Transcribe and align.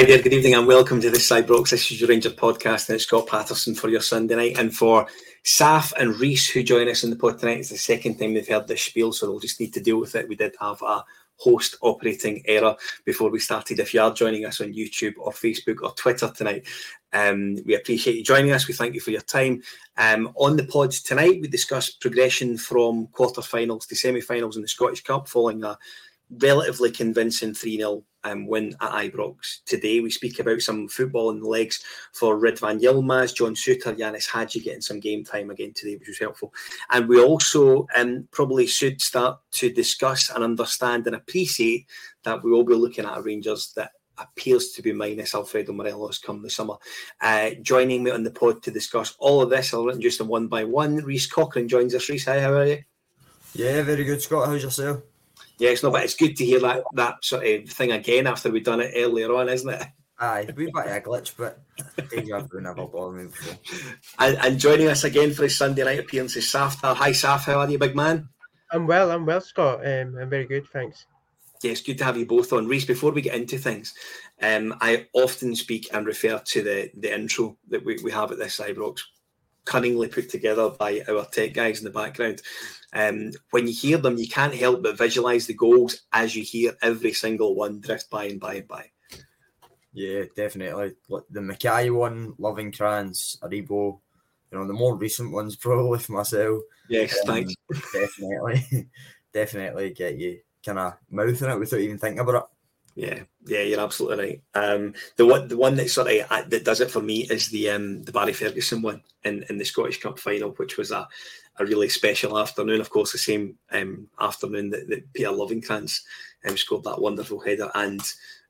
Hi 0.00 0.06
there, 0.06 0.22
good 0.22 0.32
evening, 0.32 0.54
and 0.54 0.66
welcome 0.66 0.98
to 1.02 1.10
the 1.10 1.18
Cybrox. 1.18 1.68
This 1.68 1.90
is 1.90 2.00
your 2.00 2.08
Ranger 2.08 2.30
podcast, 2.30 2.88
and 2.88 2.96
it's 2.96 3.04
Scott 3.04 3.26
Patterson 3.26 3.74
for 3.74 3.90
your 3.90 4.00
Sunday 4.00 4.34
night. 4.34 4.58
And 4.58 4.74
for 4.74 5.06
Saf 5.44 5.92
and 5.92 6.18
Reiss, 6.18 6.48
who 6.48 6.62
join 6.62 6.88
us 6.88 7.04
in 7.04 7.10
the 7.10 7.16
pod 7.16 7.38
tonight, 7.38 7.58
it's 7.58 7.68
the 7.68 7.76
second 7.76 8.16
time 8.16 8.32
they've 8.32 8.48
heard 8.48 8.66
this 8.66 8.80
spiel, 8.80 9.12
so 9.12 9.26
they'll 9.26 9.38
just 9.38 9.60
need 9.60 9.74
to 9.74 9.80
deal 9.80 10.00
with 10.00 10.14
it. 10.14 10.26
We 10.26 10.36
did 10.36 10.56
have 10.58 10.80
a 10.80 11.04
host 11.36 11.76
operating 11.82 12.42
error 12.46 12.76
before 13.04 13.28
we 13.28 13.40
started. 13.40 13.78
If 13.78 13.92
you 13.92 14.00
are 14.00 14.10
joining 14.10 14.46
us 14.46 14.62
on 14.62 14.72
YouTube 14.72 15.16
or 15.18 15.32
Facebook 15.32 15.82
or 15.82 15.92
Twitter 15.92 16.32
tonight, 16.34 16.66
um, 17.12 17.56
we 17.66 17.74
appreciate 17.74 18.16
you 18.16 18.24
joining 18.24 18.52
us. 18.52 18.68
We 18.68 18.72
thank 18.72 18.94
you 18.94 19.00
for 19.02 19.10
your 19.10 19.20
time. 19.20 19.62
Um, 19.98 20.32
on 20.36 20.56
the 20.56 20.64
pod 20.64 20.92
tonight, 20.92 21.42
we 21.42 21.48
discuss 21.48 21.90
progression 21.90 22.56
from 22.56 23.08
quarter-finals 23.08 23.84
to 23.88 23.96
semi-finals 23.96 24.56
in 24.56 24.62
the 24.62 24.68
Scottish 24.68 25.02
Cup 25.02 25.28
following 25.28 25.62
a 25.62 25.76
relatively 26.38 26.90
convincing 26.90 27.54
3 27.54 27.76
0 27.76 28.04
um, 28.24 28.46
win 28.46 28.74
at 28.80 28.92
Ibrox. 28.92 29.64
Today, 29.66 30.00
we 30.00 30.10
speak 30.10 30.38
about 30.38 30.60
some 30.60 30.88
football 30.88 31.30
in 31.30 31.40
the 31.40 31.48
legs 31.48 31.82
for 32.12 32.38
Ridvan 32.38 32.80
Yilmaz, 32.80 33.34
John 33.34 33.54
Souttar, 33.54 33.98
Ianis 33.98 34.30
Hagi 34.30 34.60
getting 34.60 34.80
some 34.80 35.00
game 35.00 35.24
time 35.24 35.50
again 35.50 35.72
today, 35.74 35.96
which 35.96 36.08
was 36.08 36.18
helpful. 36.18 36.52
And 36.90 37.08
we 37.08 37.22
also 37.22 37.86
um, 37.96 38.28
probably 38.30 38.66
should 38.66 39.00
start 39.00 39.38
to 39.52 39.72
discuss 39.72 40.30
and 40.30 40.44
understand 40.44 41.06
and 41.06 41.16
appreciate 41.16 41.86
that 42.24 42.42
we 42.42 42.50
will 42.50 42.64
be 42.64 42.74
looking 42.74 43.06
at 43.06 43.16
a 43.16 43.22
Rangers 43.22 43.72
that 43.76 43.92
appears 44.18 44.72
to 44.72 44.82
be 44.82 44.92
minus 44.92 45.34
Alfredo 45.34 45.72
Morelos 45.72 46.18
come 46.18 46.42
the 46.42 46.50
summer. 46.50 46.74
Uh, 47.22 47.50
joining 47.62 48.02
me 48.02 48.10
on 48.10 48.22
the 48.22 48.30
pod 48.30 48.62
to 48.62 48.70
discuss 48.70 49.14
all 49.18 49.40
of 49.40 49.48
this, 49.48 49.72
I'll 49.72 49.88
introduce 49.88 50.18
them 50.18 50.28
one 50.28 50.46
by 50.46 50.64
one. 50.64 50.96
Reiss 50.96 51.26
Cochrane 51.26 51.68
joins 51.68 51.94
us. 51.94 52.08
Reiss, 52.08 52.26
hi, 52.26 52.40
how 52.40 52.52
are 52.52 52.66
you? 52.66 52.82
Yeah, 53.54 53.82
very 53.82 54.04
good, 54.04 54.20
Scott. 54.20 54.46
How's 54.46 54.62
yourself? 54.62 55.02
Yeah, 55.60 55.70
it's 55.70 55.82
not, 55.82 55.92
but 55.92 56.04
it's 56.04 56.14
good 56.14 56.36
to 56.36 56.44
hear 56.44 56.58
that 56.60 56.84
that 56.94 57.22
sort 57.22 57.46
of 57.46 57.68
thing 57.68 57.92
again 57.92 58.26
after 58.26 58.50
we've 58.50 58.64
done 58.64 58.80
it 58.80 58.94
earlier 58.96 59.32
on, 59.34 59.50
isn't 59.50 59.68
it? 59.68 59.82
Aye, 60.18 60.48
we 60.56 60.66
bit 60.66 60.74
of 60.74 60.86
a 60.86 61.00
glitch, 61.02 61.34
but 61.36 61.60
deja 62.08 62.40
vu 62.40 62.62
never 62.62 62.86
bothered 62.86 63.20
me 63.20 63.26
before. 63.26 63.58
And, 64.18 64.38
and 64.38 64.58
joining 64.58 64.88
us 64.88 65.04
again 65.04 65.32
for 65.32 65.42
his 65.42 65.58
Sunday 65.58 65.84
night 65.84 65.98
appearance 65.98 66.34
is 66.36 66.46
Saf. 66.46 66.76
Hi, 66.82 67.10
Saf. 67.10 67.44
How 67.44 67.60
are 67.60 67.70
you, 67.70 67.78
big 67.78 67.94
man? 67.94 68.30
I'm 68.72 68.86
well. 68.86 69.10
I'm 69.10 69.26
well, 69.26 69.42
Scott. 69.42 69.86
Um, 69.86 70.16
I'm 70.18 70.30
very 70.30 70.46
good, 70.46 70.66
thanks. 70.72 71.04
Yeah, 71.62 71.72
it's 71.72 71.82
good 71.82 71.98
to 71.98 72.04
have 72.04 72.16
you 72.16 72.24
both 72.24 72.54
on. 72.54 72.66
Reiss, 72.66 72.86
before 72.86 73.12
we 73.12 73.20
get 73.20 73.34
into 73.34 73.58
things, 73.58 73.92
um, 74.40 74.74
I 74.80 75.08
often 75.12 75.54
speak 75.54 75.88
and 75.92 76.06
refer 76.06 76.38
to 76.38 76.62
the 76.62 76.90
the 76.96 77.14
intro 77.14 77.58
that 77.68 77.84
we, 77.84 77.98
we 78.02 78.10
have 78.12 78.32
at 78.32 78.38
this 78.38 78.60
Ibrox, 78.60 79.00
cunningly 79.70 80.08
put 80.08 80.28
together 80.28 80.68
by 80.68 81.00
our 81.08 81.24
tech 81.26 81.54
guys 81.54 81.78
in 81.78 81.84
the 81.84 81.90
background. 81.90 82.42
Um, 82.92 83.30
when 83.52 83.68
you 83.68 83.72
hear 83.72 83.98
them, 83.98 84.18
you 84.18 84.26
can't 84.26 84.52
help 84.52 84.82
but 84.82 84.98
visualize 84.98 85.46
the 85.46 85.54
goals 85.54 86.02
as 86.12 86.34
you 86.34 86.42
hear 86.42 86.76
every 86.82 87.12
single 87.12 87.54
one 87.54 87.78
drift 87.80 88.10
by 88.10 88.24
and 88.24 88.40
by 88.40 88.54
and 88.54 88.66
by. 88.66 88.90
Yeah, 89.92 90.24
definitely. 90.34 90.94
The 91.30 91.40
Mackay 91.40 91.90
one, 91.90 92.32
Lovenkrands, 92.32 93.38
Aribo, 93.40 94.00
you 94.50 94.58
know, 94.58 94.66
the 94.66 94.72
more 94.72 94.96
recent 94.96 95.30
ones 95.30 95.54
probably 95.64 96.00
for 96.00 96.12
myself. 96.12 96.62
Yes, 96.88 97.16
um, 97.20 97.34
thanks. 97.34 97.54
Definitely, 97.92 98.88
definitely 99.32 99.90
get 99.90 100.16
you 100.16 100.40
kind 100.66 100.80
of 100.80 100.94
mouthing 101.08 101.48
it 101.48 101.58
without 101.60 101.78
even 101.78 101.98
thinking 101.98 102.18
about 102.18 102.34
it. 102.34 102.42
Yeah, 102.94 103.20
yeah, 103.46 103.62
you're 103.62 103.80
absolutely 103.80 104.24
right. 104.24 104.42
Um, 104.54 104.94
the 105.16 105.24
one, 105.24 105.48
the 105.48 105.56
one 105.56 105.76
that 105.76 105.90
sort 105.90 106.08
of 106.08 106.26
uh, 106.30 106.42
that 106.48 106.64
does 106.64 106.80
it 106.80 106.90
for 106.90 107.00
me 107.00 107.26
is 107.30 107.48
the 107.48 107.70
um, 107.70 108.02
the 108.02 108.12
Barry 108.12 108.32
Ferguson 108.32 108.82
one 108.82 109.02
in, 109.24 109.44
in 109.48 109.58
the 109.58 109.64
Scottish 109.64 110.00
Cup 110.00 110.18
final, 110.18 110.50
which 110.52 110.76
was 110.76 110.90
a, 110.90 111.08
a 111.58 111.64
really 111.64 111.88
special 111.88 112.38
afternoon. 112.38 112.80
Of 112.80 112.90
course, 112.90 113.12
the 113.12 113.18
same 113.18 113.56
um, 113.70 114.08
afternoon 114.20 114.70
that, 114.70 114.88
that 114.88 115.12
Peter 115.12 115.30
Lovenkrands 115.30 116.00
um, 116.48 116.56
scored 116.56 116.84
that 116.84 117.00
wonderful 117.00 117.38
header, 117.40 117.70
and 117.74 118.02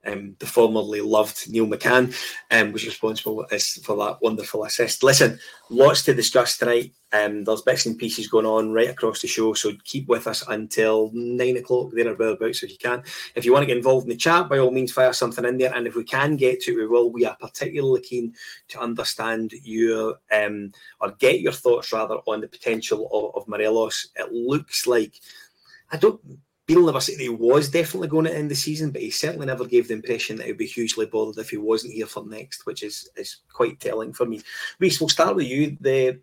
um, 0.06 0.36
the 0.38 0.46
formerly 0.46 1.00
loved 1.00 1.50
Neil 1.50 1.66
McCann 1.66 2.14
um, 2.50 2.72
was 2.72 2.86
responsible 2.86 3.44
for 3.82 3.96
that 3.96 4.18
wonderful 4.22 4.64
assist. 4.64 5.02
Listen, 5.02 5.38
lots 5.68 6.02
to 6.04 6.14
discuss 6.14 6.56
tonight. 6.56 6.92
Um, 7.12 7.44
there's 7.44 7.62
bits 7.62 7.86
and 7.86 7.98
pieces 7.98 8.28
going 8.28 8.46
on 8.46 8.72
right 8.72 8.88
across 8.88 9.20
the 9.20 9.28
show, 9.28 9.52
so 9.52 9.72
keep 9.84 10.06
with 10.08 10.26
us 10.26 10.46
until 10.48 11.10
nine 11.12 11.56
o'clock 11.56 11.90
there 11.92 12.08
or 12.08 12.14
thereabouts 12.14 12.62
if 12.62 12.70
you 12.70 12.78
can. 12.78 13.02
If 13.34 13.44
you 13.44 13.52
want 13.52 13.62
to 13.62 13.66
get 13.66 13.76
involved 13.76 14.04
in 14.04 14.10
the 14.10 14.16
chat, 14.16 14.48
by 14.48 14.58
all 14.58 14.70
means, 14.70 14.92
fire 14.92 15.12
something 15.12 15.44
in 15.44 15.58
there, 15.58 15.74
and 15.74 15.86
if 15.86 15.96
we 15.96 16.04
can 16.04 16.36
get 16.36 16.60
to 16.62 16.72
it, 16.72 16.76
we 16.76 16.86
will. 16.86 17.10
We 17.10 17.26
are 17.26 17.36
particularly 17.36 18.00
keen 18.00 18.34
to 18.68 18.80
understand 18.80 19.52
your 19.64 20.18
um, 20.32 20.72
or 21.00 21.10
get 21.18 21.40
your 21.40 21.52
thoughts 21.52 21.92
rather 21.92 22.16
on 22.26 22.40
the 22.40 22.48
potential 22.48 23.08
of, 23.12 23.42
of 23.42 23.48
Morelos. 23.48 24.08
It 24.16 24.32
looks 24.32 24.86
like 24.86 25.14
I 25.90 25.96
don't 25.96 26.20
Said 27.00 27.18
he 27.18 27.28
was 27.28 27.68
definitely 27.68 28.08
going 28.08 28.26
to 28.26 28.36
end 28.36 28.50
the 28.50 28.54
season, 28.54 28.90
but 28.90 29.02
he 29.02 29.10
certainly 29.10 29.46
never 29.46 29.64
gave 29.64 29.88
the 29.88 29.94
impression 29.94 30.36
that 30.36 30.46
he'd 30.46 30.56
be 30.56 30.66
hugely 30.66 31.06
bothered 31.06 31.38
if 31.38 31.50
he 31.50 31.56
wasn't 31.56 31.94
here 31.94 32.06
for 32.06 32.24
next, 32.26 32.66
which 32.66 32.82
is 32.82 33.08
is 33.16 33.38
quite 33.52 33.80
telling 33.80 34.12
for 34.12 34.26
me. 34.26 34.40
Reiss, 34.78 35.00
we'll 35.00 35.08
start 35.08 35.36
with 35.36 35.46
you. 35.46 35.76
The 35.80 36.20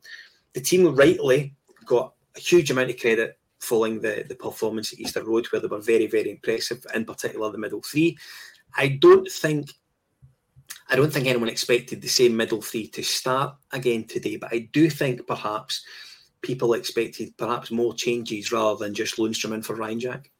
the 0.54 0.62
team 0.62 0.96
rightly 0.96 1.54
got 1.86 2.14
a 2.36 2.40
huge 2.40 2.72
amount 2.72 2.92
of 2.92 3.00
credit 3.00 3.38
following 3.60 4.00
the, 4.00 4.26
the 4.28 4.36
performance 4.36 4.94
at 4.94 5.00
Easter 5.00 5.24
Road, 5.24 5.48
where 5.48 5.62
they 5.62 5.68
were 5.68 5.80
very, 5.80 6.08
very 6.08 6.32
impressive, 6.32 6.86
in 6.94 7.06
particular 7.06 7.52
the 7.52 7.58
middle 7.58 7.82
three. 7.82 8.18
I 8.76 8.88
don't 8.88 9.30
think 9.30 9.72
I 10.90 10.96
don't 10.96 11.12
think 11.12 11.28
anyone 11.28 11.50
expected 11.50 12.02
the 12.02 12.08
same 12.08 12.38
middle 12.38 12.62
three 12.62 12.88
to 12.90 13.04
start 13.04 13.56
again 13.72 14.06
today, 14.06 14.38
but 14.38 14.54
I 14.54 14.70
do 14.72 14.90
think 14.90 15.28
perhaps 15.28 15.84
people 16.42 16.74
expected 16.74 17.36
perhaps 17.38 17.72
more 17.72 17.94
changes 17.94 18.52
rather 18.52 18.86
than 18.86 18.94
just 18.94 19.18
Lundstram 19.18 19.54
in 19.54 19.62
for 19.62 19.76
Ryan 19.76 20.00
Jack. 20.00 20.32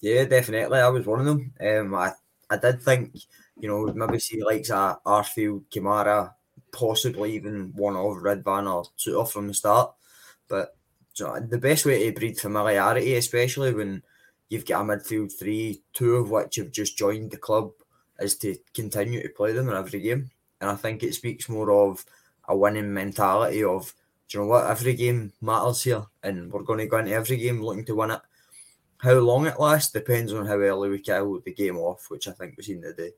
Yeah, 0.00 0.24
definitely. 0.24 0.78
I 0.78 0.88
was 0.88 1.06
one 1.06 1.20
of 1.20 1.26
them. 1.26 1.52
Um, 1.60 1.94
I, 1.94 2.12
I 2.50 2.56
did 2.56 2.82
think, 2.82 3.14
you 3.58 3.68
know, 3.68 3.92
maybe 3.92 4.18
see 4.18 4.42
likes 4.42 4.70
of 4.70 5.02
Arfield, 5.04 5.64
Kamara, 5.70 6.32
possibly 6.72 7.34
even 7.34 7.72
one 7.74 7.96
of 7.96 8.16
Ridvan 8.22 8.72
or 8.72 8.84
two 8.96 9.18
off 9.18 9.32
from 9.32 9.48
the 9.48 9.54
start. 9.54 9.92
But 10.48 10.76
you 11.16 11.26
know, 11.26 11.40
the 11.40 11.58
best 11.58 11.84
way 11.84 12.04
to 12.10 12.18
breed 12.18 12.38
familiarity, 12.38 13.14
especially 13.16 13.74
when 13.74 14.02
you've 14.48 14.66
got 14.66 14.82
a 14.82 14.84
midfield 14.84 15.36
three, 15.36 15.82
two 15.92 16.16
of 16.16 16.30
which 16.30 16.56
have 16.56 16.70
just 16.70 16.96
joined 16.96 17.32
the 17.32 17.36
club, 17.36 17.72
is 18.20 18.36
to 18.38 18.56
continue 18.74 19.22
to 19.22 19.28
play 19.30 19.52
them 19.52 19.68
in 19.68 19.76
every 19.76 20.00
game. 20.00 20.30
And 20.60 20.70
I 20.70 20.76
think 20.76 21.02
it 21.02 21.14
speaks 21.14 21.48
more 21.48 21.70
of 21.72 22.04
a 22.48 22.56
winning 22.56 22.92
mentality 22.94 23.64
of, 23.64 23.92
do 24.28 24.38
you 24.38 24.44
know 24.44 24.50
what, 24.50 24.66
every 24.70 24.94
game 24.94 25.32
matters 25.40 25.82
here, 25.82 26.04
and 26.22 26.52
we're 26.52 26.62
going 26.62 26.78
to 26.80 26.86
go 26.86 26.98
into 26.98 27.12
every 27.12 27.36
game 27.36 27.62
looking 27.62 27.84
to 27.86 27.94
win 27.96 28.12
it. 28.12 28.20
How 28.98 29.14
long 29.14 29.46
it 29.46 29.60
lasts 29.60 29.92
depends 29.92 30.32
on 30.32 30.46
how 30.46 30.54
early 30.54 30.88
we 30.88 30.98
kill 30.98 31.40
the 31.40 31.52
game 31.52 31.78
off, 31.78 32.06
which 32.08 32.26
I 32.26 32.32
think 32.32 32.54
we've 32.56 32.66
seen 32.66 32.82
today. 32.82 33.12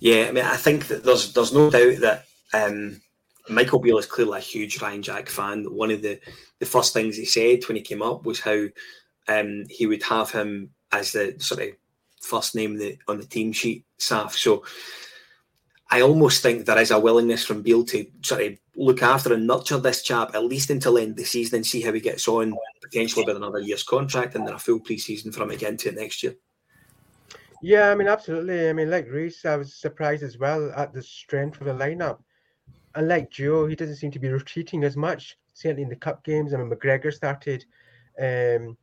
Yeah, 0.00 0.26
I 0.28 0.32
mean, 0.32 0.44
I 0.44 0.56
think 0.56 0.88
that 0.88 1.04
there's 1.04 1.32
there's 1.32 1.52
no 1.52 1.70
doubt 1.70 2.00
that 2.00 2.24
um, 2.54 3.00
Michael 3.48 3.78
Beale 3.78 3.98
is 3.98 4.06
clearly 4.06 4.38
a 4.38 4.42
huge 4.42 4.80
Ryan 4.80 5.02
Jack 5.02 5.28
fan. 5.28 5.64
One 5.64 5.90
of 5.90 6.02
the, 6.02 6.18
the 6.58 6.66
first 6.66 6.92
things 6.92 7.16
he 7.16 7.24
said 7.24 7.60
when 7.68 7.76
he 7.76 7.82
came 7.82 8.02
up 8.02 8.24
was 8.24 8.40
how 8.40 8.66
um, 9.28 9.64
he 9.68 9.86
would 9.86 10.02
have 10.04 10.30
him 10.30 10.70
as 10.90 11.12
the 11.12 11.36
sort 11.38 11.62
of 11.62 11.68
first 12.20 12.54
name 12.54 12.80
on 13.08 13.18
the 13.18 13.26
team 13.26 13.52
sheet, 13.52 13.84
Saf. 13.98 14.32
So 14.32 14.64
I 15.92 16.00
almost 16.00 16.42
think 16.42 16.64
there 16.64 16.80
is 16.80 16.90
a 16.90 16.98
willingness 16.98 17.44
from 17.44 17.60
Beale 17.60 17.84
to 17.84 18.06
sort 18.22 18.40
of 18.40 18.58
look 18.76 19.02
after 19.02 19.34
and 19.34 19.46
nurture 19.46 19.76
this 19.76 20.02
chap 20.02 20.34
at 20.34 20.42
least 20.42 20.70
until 20.70 20.96
end 20.96 21.10
of 21.10 21.16
the 21.16 21.24
season 21.24 21.56
and 21.56 21.66
see 21.66 21.82
how 21.82 21.92
he 21.92 22.00
gets 22.00 22.26
on, 22.28 22.54
potentially 22.80 23.26
with 23.26 23.36
another 23.36 23.58
year's 23.58 23.82
contract 23.82 24.34
and 24.34 24.46
then 24.46 24.54
a 24.54 24.58
full 24.58 24.80
pre-season 24.80 25.30
for 25.30 25.42
him 25.42 25.50
again 25.50 25.76
to 25.76 25.92
next 25.92 26.22
year. 26.22 26.34
Yeah, 27.60 27.90
I 27.90 27.94
mean, 27.94 28.08
absolutely. 28.08 28.70
I 28.70 28.72
mean, 28.72 28.90
like 28.90 29.06
Reiss, 29.10 29.44
I 29.44 29.56
was 29.56 29.74
surprised 29.74 30.22
as 30.22 30.38
well 30.38 30.72
at 30.74 30.94
the 30.94 31.02
strength 31.02 31.60
of 31.60 31.66
the 31.66 31.74
lineup. 31.74 32.20
And 32.94 33.06
like 33.06 33.30
Joe, 33.30 33.66
he 33.66 33.76
doesn't 33.76 33.96
seem 33.96 34.10
to 34.12 34.18
be 34.18 34.28
retreating 34.30 34.84
as 34.84 34.96
much. 34.96 35.36
Certainly 35.52 35.82
in 35.82 35.88
the 35.90 35.96
cup 35.96 36.24
games. 36.24 36.54
I 36.54 36.56
mean, 36.56 36.70
McGregor 36.70 37.12
started, 37.12 37.66
um, 38.18 38.78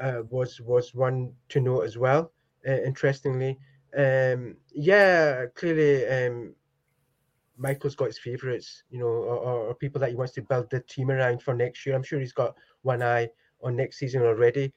uh, 0.00 0.22
was 0.30 0.60
was 0.60 0.94
one 0.94 1.32
to 1.48 1.60
note 1.60 1.82
as 1.82 1.98
well. 1.98 2.30
Uh, 2.66 2.82
interestingly, 2.82 3.58
um, 3.96 4.56
yeah, 4.74 5.46
clearly 5.54 6.06
um, 6.06 6.54
Michael's 7.56 7.94
got 7.94 8.06
his 8.06 8.18
favourites, 8.18 8.82
you 8.90 8.98
know, 8.98 9.06
or, 9.06 9.68
or, 9.68 9.74
people 9.74 10.00
that 10.00 10.10
he 10.10 10.16
wants 10.16 10.34
to 10.34 10.42
build 10.42 10.68
the 10.70 10.80
team 10.80 11.10
around 11.10 11.42
for 11.42 11.54
next 11.54 11.86
year. 11.86 11.94
I'm 11.94 12.02
sure 12.02 12.20
he's 12.20 12.32
got 12.32 12.54
one 12.82 13.02
eye 13.02 13.30
on 13.62 13.76
next 13.76 13.98
season 13.98 14.22
already. 14.22 14.72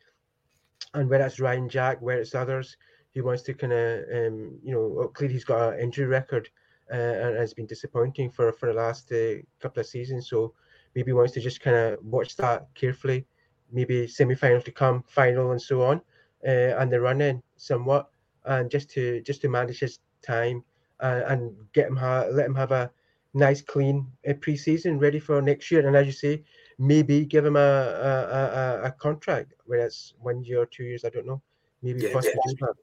And 0.93 1.09
whether 1.09 1.25
it's 1.25 1.39
Ryan 1.39 1.67
Jack, 1.67 2.01
where 2.01 2.19
it's 2.19 2.33
others, 2.33 2.77
he 3.11 3.21
wants 3.21 3.43
to 3.43 3.53
kind 3.53 3.73
of, 3.73 4.03
um, 4.13 4.59
you 4.63 4.73
know, 4.73 5.11
clearly 5.13 5.33
he's 5.33 5.43
got 5.43 5.73
an 5.73 5.79
injury 5.79 6.05
record 6.05 6.49
uh, 6.91 6.95
and 6.95 7.37
has 7.37 7.53
been 7.53 7.65
disappointing 7.65 8.31
for, 8.31 8.53
for 8.53 8.67
the 8.67 8.79
last 8.79 9.11
uh, 9.11 9.35
couple 9.59 9.81
of 9.81 9.87
seasons. 9.87 10.29
So 10.29 10.53
maybe 10.95 11.11
wants 11.11 11.33
to 11.33 11.41
just 11.41 11.61
kind 11.61 11.75
of 11.75 11.99
watch 12.03 12.35
that 12.37 12.67
carefully. 12.75 13.25
Maybe 13.71 14.07
semi-final 14.07 14.61
to 14.61 14.71
come, 14.71 15.03
final, 15.07 15.51
and 15.51 15.61
so 15.61 15.83
on, 15.83 16.01
uh, 16.47 16.79
and 16.79 16.91
the 16.91 16.99
running 16.99 17.43
somewhat, 17.57 18.09
and 18.45 18.69
just 18.71 18.89
to 18.91 19.21
just 19.21 19.41
to 19.41 19.49
manage 19.49 19.79
his 19.79 19.99
time 20.21 20.63
and, 20.99 21.23
and 21.23 21.73
get 21.73 21.87
him 21.87 21.95
ha- 21.97 22.27
let 22.31 22.45
him 22.45 22.55
have 22.55 22.71
a 22.71 22.91
nice 23.33 23.61
clean 23.61 24.11
uh, 24.27 24.33
pre-season 24.41 24.99
ready 24.99 25.19
for 25.19 25.41
next 25.41 25.69
year. 25.71 25.85
And 25.85 25.95
as 25.95 26.05
you 26.05 26.11
say, 26.11 26.43
maybe 26.77 27.25
give 27.25 27.45
him 27.45 27.55
a 27.55 27.59
a, 27.59 28.83
a, 28.83 28.87
a 28.87 28.91
contract, 28.91 29.53
whether 29.65 29.85
it's 29.85 30.13
one 30.19 30.43
year 30.43 30.61
or 30.61 30.65
two 30.65 30.83
years, 30.83 31.05
I 31.05 31.09
don't 31.09 31.25
know. 31.27 31.41
Maybe 31.81 32.01
Yeah, 32.01 32.09
possibly 32.11 32.39
yeah. 32.45 32.51
do 32.51 32.55
that. 32.61 32.75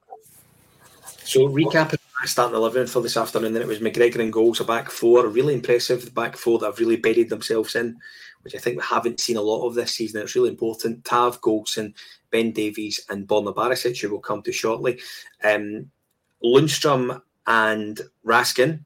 So 1.24 1.48
recapping 1.48 1.98
my 2.20 2.26
starting 2.26 2.56
eleven 2.56 2.86
for 2.86 3.02
this 3.02 3.16
afternoon, 3.16 3.52
then 3.52 3.62
it 3.62 3.68
was 3.68 3.80
McGregor 3.80 4.20
and 4.20 4.32
goals, 4.32 4.60
a 4.60 4.64
back 4.64 4.90
four, 4.90 5.26
really 5.26 5.54
impressive. 5.54 6.14
Back 6.14 6.36
four 6.36 6.58
that 6.58 6.66
have 6.66 6.78
really 6.78 6.96
buried 6.96 7.28
themselves 7.28 7.74
in, 7.74 7.98
which 8.42 8.54
I 8.54 8.58
think 8.58 8.76
we 8.76 8.84
haven't 8.84 9.20
seen 9.20 9.36
a 9.36 9.42
lot 9.42 9.66
of 9.66 9.74
this 9.74 9.92
season. 9.92 10.22
It's 10.22 10.34
really 10.34 10.48
important. 10.48 11.04
Tav, 11.04 11.40
Goldson, 11.40 11.94
Ben 12.30 12.52
Davies, 12.52 13.04
and 13.10 13.28
Borna 13.28 13.54
Barisic, 13.54 14.00
who 14.00 14.10
we'll 14.10 14.20
come 14.20 14.42
to 14.42 14.52
shortly. 14.52 14.98
Um, 15.44 15.90
Lundstram 16.42 17.20
and 17.46 18.00
Raskin, 18.24 18.84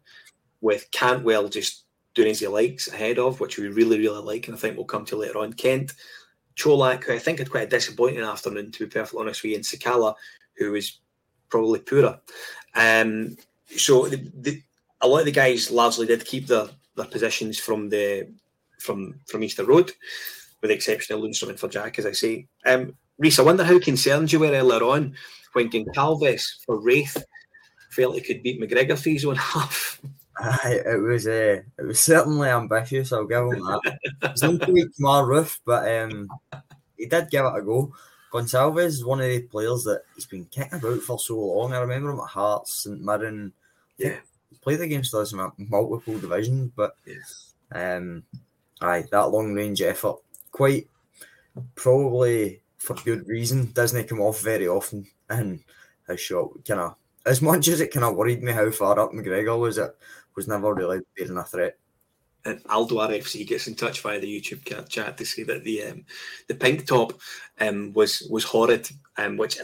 with 0.60 0.90
Cantwell 0.90 1.48
just 1.48 1.84
doing 2.14 2.30
as 2.30 2.40
he 2.40 2.48
likes 2.48 2.88
ahead 2.88 3.18
of, 3.18 3.38
which 3.38 3.58
we 3.58 3.68
really, 3.68 3.98
really 3.98 4.22
like, 4.22 4.48
and 4.48 4.56
I 4.56 4.60
think 4.60 4.76
we'll 4.76 4.86
come 4.86 5.04
to 5.06 5.16
later 5.16 5.38
on. 5.38 5.52
Kent, 5.52 5.94
Colak, 6.56 7.04
who 7.04 7.12
I 7.12 7.18
think 7.18 7.38
had 7.38 7.50
quite 7.50 7.68
a 7.68 7.70
disappointing 7.70 8.20
afternoon, 8.20 8.72
to 8.72 8.86
be 8.86 8.90
perfectly 8.90 9.20
honest 9.20 9.42
with 9.42 9.50
you, 9.50 9.56
and 9.56 9.64
Sakala, 9.64 10.14
who 10.56 10.72
was 10.72 11.00
probably 11.48 11.80
poorer. 11.80 12.20
Um, 12.74 13.36
so 13.76 14.06
the, 14.06 14.16
the, 14.34 14.62
a 15.00 15.08
lot 15.08 15.20
of 15.20 15.26
the 15.26 15.32
guys 15.32 15.70
largely 15.70 16.06
did 16.06 16.24
keep 16.24 16.46
their, 16.46 16.68
their 16.96 17.06
positions 17.06 17.58
from 17.58 17.88
the 17.88 18.28
from 18.78 19.20
from 19.26 19.44
Easter 19.44 19.64
Road, 19.64 19.92
with 20.60 20.70
the 20.70 20.74
exception 20.74 21.14
of 21.14 21.22
Lundstram 21.22 21.50
and 21.50 21.60
for 21.60 21.68
Jack, 21.68 21.98
as 21.98 22.06
I 22.06 22.12
say. 22.12 22.46
Um, 22.64 22.94
Reese, 23.18 23.38
I 23.38 23.42
wonder 23.42 23.64
how 23.64 23.78
concerned 23.78 24.32
you 24.32 24.40
were 24.40 24.50
earlier 24.50 24.82
on 24.82 25.14
when 25.52 25.70
Goncalves 25.70 26.64
for 26.64 26.80
Raith 26.80 27.22
felt 27.90 28.14
he 28.14 28.20
could 28.20 28.42
beat 28.42 28.60
McGregor 28.60 28.98
for 28.98 29.10
his 29.10 29.24
own 29.24 29.36
half. 29.36 30.00
Aye, 30.38 30.80
it 30.86 31.02
was 31.02 31.26
uh, 31.26 31.60
it 31.78 31.82
was 31.84 32.00
certainly 32.00 32.48
ambitious. 32.48 33.12
I'll 33.12 33.26
give 33.26 33.44
him 33.44 33.60
that. 33.60 33.98
It's 34.22 34.42
not 34.42 34.62
quite 34.62 34.86
my 34.98 35.20
roof, 35.20 35.60
but 35.66 35.90
um, 36.00 36.28
he 36.96 37.06
did 37.06 37.30
give 37.30 37.44
it 37.44 37.52
a 37.56 37.62
go. 37.62 37.92
Gonsalves 38.32 38.84
is 38.84 39.04
one 39.04 39.20
of 39.20 39.26
the 39.26 39.40
players 39.42 39.84
that 39.84 40.02
he's 40.14 40.26
been 40.26 40.44
kicking 40.46 40.78
about 40.78 41.00
for 41.00 41.18
so 41.18 41.38
long. 41.38 41.72
I 41.72 41.80
remember 41.80 42.10
him 42.10 42.20
at 42.20 42.26
Hearts, 42.28 42.84
St 42.84 43.00
Mirren. 43.00 43.52
Yeah. 43.98 44.16
he 44.50 44.56
played 44.58 44.80
against 44.80 45.14
us 45.14 45.32
in 45.32 45.40
a 45.40 45.50
multiple 45.58 46.18
divisions, 46.18 46.70
but 46.74 46.96
Yeah. 47.04 47.96
um, 47.96 48.22
aye, 48.80 49.04
that 49.10 49.30
long 49.30 49.52
range 49.54 49.82
effort, 49.82 50.16
quite 50.52 50.88
probably 51.74 52.62
for 52.78 52.94
good 53.04 53.26
reason, 53.28 53.72
doesn't 53.72 54.08
come 54.08 54.20
off 54.20 54.40
very 54.40 54.68
often. 54.68 55.06
And 55.28 55.62
his 56.08 56.20
shot 56.20 56.50
kind 56.66 56.80
of, 56.80 56.96
as 57.26 57.42
much 57.42 57.68
as 57.68 57.80
it 57.80 57.92
kind 57.92 58.04
of 58.04 58.16
worried 58.16 58.42
me 58.42 58.52
how 58.52 58.70
far 58.70 58.98
up 58.98 59.12
McGregor 59.12 59.58
was, 59.58 59.78
it 59.78 59.94
was 60.34 60.48
never 60.48 60.72
really 60.74 61.00
being 61.14 61.36
a 61.36 61.44
threat. 61.44 61.76
And 62.44 62.60
Aldo 62.68 62.96
RFC 62.96 63.46
gets 63.46 63.66
in 63.66 63.74
touch 63.74 64.00
via 64.00 64.18
the 64.18 64.40
YouTube 64.40 64.88
chat 64.88 65.16
to 65.18 65.26
say 65.26 65.42
that 65.44 65.64
the 65.64 65.84
um, 65.84 66.04
the 66.48 66.54
pink 66.54 66.86
top 66.86 67.20
um, 67.60 67.92
was 67.92 68.26
was 68.30 68.44
horrid, 68.44 68.88
um, 69.18 69.36
which 69.36 69.58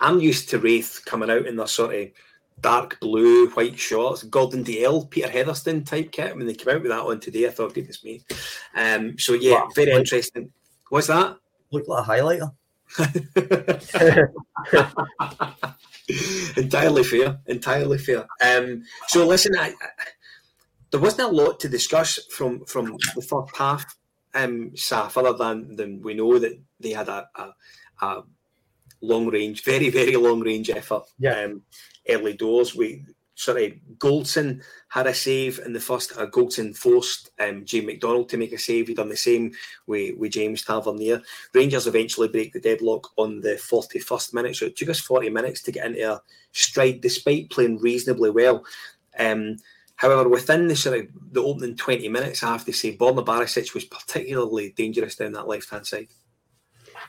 I'm 0.00 0.20
used 0.20 0.48
to 0.50 0.58
Raith 0.58 1.02
coming 1.06 1.30
out 1.30 1.46
in 1.46 1.56
their 1.56 1.66
sort 1.66 1.94
of 1.94 2.08
dark 2.60 2.98
blue 3.00 3.48
white 3.50 3.78
shorts, 3.78 4.22
Gordon 4.24 4.64
Dalziel, 4.64 5.08
Peter 5.10 5.28
Hetherston 5.28 5.84
type 5.84 6.12
kit. 6.12 6.36
When 6.36 6.46
they 6.46 6.54
came 6.54 6.74
out 6.74 6.82
with 6.82 6.90
that 6.90 7.04
one 7.04 7.20
today, 7.20 7.46
I 7.46 7.50
thought, 7.50 7.74
goodness 7.74 8.04
me. 8.04 8.24
Um, 8.76 9.18
so 9.18 9.32
yeah, 9.34 9.62
Wow. 9.62 9.68
very 9.74 9.92
interesting. 9.92 10.52
What's 10.88 11.06
that? 11.08 11.36
Looked 11.70 11.88
like 11.88 12.06
a 12.06 12.10
highlighter. 12.10 12.52
entirely 16.56 17.04
fair. 17.04 17.38
Entirely 17.46 17.98
fair. 17.98 18.26
Um, 18.44 18.82
so 19.08 19.26
listen, 19.26 19.52
I, 19.58 19.68
I, 19.68 19.72
there 20.92 21.00
wasn't 21.00 21.28
a 21.28 21.32
lot 21.32 21.58
to 21.60 21.68
discuss 21.68 22.20
from 22.30 22.64
from 22.66 22.96
the 23.16 23.22
first 23.22 23.56
half, 23.56 23.96
um, 24.34 24.70
Saf, 24.74 25.16
other 25.16 25.36
than 25.36 25.74
than 25.74 26.02
we 26.02 26.14
know 26.14 26.38
that 26.38 26.60
they 26.78 26.90
had 26.90 27.08
a, 27.08 27.28
a, 27.34 27.54
a 28.02 28.22
long 29.00 29.26
range, 29.28 29.64
very 29.64 29.88
very 29.88 30.16
long 30.16 30.40
range 30.40 30.70
effort. 30.70 31.04
Yeah. 31.18 31.40
Um, 31.40 31.62
early 32.08 32.34
doors. 32.34 32.74
We 32.74 33.04
sorry, 33.34 33.80
Goldson 33.98 34.62
had 34.88 35.06
a 35.06 35.14
save 35.14 35.60
in 35.64 35.72
the 35.72 35.80
first. 35.80 36.12
Uh, 36.16 36.26
Goldson 36.26 36.76
forced 36.76 37.30
um, 37.40 37.64
Jay 37.64 37.80
McDonald 37.80 38.28
to 38.28 38.36
make 38.36 38.52
a 38.52 38.58
save. 38.58 38.88
He 38.88 38.94
done 38.94 39.08
the 39.08 39.16
same 39.16 39.52
with, 39.86 40.16
with 40.18 40.32
James 40.32 40.62
Tavernier. 40.62 41.22
Rangers 41.54 41.86
eventually 41.86 42.28
break 42.28 42.52
the 42.52 42.60
deadlock 42.60 43.10
on 43.16 43.40
the 43.40 43.54
41st 43.54 44.34
minute. 44.34 44.56
So 44.56 44.66
it 44.66 44.76
took 44.76 44.90
us 44.90 45.00
40 45.00 45.30
minutes 45.30 45.62
to 45.62 45.72
get 45.72 45.86
into 45.86 46.12
a 46.12 46.22
stride, 46.52 47.00
despite 47.00 47.50
playing 47.50 47.78
reasonably 47.78 48.30
well. 48.30 48.64
Um, 49.18 49.56
however, 49.96 50.28
within 50.28 50.66
the 50.66 50.76
sort 50.76 51.00
of 51.00 51.06
the 51.32 51.42
opening 51.42 51.76
20 51.76 52.08
minutes, 52.08 52.42
I 52.42 52.52
have 52.52 52.64
to 52.64 52.72
say, 52.72 52.96
Borna 52.96 53.24
Barisic 53.24 53.74
was 53.74 53.84
particularly 53.84 54.70
dangerous 54.76 55.16
down 55.16 55.32
that 55.32 55.48
left 55.48 55.70
hand 55.70 55.86
side. 55.86 56.08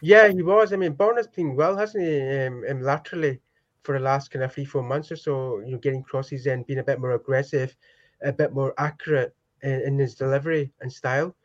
Yeah, 0.01 0.27
he 0.29 0.41
was. 0.41 0.73
I 0.73 0.75
mean, 0.75 0.95
Borna's 0.95 1.27
playing 1.27 1.55
well, 1.55 1.77
hasn't 1.77 2.03
he? 2.03 2.45
Um, 2.45 2.63
um, 2.69 2.81
laterally 2.81 3.39
for 3.83 3.97
the 3.97 4.03
last 4.03 4.31
kind 4.31 4.43
of 4.43 4.53
three, 4.53 4.65
four 4.65 4.83
months 4.83 5.11
or 5.11 5.15
so. 5.15 5.59
You 5.59 5.71
know, 5.71 5.77
getting 5.77 6.03
crosses 6.03 6.45
in, 6.45 6.63
being 6.63 6.79
a 6.79 6.83
bit 6.83 6.99
more 6.99 7.11
aggressive, 7.11 7.75
a 8.21 8.33
bit 8.33 8.53
more 8.53 8.73
accurate 8.77 9.35
in, 9.61 9.81
in 9.81 9.99
his 9.99 10.15
delivery 10.15 10.71
and 10.81 10.91
style. 10.91 11.35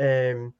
Um, 0.00 0.52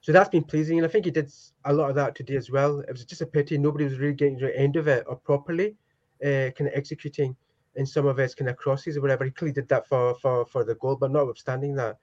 so 0.00 0.12
that's 0.12 0.28
been 0.28 0.44
pleasing, 0.44 0.78
and 0.78 0.86
I 0.86 0.90
think 0.90 1.04
he 1.04 1.10
did 1.10 1.32
a 1.64 1.72
lot 1.72 1.90
of 1.90 1.96
that 1.96 2.14
today 2.14 2.36
as 2.36 2.50
well. 2.50 2.80
It 2.80 2.92
was 2.92 3.04
just 3.04 3.22
a 3.22 3.26
pity 3.26 3.58
nobody 3.58 3.84
was 3.84 3.98
really 3.98 4.14
getting 4.14 4.38
to 4.38 4.46
the 4.46 4.58
end 4.58 4.76
of 4.76 4.88
it 4.88 5.04
or 5.06 5.16
properly, 5.16 5.76
uh, 6.24 6.50
kind 6.56 6.68
of 6.68 6.72
executing 6.74 7.36
in 7.80 7.86
some 7.86 8.06
of 8.06 8.18
his 8.18 8.34
kind 8.34 8.50
of 8.50 8.56
crosses 8.58 8.96
or 8.96 9.00
whatever. 9.00 9.24
He 9.24 9.30
clearly 9.30 9.54
did 9.54 9.68
that 9.70 9.86
for 9.90 10.14
for 10.22 10.44
for 10.52 10.62
the 10.64 10.76
goal, 10.82 10.96
but 10.96 11.10
notwithstanding 11.10 11.74
that, 11.76 11.94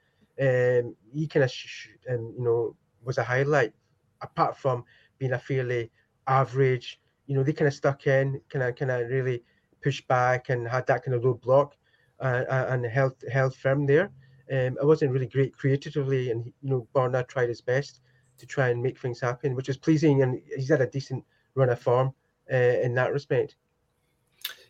um, 0.46 0.84
he 1.14 1.26
kind 1.32 1.44
of 1.44 1.50
sh- 1.50 1.90
um, 2.10 2.34
you 2.36 2.44
know 2.46 2.76
was 3.04 3.18
a 3.18 3.24
highlight 3.32 3.72
apart 4.20 4.56
from 4.56 4.84
being 5.18 5.32
a 5.32 5.38
fairly 5.38 5.90
average, 6.26 7.00
you 7.26 7.34
know, 7.34 7.42
they 7.42 7.52
kind 7.52 7.68
of 7.68 7.74
stuck 7.74 8.06
in, 8.06 8.40
kind 8.50 8.64
of 8.64 8.74
kind 8.76 8.90
of 8.90 9.08
really 9.08 9.42
pushed 9.82 10.06
back 10.08 10.48
and 10.48 10.66
had 10.66 10.86
that 10.88 11.04
kind 11.04 11.14
of 11.14 11.24
low 11.24 11.34
block 11.34 11.76
uh, 12.20 12.44
and 12.70 12.84
held 12.86 13.14
held 13.30 13.54
firm 13.54 13.86
there. 13.86 14.10
Um, 14.50 14.76
it 14.80 14.86
wasn't 14.92 15.12
really 15.12 15.26
great 15.26 15.56
creatively, 15.56 16.30
and 16.32 16.46
you 16.62 16.70
know, 16.70 16.88
Barnard 16.92 17.28
tried 17.28 17.50
his 17.50 17.60
best 17.60 18.00
to 18.38 18.46
try 18.46 18.68
and 18.70 18.82
make 18.82 18.98
things 18.98 19.20
happen, 19.20 19.54
which 19.54 19.68
was 19.68 19.76
pleasing, 19.76 20.22
and 20.22 20.40
he's 20.56 20.70
had 20.70 20.80
a 20.80 20.86
decent 20.86 21.24
run 21.54 21.70
of 21.70 21.80
form 21.80 22.12
uh, 22.52 22.56
in 22.56 22.94
that 22.94 23.12
respect. 23.12 23.56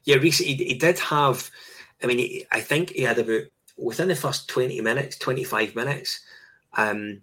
Yeah, 0.05 0.17
Reiss, 0.17 0.39
he, 0.39 0.55
he 0.55 0.75
did 0.75 0.99
have. 0.99 1.51
I 2.03 2.07
mean, 2.07 2.19
he, 2.19 2.47
I 2.53 2.61
think 2.61 2.91
he 2.91 3.03
had 3.03 3.19
about 3.19 3.43
within 3.77 4.09
the 4.09 4.17
first 4.17 4.49
twenty 4.49 4.81
minutes, 4.81 5.17
twenty 5.19 5.45
five 5.45 5.75
minutes. 5.75 6.21
Um, 6.77 7.23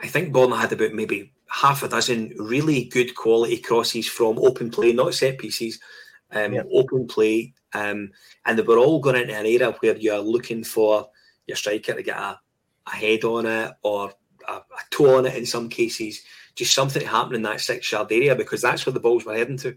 I 0.00 0.06
think 0.06 0.32
Borna 0.32 0.58
had 0.58 0.72
about 0.72 0.92
maybe 0.92 1.32
half 1.48 1.82
a 1.82 1.88
dozen 1.88 2.34
really 2.38 2.84
good 2.84 3.14
quality 3.14 3.58
crosses 3.58 4.06
from 4.08 4.38
open 4.38 4.70
play, 4.70 4.92
not 4.92 5.14
set 5.14 5.38
pieces, 5.38 5.78
um, 6.32 6.54
Yeah. 6.54 6.62
open 6.72 7.06
play, 7.06 7.52
um, 7.74 8.10
and 8.46 8.58
they 8.58 8.62
were 8.62 8.78
all 8.78 9.00
going 9.00 9.20
into 9.20 9.36
an 9.36 9.46
era 9.46 9.72
where 9.80 9.96
you 9.96 10.12
are 10.12 10.20
looking 10.20 10.64
for 10.64 11.08
your 11.46 11.56
striker 11.56 11.94
to 11.94 12.02
get 12.02 12.16
a, 12.16 12.38
a 12.86 12.90
head 12.90 13.24
on 13.24 13.46
it 13.46 13.72
or 13.82 14.12
a, 14.48 14.52
a 14.52 14.64
toe 14.90 15.18
on 15.18 15.26
it 15.26 15.34
in 15.36 15.44
some 15.44 15.68
cases, 15.68 16.22
just 16.54 16.72
something 16.74 17.02
to 17.02 17.08
happen 17.08 17.34
in 17.34 17.42
that 17.42 17.60
six 17.60 17.90
yard 17.90 18.10
area 18.12 18.34
because 18.36 18.62
that's 18.62 18.86
where 18.86 18.92
the 18.92 19.00
balls 19.00 19.24
were 19.24 19.36
heading 19.36 19.58
to. 19.58 19.76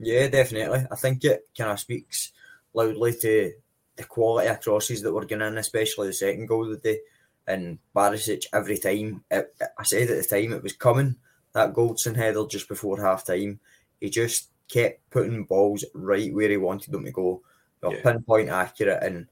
Yeah, 0.00 0.28
definitely. 0.28 0.86
I 0.90 0.96
think 0.96 1.24
it 1.24 1.48
kind 1.56 1.70
of 1.70 1.80
speaks 1.80 2.32
loudly 2.72 3.12
to 3.14 3.52
the 3.96 4.04
quality 4.04 4.48
of 4.48 4.60
crosses 4.60 5.02
that 5.02 5.12
were 5.12 5.26
going 5.26 5.42
in, 5.42 5.58
especially 5.58 6.06
the 6.08 6.12
second 6.14 6.46
goal 6.46 6.64
of 6.64 6.70
the 6.70 6.76
day. 6.92 7.00
And 7.46 7.78
Barisic, 7.94 8.46
every 8.52 8.78
time, 8.78 9.24
it, 9.30 9.54
I 9.78 9.82
said 9.82 10.10
at 10.10 10.16
the 10.16 10.24
time 10.40 10.52
it 10.52 10.62
was 10.62 10.72
coming, 10.72 11.16
that 11.52 11.74
Goldson 11.74 12.16
header 12.16 12.46
just 12.46 12.68
before 12.68 13.00
half 13.00 13.26
time, 13.26 13.60
he 14.00 14.08
just 14.08 14.48
kept 14.68 15.10
putting 15.10 15.44
balls 15.44 15.84
right 15.94 16.32
where 16.32 16.48
he 16.48 16.56
wanted 16.56 16.92
them 16.92 17.04
to 17.04 17.10
go. 17.10 17.42
They 17.82 17.88
were 17.88 17.94
Yeah. 17.96 18.02
pinpoint 18.02 18.48
accurate. 18.50 19.02
And 19.02 19.26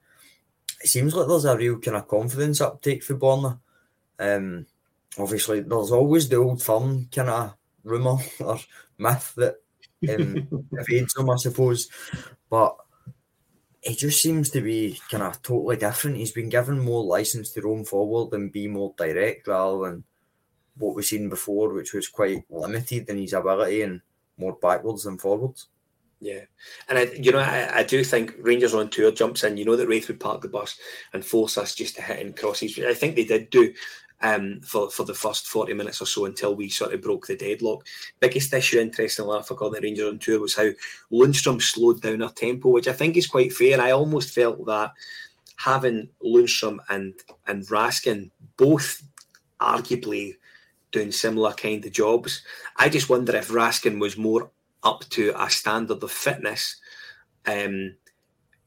it 0.83 0.87
seems 0.87 1.15
like 1.15 1.27
there's 1.27 1.45
a 1.45 1.57
real 1.57 1.79
kind 1.79 1.97
of 1.97 2.07
confidence 2.07 2.61
uptake 2.61 3.03
for 3.03 3.15
Borna. 3.15 3.59
Um, 4.19 4.65
obviously, 5.17 5.61
there's 5.61 5.91
always 5.91 6.27
the 6.29 6.35
old 6.35 6.61
firm 6.61 7.07
kind 7.11 7.29
of 7.29 7.53
rumour 7.83 8.17
or 8.41 8.59
myth 8.97 9.33
that 9.37 9.55
um, 10.07 10.47
evades 10.73 11.13
them, 11.13 11.29
I 11.29 11.35
suppose. 11.37 11.89
But 12.49 12.75
it 13.81 13.97
just 13.97 14.21
seems 14.21 14.49
to 14.51 14.61
be 14.61 14.99
kind 15.09 15.23
of 15.23 15.41
totally 15.41 15.77
different. 15.77 16.17
He's 16.17 16.31
been 16.31 16.49
given 16.49 16.79
more 16.79 17.03
license 17.03 17.51
to 17.51 17.61
roam 17.61 17.85
forward 17.85 18.33
and 18.33 18.51
be 18.51 18.67
more 18.67 18.93
direct 18.97 19.47
rather 19.47 19.89
than 19.89 20.03
what 20.77 20.95
we've 20.95 21.05
seen 21.05 21.29
before, 21.29 21.73
which 21.73 21.93
was 21.93 22.07
quite 22.07 22.43
limited 22.49 23.09
in 23.09 23.17
his 23.17 23.33
ability 23.33 23.81
and 23.83 24.01
more 24.37 24.57
backwards 24.61 25.03
than 25.03 25.17
forwards. 25.17 25.67
Yeah, 26.21 26.41
and 26.89 26.97
I, 26.97 27.03
you 27.03 27.31
know, 27.31 27.39
I, 27.39 27.79
I 27.79 27.83
do 27.83 28.03
think 28.03 28.35
Rangers 28.39 28.73
on 28.73 28.89
tour 28.89 29.11
jumps 29.11 29.45
in. 29.45 29.55
You 29.55 29.63
know 29.63 29.77
that 29.77 29.87
Raith 29.87 30.09
would 30.09 30.19
park 30.19 30.41
the 30.41 30.49
bus 30.49 30.77
and 31.13 31.23
force 31.23 31.57
us 31.57 31.73
just 31.73 31.95
to 31.95 32.01
hit 32.01 32.19
in 32.19 32.33
crosses. 32.33 32.77
I 32.77 32.93
think 32.93 33.15
they 33.15 33.23
did 33.23 33.49
do 33.49 33.73
um, 34.21 34.61
for, 34.61 34.89
for 34.89 35.03
the 35.03 35.13
first 35.13 35.47
40 35.47 35.73
minutes 35.73 36.01
or 36.01 36.05
so 36.05 36.25
until 36.25 36.55
we 36.55 36.69
sort 36.69 36.93
of 36.93 37.01
broke 37.01 37.27
the 37.27 37.35
deadlock. 37.35 37.85
Biggest 38.19 38.53
issue, 38.53 38.79
interestingly, 38.79 39.41
for 39.43 39.55
calling 39.55 39.81
the 39.81 39.87
Rangers 39.87 40.09
on 40.09 40.19
tour 40.19 40.39
was 40.39 40.55
how 40.55 40.69
Lundstram 41.11 41.61
slowed 41.61 42.01
down 42.01 42.21
our 42.21 42.31
tempo, 42.31 42.69
which 42.69 42.87
I 42.87 42.93
think 42.93 43.17
is 43.17 43.27
quite 43.27 43.53
fair. 43.53 43.79
I 43.79 43.91
almost 43.91 44.33
felt 44.33 44.65
that 44.65 44.93
having 45.57 46.09
Lundstram 46.23 46.79
and, 46.89 47.13
and 47.47 47.65
Raskin 47.67 48.31
both 48.57 49.03
arguably 49.59 50.35
doing 50.91 51.11
similar 51.11 51.53
kind 51.53 51.85
of 51.85 51.91
jobs, 51.91 52.41
I 52.77 52.89
just 52.89 53.09
wonder 53.09 53.35
if 53.35 53.49
Raskin 53.49 53.99
was 53.99 54.17
more 54.17 54.51
up 54.83 55.03
to 55.09 55.33
a 55.37 55.49
standard 55.49 56.03
of 56.03 56.11
fitness. 56.11 56.75
Um, 57.45 57.95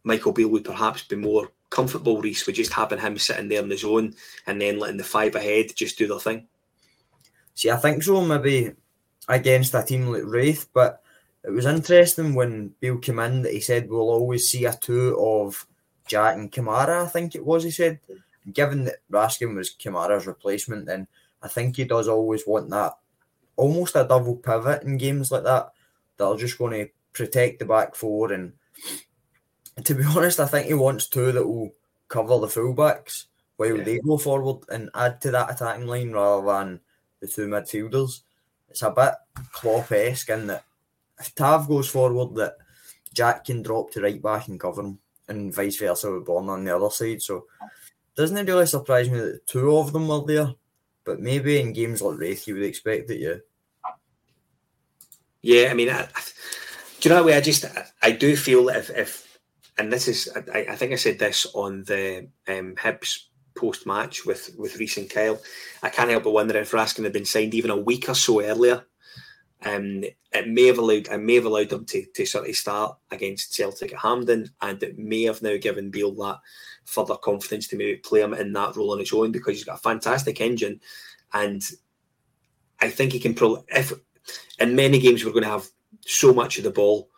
Michael 0.04 0.32
Beale 0.32 0.48
would 0.48 0.64
perhaps 0.64 1.02
be 1.02 1.16
more 1.16 1.50
comfortable, 1.72 2.20
Reiss, 2.20 2.46
with 2.46 2.56
just 2.56 2.72
having 2.72 2.98
him 2.98 3.18
sitting 3.18 3.48
there 3.48 3.62
in 3.62 3.68
the 3.68 3.76
zone 3.76 4.14
and 4.46 4.60
then 4.60 4.78
letting 4.78 4.98
the 4.98 5.04
five 5.04 5.34
ahead 5.34 5.72
just 5.74 5.98
do 5.98 6.06
their 6.06 6.20
thing? 6.20 6.46
See, 7.54 7.70
I 7.70 7.76
think 7.76 8.02
so, 8.02 8.20
maybe 8.20 8.72
against 9.28 9.74
a 9.74 9.82
team 9.82 10.06
like 10.08 10.22
Raith, 10.24 10.68
but 10.72 11.02
it 11.42 11.50
was 11.50 11.66
interesting 11.66 12.34
when 12.34 12.74
Beale 12.80 12.98
came 12.98 13.18
in 13.18 13.42
that 13.42 13.52
he 13.52 13.60
said 13.60 13.88
we'll 13.88 14.10
always 14.10 14.48
see 14.48 14.66
a 14.66 14.74
two 14.74 15.18
of 15.18 15.66
Jack 16.06 16.36
and 16.36 16.52
Kamara, 16.52 17.04
I 17.04 17.08
think 17.08 17.34
it 17.34 17.44
was, 17.44 17.64
he 17.64 17.70
said. 17.70 18.00
Given 18.52 18.84
that 18.84 18.96
Raskin 19.10 19.54
was 19.54 19.74
Kamara's 19.74 20.26
replacement, 20.26 20.86
then 20.86 21.06
I 21.42 21.48
think 21.48 21.76
he 21.76 21.84
does 21.84 22.08
always 22.08 22.42
want 22.46 22.70
that 22.70 22.94
almost 23.56 23.96
a 23.96 24.04
double 24.04 24.36
pivot 24.36 24.82
in 24.82 24.96
games 24.98 25.30
like 25.30 25.44
that 25.44 25.72
that 26.16 26.24
are 26.26 26.36
just 26.36 26.58
going 26.58 26.72
to 26.72 26.92
protect 27.12 27.58
the 27.58 27.64
back 27.64 27.94
four 27.94 28.32
and 28.32 28.52
to 29.84 29.94
be 29.94 30.04
honest, 30.16 30.40
I 30.40 30.46
think 30.46 30.66
he 30.66 30.74
wants 30.74 31.08
two 31.08 31.32
that 31.32 31.46
will 31.46 31.72
cover 32.08 32.38
the 32.38 32.46
fullbacks 32.46 33.26
while 33.56 33.78
yeah. 33.78 33.84
they 33.84 33.98
go 33.98 34.18
forward 34.18 34.64
and 34.68 34.90
add 34.94 35.20
to 35.22 35.30
that 35.30 35.50
attacking 35.50 35.86
line 35.86 36.12
rather 36.12 36.46
than 36.46 36.80
the 37.20 37.28
two 37.28 37.48
midfielders. 37.48 38.20
It's 38.68 38.82
a 38.82 38.90
bit 38.90 39.14
Klopp 39.52 39.92
esque 39.92 40.30
in 40.30 40.46
that 40.48 40.64
if 41.20 41.34
Tav 41.34 41.68
goes 41.68 41.88
forward, 41.88 42.34
that 42.36 42.56
Jack 43.12 43.44
can 43.44 43.62
drop 43.62 43.90
to 43.92 44.00
right 44.00 44.20
back 44.20 44.48
and 44.48 44.58
cover 44.58 44.80
him, 44.80 44.98
and 45.28 45.54
vice 45.54 45.76
versa 45.76 46.10
with 46.10 46.26
Born 46.26 46.48
on 46.48 46.64
the 46.64 46.74
other 46.74 46.90
side. 46.90 47.22
So 47.22 47.46
doesn't 48.16 48.36
it 48.36 48.48
really 48.48 48.66
surprise 48.66 49.08
me 49.08 49.18
that 49.18 49.46
two 49.46 49.76
of 49.76 49.92
them 49.92 50.08
were 50.08 50.24
there? 50.26 50.54
But 51.04 51.20
maybe 51.20 51.60
in 51.60 51.72
games 51.72 52.02
like 52.02 52.18
Raith, 52.18 52.46
you 52.46 52.54
would 52.54 52.62
expect 52.62 53.08
that, 53.08 53.18
yeah. 53.18 53.36
Yeah, 55.42 55.68
I 55.70 55.74
mean, 55.74 55.90
I, 55.90 56.08
do 57.00 57.08
you 57.08 57.14
know 57.14 57.24
what? 57.24 57.34
I 57.34 57.40
just 57.40 57.64
I, 57.64 57.86
I 58.00 58.10
do 58.12 58.36
feel 58.36 58.68
if 58.68 58.88
if 58.90 59.31
and 59.78 59.92
this 59.92 60.08
is 60.08 60.28
I, 60.52 60.66
I 60.70 60.76
think 60.76 60.92
I 60.92 60.96
said 60.96 61.18
this 61.18 61.46
on 61.54 61.84
the 61.84 62.28
um, 62.48 62.74
Hibs 62.76 63.24
post 63.54 63.86
match 63.86 64.24
with 64.24 64.54
with 64.58 64.78
Reiss 64.78 64.96
and 64.96 65.10
Kyle. 65.10 65.40
I 65.82 65.88
can't 65.88 66.10
help 66.10 66.24
but 66.24 66.30
wonder 66.30 66.56
if 66.58 66.72
Raskin 66.72 67.04
had 67.04 67.12
been 67.12 67.24
signed 67.24 67.54
even 67.54 67.70
a 67.70 67.76
week 67.76 68.08
or 68.08 68.14
so 68.14 68.42
earlier. 68.42 68.84
Um, 69.64 70.02
it 70.32 70.48
may 70.48 70.66
have 70.66 70.78
allowed 70.78 71.08
it 71.08 71.18
may 71.18 71.36
have 71.36 71.44
allowed 71.44 71.68
them 71.68 71.84
to, 71.86 72.04
to 72.04 72.26
sort 72.26 72.48
of 72.48 72.56
start 72.56 72.96
against 73.10 73.54
Celtic 73.54 73.92
at 73.92 74.00
Hampden, 74.00 74.50
and 74.60 74.82
it 74.82 74.98
may 74.98 75.22
have 75.22 75.42
now 75.42 75.56
given 75.56 75.90
Beale 75.90 76.14
that 76.16 76.40
further 76.84 77.16
confidence 77.16 77.68
to 77.68 77.76
maybe 77.76 77.96
play 77.96 78.22
him 78.22 78.34
in 78.34 78.52
that 78.54 78.76
role 78.76 78.92
on 78.92 78.98
his 78.98 79.12
own 79.12 79.30
because 79.30 79.54
he's 79.54 79.64
got 79.64 79.78
a 79.78 79.82
fantastic 79.82 80.40
engine, 80.40 80.80
and 81.32 81.62
I 82.80 82.90
think 82.90 83.12
he 83.12 83.20
can 83.20 83.34
probably 83.34 83.62
if 83.68 83.92
in 84.58 84.74
many 84.74 84.98
games 84.98 85.24
we're 85.24 85.32
going 85.32 85.44
to 85.44 85.50
have 85.50 85.68
so 86.00 86.34
much 86.34 86.58
of 86.58 86.64
the 86.64 86.70
ball 86.70 87.08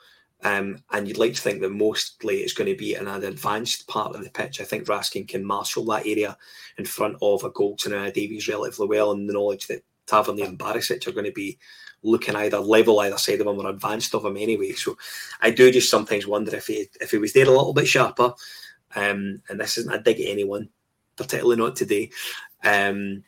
um, 0.44 0.82
and 0.92 1.08
you'd 1.08 1.18
like 1.18 1.34
to 1.34 1.40
think 1.40 1.60
that 1.62 1.70
mostly 1.70 2.36
it's 2.36 2.52
going 2.52 2.70
to 2.70 2.76
be 2.76 2.94
in 2.94 3.08
an 3.08 3.24
advanced 3.24 3.88
part 3.88 4.14
of 4.14 4.22
the 4.22 4.30
pitch. 4.30 4.60
I 4.60 4.64
think 4.64 4.86
Raskin 4.86 5.26
can 5.26 5.44
marshal 5.44 5.84
that 5.86 6.06
area 6.06 6.36
in 6.76 6.84
front 6.84 7.16
of 7.22 7.44
a 7.44 7.50
Goldson 7.50 7.96
and 7.96 8.06
a 8.06 8.12
Davies 8.12 8.46
relatively 8.46 8.86
well, 8.86 9.12
and 9.12 9.28
the 9.28 9.32
knowledge 9.32 9.66
that 9.68 9.82
Tavernier 10.06 10.44
and 10.44 10.58
Barisic 10.58 11.06
are 11.06 11.12
going 11.12 11.24
to 11.24 11.32
be 11.32 11.58
looking 12.02 12.36
either 12.36 12.58
level 12.58 13.00
either 13.00 13.16
side 13.16 13.40
of 13.40 13.46
him 13.46 13.58
or 13.58 13.70
advanced 13.70 14.14
of 14.14 14.26
him 14.26 14.36
anyway. 14.36 14.72
So 14.72 14.98
I 15.40 15.50
do 15.50 15.72
just 15.72 15.88
sometimes 15.88 16.26
wonder 16.26 16.54
if 16.54 16.66
he 16.66 16.88
if 17.00 17.10
he 17.10 17.16
was 17.16 17.32
there 17.32 17.46
a 17.46 17.50
little 17.50 17.72
bit 17.72 17.88
sharper. 17.88 18.34
Um, 18.94 19.42
and 19.48 19.58
this 19.58 19.78
isn't 19.78 19.92
a 19.92 20.00
dig 20.00 20.20
at 20.20 20.28
anyone, 20.28 20.68
particularly 21.16 21.56
not 21.56 21.74
today. 21.74 22.10
Um, 22.62 23.24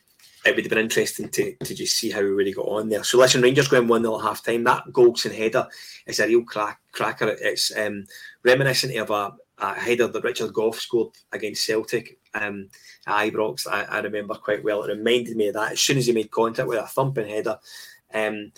it 0.47 0.55
would 0.55 0.65
have 0.65 0.69
been 0.69 0.79
interesting 0.79 1.29
to, 1.29 1.55
to 1.57 1.75
just 1.75 1.97
see 1.97 2.09
how 2.09 2.21
we 2.21 2.27
really 2.27 2.53
got 2.53 2.67
on 2.67 2.89
there. 2.89 3.03
So 3.03 3.17
listen, 3.17 3.41
Rangers 3.41 3.67
going 3.67 3.87
1 3.87 4.01
0 4.01 4.17
at 4.17 4.23
half 4.23 4.43
time. 4.43 4.63
That 4.63 4.85
Goldson 4.91 5.35
header 5.35 5.67
is 6.05 6.19
a 6.19 6.27
real 6.27 6.43
crack, 6.43 6.79
cracker. 6.93 7.35
It's 7.41 7.75
um, 7.77 8.05
reminiscent 8.43 8.95
of 8.97 9.09
a, 9.09 9.33
a, 9.57 9.73
header 9.73 10.07
that 10.07 10.23
Richard 10.23 10.53
Gough 10.53 10.79
scored 10.79 11.13
against 11.31 11.65
Celtic 11.65 12.17
um, 12.33 12.69
at 13.05 13.27
Ibrox. 13.27 13.67
I, 13.67 13.83
I, 13.83 13.99
remember 13.99 14.35
quite 14.35 14.63
well. 14.63 14.83
It 14.83 14.97
reminded 14.97 15.35
me 15.35 15.49
of 15.49 15.55
that 15.55 15.73
as 15.73 15.81
soon 15.81 15.97
as 15.97 16.07
he 16.07 16.13
made 16.13 16.31
contact 16.31 16.67
with 16.67 16.79
a 16.79 16.87
thumping 16.87 17.27
header. 17.27 17.59
Um, 18.13 18.51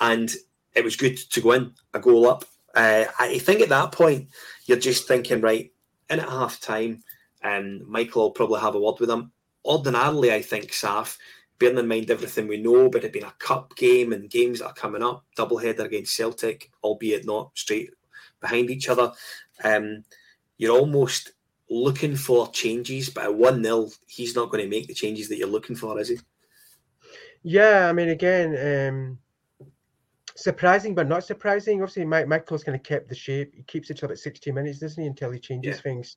and 0.00 0.34
it 0.74 0.84
was 0.84 0.96
good 0.96 1.16
to 1.16 1.40
go 1.40 1.52
in, 1.52 1.72
a 1.92 2.00
goal 2.00 2.28
up. 2.28 2.44
Uh, 2.74 3.04
I 3.18 3.38
think 3.38 3.60
at 3.60 3.68
that 3.70 3.92
point, 3.92 4.28
you're 4.66 4.78
just 4.78 5.08
thinking, 5.08 5.40
right, 5.40 5.72
in 6.08 6.20
at 6.20 6.28
half 6.28 6.60
time, 6.60 7.02
um, 7.42 7.90
Michael 7.90 8.22
will 8.22 8.30
probably 8.30 8.60
have 8.60 8.74
a 8.74 8.80
word 8.80 9.00
with 9.00 9.10
him 9.10 9.32
ordinarily, 9.66 10.32
I 10.32 10.42
think, 10.42 10.70
Saf, 10.70 11.18
bearing 11.58 11.78
in 11.78 11.88
mind 11.88 12.10
everything 12.10 12.48
we 12.48 12.58
know, 12.58 12.88
but 12.88 13.04
it 13.04 13.12
being 13.12 13.24
a 13.24 13.34
cup 13.38 13.74
game 13.76 14.12
and 14.12 14.30
games 14.30 14.58
that 14.58 14.66
are 14.66 14.74
coming 14.74 15.02
up, 15.02 15.24
double 15.36 15.58
header 15.58 15.84
against 15.84 16.14
Celtic, 16.14 16.70
albeit 16.82 17.26
not 17.26 17.50
straight 17.54 17.90
behind 18.40 18.70
each 18.70 18.88
other, 18.88 19.12
um, 19.64 20.04
you're 20.58 20.76
almost 20.76 21.32
looking 21.68 22.16
for 22.16 22.50
changes, 22.50 23.10
but 23.10 23.24
at 23.24 23.34
1 23.34 23.62
0, 23.62 23.88
he's 24.06 24.36
not 24.36 24.50
going 24.50 24.62
to 24.62 24.70
make 24.70 24.86
the 24.86 24.94
changes 24.94 25.28
that 25.28 25.36
you're 25.36 25.48
looking 25.48 25.76
for, 25.76 25.98
is 25.98 26.08
he? 26.08 26.18
Yeah, 27.42 27.88
I 27.88 27.92
mean, 27.92 28.10
again, 28.10 28.88
um, 28.90 29.18
surprising 30.36 30.94
but 30.94 31.08
not 31.08 31.24
surprising. 31.24 31.82
Obviously, 31.82 32.04
Mike 32.04 32.28
Michael's 32.28 32.64
kind 32.64 32.76
of 32.76 32.82
kept 32.82 33.08
the 33.08 33.14
shape. 33.14 33.54
He 33.54 33.62
keeps 33.62 33.90
it 33.90 33.98
to 33.98 34.06
about 34.06 34.18
60 34.18 34.52
minutes, 34.52 34.78
doesn't 34.78 35.02
he, 35.02 35.08
until 35.08 35.30
he 35.30 35.38
changes 35.38 35.76
yeah. 35.76 35.82
things, 35.82 36.16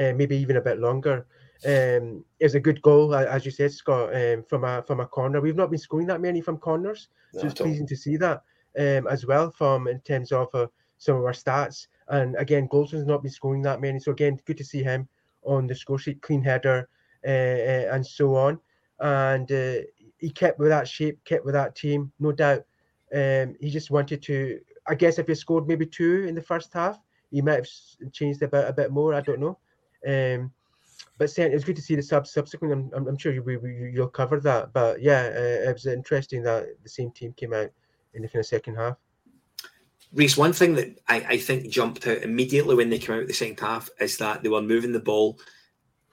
uh, 0.00 0.12
maybe 0.14 0.36
even 0.36 0.56
a 0.56 0.60
bit 0.60 0.78
longer. 0.78 1.26
Um, 1.64 2.24
it 2.38 2.44
was 2.44 2.54
a 2.54 2.60
good 2.60 2.82
goal, 2.82 3.14
as 3.14 3.44
you 3.44 3.50
said, 3.50 3.72
Scott, 3.72 4.14
um, 4.14 4.42
from 4.42 4.64
a 4.64 4.82
from 4.82 5.00
a 5.00 5.06
corner. 5.06 5.40
We've 5.40 5.56
not 5.56 5.70
been 5.70 5.78
scoring 5.78 6.06
that 6.08 6.20
many 6.20 6.40
from 6.40 6.58
corners, 6.58 7.08
so 7.32 7.40
no, 7.40 7.46
it's 7.46 7.60
pleasing 7.60 7.86
to 7.86 7.96
see 7.96 8.16
that 8.18 8.42
um, 8.78 9.06
as 9.06 9.24
well. 9.26 9.50
From 9.50 9.88
in 9.88 10.00
terms 10.00 10.32
of 10.32 10.48
uh, 10.54 10.66
some 10.98 11.16
of 11.16 11.24
our 11.24 11.32
stats, 11.32 11.86
and 12.08 12.36
again, 12.36 12.68
Goldson's 12.70 13.06
not 13.06 13.22
been 13.22 13.30
scoring 13.30 13.62
that 13.62 13.80
many, 13.80 13.98
so 13.98 14.12
again, 14.12 14.38
good 14.44 14.58
to 14.58 14.64
see 14.64 14.82
him 14.82 15.08
on 15.44 15.66
the 15.66 15.74
score 15.74 15.98
sheet, 15.98 16.20
clean 16.20 16.42
header, 16.42 16.88
uh, 17.26 17.30
uh, 17.30 17.94
and 17.94 18.06
so 18.06 18.36
on. 18.36 18.58
And 19.00 19.50
uh, 19.50 19.78
he 20.18 20.30
kept 20.30 20.58
with 20.58 20.68
that 20.68 20.88
shape, 20.88 21.24
kept 21.24 21.44
with 21.44 21.54
that 21.54 21.74
team, 21.74 22.12
no 22.18 22.32
doubt. 22.32 22.64
Um, 23.14 23.56
he 23.60 23.70
just 23.70 23.90
wanted 23.90 24.22
to. 24.24 24.60
I 24.88 24.94
guess 24.94 25.18
if 25.18 25.26
he 25.26 25.34
scored 25.34 25.66
maybe 25.66 25.86
two 25.86 26.26
in 26.28 26.34
the 26.34 26.42
first 26.42 26.72
half, 26.72 26.98
he 27.30 27.42
might 27.42 27.66
have 27.66 28.12
changed 28.12 28.42
a 28.42 28.48
bit 28.48 28.68
a 28.68 28.72
bit 28.72 28.90
more. 28.90 29.14
I 29.14 29.20
don't 29.20 29.40
know. 29.40 29.58
But 31.18 31.30
saying 31.30 31.52
it's 31.52 31.64
good 31.64 31.76
to 31.76 31.82
see 31.82 31.94
the 31.94 32.02
sub 32.02 32.26
subsequent. 32.26 32.92
I'm, 32.94 33.08
I'm 33.08 33.16
sure 33.16 33.32
you, 33.32 33.42
you, 33.48 33.90
you'll 33.92 34.08
cover 34.08 34.38
that. 34.40 34.72
But 34.72 35.00
yeah, 35.00 35.30
uh, 35.34 35.68
it 35.70 35.72
was 35.72 35.86
interesting 35.86 36.42
that 36.42 36.66
the 36.82 36.88
same 36.88 37.10
team 37.10 37.32
came 37.32 37.54
out 37.54 37.70
in 38.14 38.22
the 38.22 38.28
kind 38.28 38.40
of 38.40 38.46
second 38.46 38.76
half. 38.76 38.96
Reiss, 40.12 40.36
one 40.36 40.52
thing 40.52 40.74
that 40.74 40.98
I, 41.08 41.26
I 41.28 41.36
think 41.38 41.68
jumped 41.68 42.06
out 42.06 42.22
immediately 42.22 42.74
when 42.74 42.90
they 42.90 42.98
came 42.98 43.16
out 43.16 43.26
the 43.26 43.34
second 43.34 43.60
half 43.60 43.88
is 44.00 44.18
that 44.18 44.42
they 44.42 44.48
were 44.48 44.62
moving 44.62 44.92
the 44.92 45.00
ball 45.00 45.38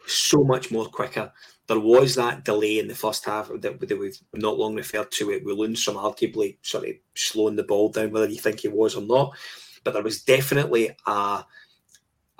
so 0.07 0.43
much 0.43 0.72
more 0.72 0.86
quicker. 0.86 1.31
There 1.67 1.79
was 1.79 2.15
that 2.15 2.43
delay 2.43 2.79
in 2.79 2.88
the 2.88 2.95
first 2.95 3.24
half 3.25 3.50
that, 3.50 3.79
that 3.79 4.00
we've 4.00 4.17
not 4.33 4.57
long 4.57 4.75
referred 4.75 5.12
to 5.12 5.31
it. 5.31 5.45
We 5.45 5.53
Lundstram 5.53 5.95
arguably 5.95 6.57
sort 6.62 6.88
of 6.88 6.95
slowing 7.15 7.55
the 7.55 7.63
ball 7.63 7.89
down, 7.89 8.12
whether 8.12 8.27
you 8.27 8.39
think 8.39 8.60
he 8.60 8.67
was 8.67 8.95
or 8.95 9.01
not. 9.01 9.38
But 9.83 9.93
there 9.93 10.03
was 10.03 10.24
definitely 10.24 10.95
a 11.05 11.45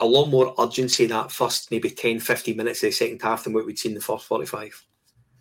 a 0.04 0.06
lot 0.06 0.26
more 0.26 0.54
urgency 0.60 1.06
in 1.06 1.12
that 1.12 1.32
first 1.32 1.72
maybe 1.72 1.90
10, 1.90 2.20
15 2.20 2.58
minutes 2.58 2.84
of 2.84 2.88
the 2.88 2.92
second 2.92 3.22
half 3.22 3.46
than 3.46 3.54
what 3.54 3.66
we'd 3.66 3.80
seen 3.80 3.94
in 3.94 3.96
the 3.96 4.04
first 4.04 4.26
45. 4.26 4.86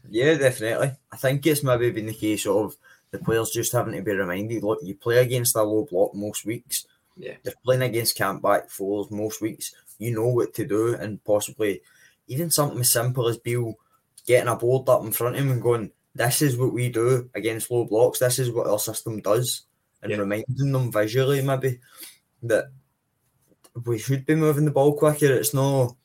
Yeah, 0.09 0.35
definitely. 0.35 0.93
I 1.11 1.17
think 1.17 1.45
it's 1.47 1.65
maybe 1.65 1.91
been 1.91 2.07
the 2.07 2.15
case 2.15 2.47
of 2.47 2.77
the 3.11 3.19
players 3.19 3.51
just 3.51 3.73
having 3.73 3.95
to 3.95 4.03
be 4.03 4.13
reminded 4.13 4.63
look, 4.63 4.79
you 4.83 4.95
play 4.95 5.19
against 5.19 5.57
a 5.57 5.63
low 5.63 5.85
block 5.91 6.15
most 6.15 6.47
weeks. 6.47 6.87
Yeah. 7.17 7.35
You're 7.43 7.55
playing 7.65 7.83
against 7.83 8.17
camp 8.17 8.41
back 8.41 8.71
fours 8.71 9.11
most 9.11 9.41
weeks. 9.41 9.75
You 9.99 10.15
know 10.15 10.29
what 10.29 10.55
to 10.55 10.65
do, 10.65 10.95
and 10.95 11.23
possibly 11.25 11.83
even 12.29 12.51
something 12.51 12.81
as 12.81 12.93
simple 12.93 13.29
as 13.29 13.39
Beale 13.39 13.75
getting 14.27 14.49
a 14.49 14.57
board 14.57 14.89
up 14.89 15.03
in 15.03 15.13
front 15.13 15.37
of 15.37 15.43
him 15.43 15.51
and 15.51 15.63
going, 15.63 15.91
This 16.15 16.41
is 16.41 16.57
what 16.57 16.73
we 16.73 16.89
do 16.89 17.29
against 17.35 17.71
low 17.71 17.85
blocks, 17.85 18.21
this 18.21 18.39
is 18.39 18.51
what 18.51 18.67
our 18.67 18.79
system 18.79 19.21
does, 19.21 19.63
and 20.03 20.13
yeah. 20.13 20.19
reminding 20.19 20.73
them 20.73 20.93
visually 20.93 21.43
maybe 21.43 21.79
that 22.45 22.71
we 23.85 23.99
should 23.99 24.27
be 24.27 24.35
moving 24.35 24.65
the 24.65 24.71
ball 24.71 24.97
quicker. 24.97 25.33
It's 25.33 25.55
not 25.55 25.97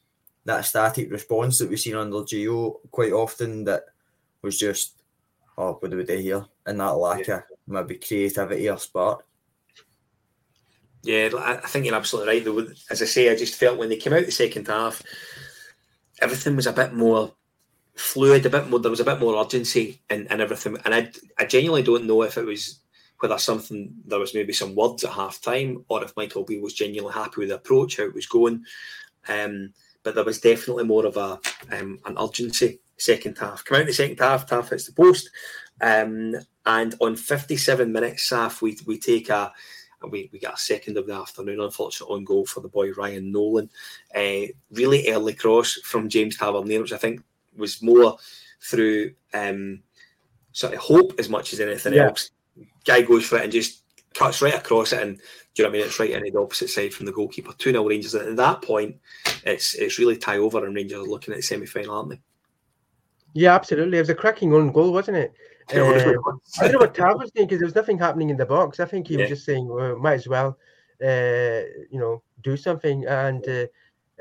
that 0.46 0.66
static 0.66 1.12
response 1.12 1.60
that 1.60 1.70
we've 1.70 1.80
seen 1.80 1.96
under 1.96 2.18
Gio 2.18 2.80
quite 2.92 3.12
often 3.12 3.66
that 3.66 3.84
was 4.42 4.58
just, 4.58 5.02
oh, 5.58 5.74
what 5.74 5.92
do 5.92 5.98
we 5.98 6.06
do 6.06 6.18
here? 6.18 6.46
And 6.66 6.80
that 6.80 6.92
lack 6.92 7.28
yeah. 7.28 7.38
of 7.38 7.44
maybe 7.68 7.96
creativity 7.96 8.70
or 8.70 8.78
spark. 8.78 9.26
Yeah, 11.04 11.30
I 11.38 11.68
think 11.68 11.86
you're 11.86 11.96
absolutely 11.96 12.34
right. 12.34 12.46
Though, 12.46 12.68
as 12.90 13.02
I 13.02 13.06
say, 13.06 13.32
I 13.32 13.36
just 13.36 13.56
felt 13.56 13.78
when 13.78 13.90
they 13.90 13.98
came 13.98 14.14
out 14.14 14.26
the 14.26 14.32
second 14.32 14.68
half, 14.68 15.02
everything 16.22 16.56
was 16.56 16.68
a 16.68 16.74
bit 16.74 16.94
more 16.94 17.34
fluid, 17.96 18.46
a 18.46 18.50
bit 18.50 18.70
more. 18.70 18.80
There 18.80 18.92
was 18.92 19.00
a 19.00 19.06
bit 19.06 19.20
more 19.20 19.42
urgency 19.42 20.02
and 20.10 20.30
and 20.30 20.42
everything. 20.42 20.78
And 20.84 20.94
I, 20.94 21.12
I 21.38 21.46
genuinely 21.46 21.84
don't 21.84 22.06
know 22.06 22.24
if 22.24 22.38
it 22.38 22.46
was 22.46 22.80
whether 23.20 23.38
something 23.38 23.94
there 24.06 24.20
was 24.20 24.34
maybe 24.34 24.54
some 24.54 24.76
words 24.76 25.04
at 25.04 25.12
half 25.12 25.42
time 25.42 25.84
or 25.90 26.04
if 26.04 26.16
Michael 26.16 26.44
Beale 26.44 26.62
was 26.62 26.74
genuinely 26.74 27.14
happy 27.14 27.40
with 27.40 27.50
the 27.50 27.56
approach, 27.56 27.98
how 27.98 28.04
it 28.04 28.14
was 28.14 28.28
going. 28.28 28.64
Um, 29.28 29.74
but 30.04 30.16
there 30.16 30.24
was 30.24 30.40
definitely 30.40 30.86
more 30.86 31.06
of 31.06 31.18
a 31.18 31.40
um, 31.72 32.00
an 32.06 32.18
urgency 32.20 32.80
second 32.98 33.38
half. 33.38 33.66
Come 33.66 33.78
out 33.78 33.82
in 33.82 33.88
the 33.88 33.94
second 33.94 34.20
half, 34.20 34.46
Tav 34.46 34.70
hits 34.70 34.86
the 34.86 34.94
post. 34.94 35.30
Um, 35.82 36.36
and 36.66 36.96
on 37.00 37.16
57 37.16 37.92
minutes, 37.92 38.30
Saf, 38.30 38.62
we, 38.62 38.78
we 38.86 38.98
take 39.00 39.30
a 39.30 39.52
we, 40.10 40.30
we 40.32 40.40
got 40.40 40.56
a 40.56 40.58
second 40.58 40.98
of 40.98 41.08
the 41.08 41.14
afternoon, 41.14 41.60
unfortunate 41.60 42.10
on 42.10 42.24
goal 42.24 42.46
for 42.46 42.62
the 42.62 42.68
boy 42.68 42.92
Ryan 42.92 43.32
Nolan. 43.32 43.70
Uh, 44.16 44.48
really 44.72 45.10
early 45.10 45.34
cross 45.34 45.74
from 45.84 46.08
James 46.08 46.38
Tavernier, 46.38 46.82
which 46.82 46.94
I 46.94 46.98
think 46.98 47.22
was 47.56 47.82
more 47.82 48.18
through 48.62 49.14
um, 49.34 49.82
sort 50.52 50.74
of 50.74 50.80
hope 50.80 51.14
as 51.20 51.30
much 51.30 51.54
as 51.54 51.60
anything 51.60 51.94
yeah. 51.94 52.08
else. 52.08 52.32
Guy 52.88 53.02
goes 53.02 53.26
for 53.26 53.38
it 53.38 53.44
and 53.44 53.52
just 53.52 53.84
cuts 54.14 54.42
right 54.42 54.56
across 54.56 54.94
it, 54.94 55.02
and 55.02 55.18
do 55.18 55.24
you 55.56 55.64
know 55.64 55.70
what 55.70 55.76
I 55.76 55.78
mean? 55.80 55.88
It's 55.88 56.00
right 56.00 56.12
in 56.12 56.34
the 56.34 56.40
opposite 56.40 56.70
side 56.70 56.94
from 56.94 57.06
the 57.06 57.12
goalkeeper. 57.12 57.54
2 57.58 57.72
0 57.72 57.88
Rangers. 57.88 58.16
And 58.16 58.30
at 58.30 58.36
that 58.38 58.62
point, 58.62 58.96
it's 59.44 59.76
it's 59.76 60.00
really 60.00 60.18
tie 60.18 60.38
over, 60.38 60.66
and 60.66 60.76
Rangers 60.76 61.00
are 61.00 61.04
looking 61.04 61.34
at 61.34 61.38
the 61.38 61.44
semi 61.44 61.66
final, 61.66 61.96
aren't 61.96 62.10
they? 62.10 62.22
Yeah, 63.34 63.54
absolutely. 63.54 63.98
It 63.98 64.02
was 64.02 64.10
a 64.10 64.16
cracking 64.16 64.54
own 64.54 64.72
goal, 64.72 64.92
wasn't 64.92 65.18
it? 65.18 65.34
Uh, 65.70 65.76
I 65.76 66.62
don't 66.62 66.72
know 66.72 66.78
what 66.78 66.96
Tav 66.96 67.20
was 67.20 67.30
thinking 67.32 67.48
because 67.48 67.60
there 67.60 67.68
was 67.68 67.76
nothing 67.76 67.98
happening 67.98 68.30
in 68.30 68.38
the 68.38 68.46
box. 68.46 68.80
I 68.80 68.86
think 68.86 69.06
he 69.06 69.16
yeah. 69.16 69.24
was 69.24 69.30
just 69.32 69.46
saying, 69.46 69.68
well, 69.68 69.98
might 69.98 70.14
as 70.14 70.26
well, 70.26 70.58
uh, 71.04 71.62
you 71.92 72.00
know, 72.00 72.24
do 72.42 72.56
something. 72.56 73.06
And 73.06 73.46
uh, 73.46 73.66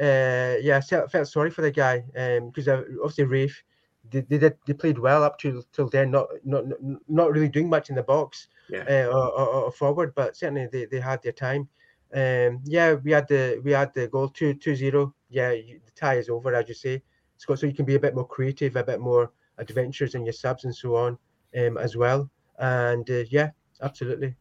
uh 0.03 0.57
yeah, 0.61 0.81
I 0.91 1.07
felt 1.07 1.29
sorry 1.29 1.51
for 1.51 1.63
the 1.63 1.71
guy 1.71 2.03
Um 2.19 2.51
because 2.51 2.67
um, 2.67 2.99
obviously 3.01 3.27
Raith, 3.27 3.63
they, 4.11 4.21
they, 4.23 4.39
did, 4.39 4.57
they 4.67 4.73
played 4.73 4.99
well 4.99 5.23
up 5.25 5.39
to 5.41 5.63
till 5.73 5.89
then, 5.89 6.11
not 6.11 6.29
not 6.45 6.65
not 7.09 7.33
really 7.33 7.49
doing 7.49 7.69
much 7.69 7.91
in 7.91 7.97
the 7.97 8.03
box 8.03 8.49
yeah. 8.69 8.85
Uh, 8.89 9.09
or, 9.09 9.33
or, 9.33 9.49
or, 9.49 9.73
forward, 9.73 10.13
but 10.15 10.37
certainly 10.37 10.67
they, 10.67 10.87
they 10.87 11.01
had 11.01 11.23
their 11.23 11.33
time. 11.33 11.69
Um, 12.15 12.61
yeah, 12.65 12.95
we 12.95 13.13
had 13.13 13.29
the 13.29 13.61
we 13.65 13.73
had 13.73 13.93
the 13.95 14.09
goal 14.09 14.29
two 14.29 14.55
two 14.55 14.75
zero. 14.75 15.15
Yeah, 15.29 15.51
the 15.51 15.93
tie 15.95 16.17
is 16.17 16.29
over, 16.29 16.55
as 16.55 16.69
you 16.69 16.75
say, 16.75 17.03
Scott. 17.37 17.59
So 17.59 17.67
you 17.67 17.75
can 17.75 17.85
be 17.85 17.97
a 17.97 18.01
bit 18.01 18.15
more 18.15 18.27
creative, 18.27 18.77
a 18.77 18.85
bit 18.85 19.01
more 19.01 19.33
adventurous 19.59 20.15
in 20.15 20.25
your 20.25 20.33
subs 20.33 20.65
and 20.65 20.75
so 20.75 20.97
on 20.97 21.19
um, 21.57 21.79
as 21.79 21.97
well. 21.97 22.31
And 22.59 23.09
uh, 23.11 23.25
yeah, 23.31 23.51
absolutely. 23.83 24.35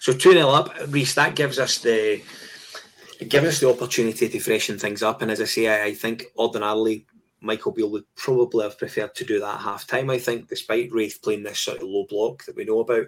So 0.00 0.12
2 0.12 0.32
0 0.32 0.48
up, 0.48 0.74
Reiss, 0.88 1.14
that 1.14 1.34
gives 1.34 1.58
us 1.58 1.78
the 1.78 2.22
gives 3.28 3.46
us 3.46 3.60
the 3.60 3.70
opportunity 3.70 4.28
to 4.28 4.40
freshen 4.40 4.78
things 4.78 5.02
up. 5.02 5.22
And 5.22 5.30
as 5.30 5.40
I 5.40 5.44
say, 5.44 5.68
I, 5.68 5.86
I 5.86 5.94
think 5.94 6.26
ordinarily 6.36 7.06
Michael 7.40 7.72
Beale 7.72 7.90
would 7.90 8.14
probably 8.14 8.64
have 8.64 8.78
preferred 8.78 9.14
to 9.14 9.24
do 9.24 9.40
that 9.40 9.60
half 9.60 9.86
time. 9.86 10.10
I 10.10 10.18
think, 10.18 10.48
despite 10.48 10.92
Raith 10.92 11.20
playing 11.22 11.42
this 11.42 11.60
sort 11.60 11.78
of 11.78 11.84
low 11.84 12.06
block 12.08 12.44
that 12.44 12.56
we 12.56 12.64
know 12.64 12.80
about, 12.80 13.06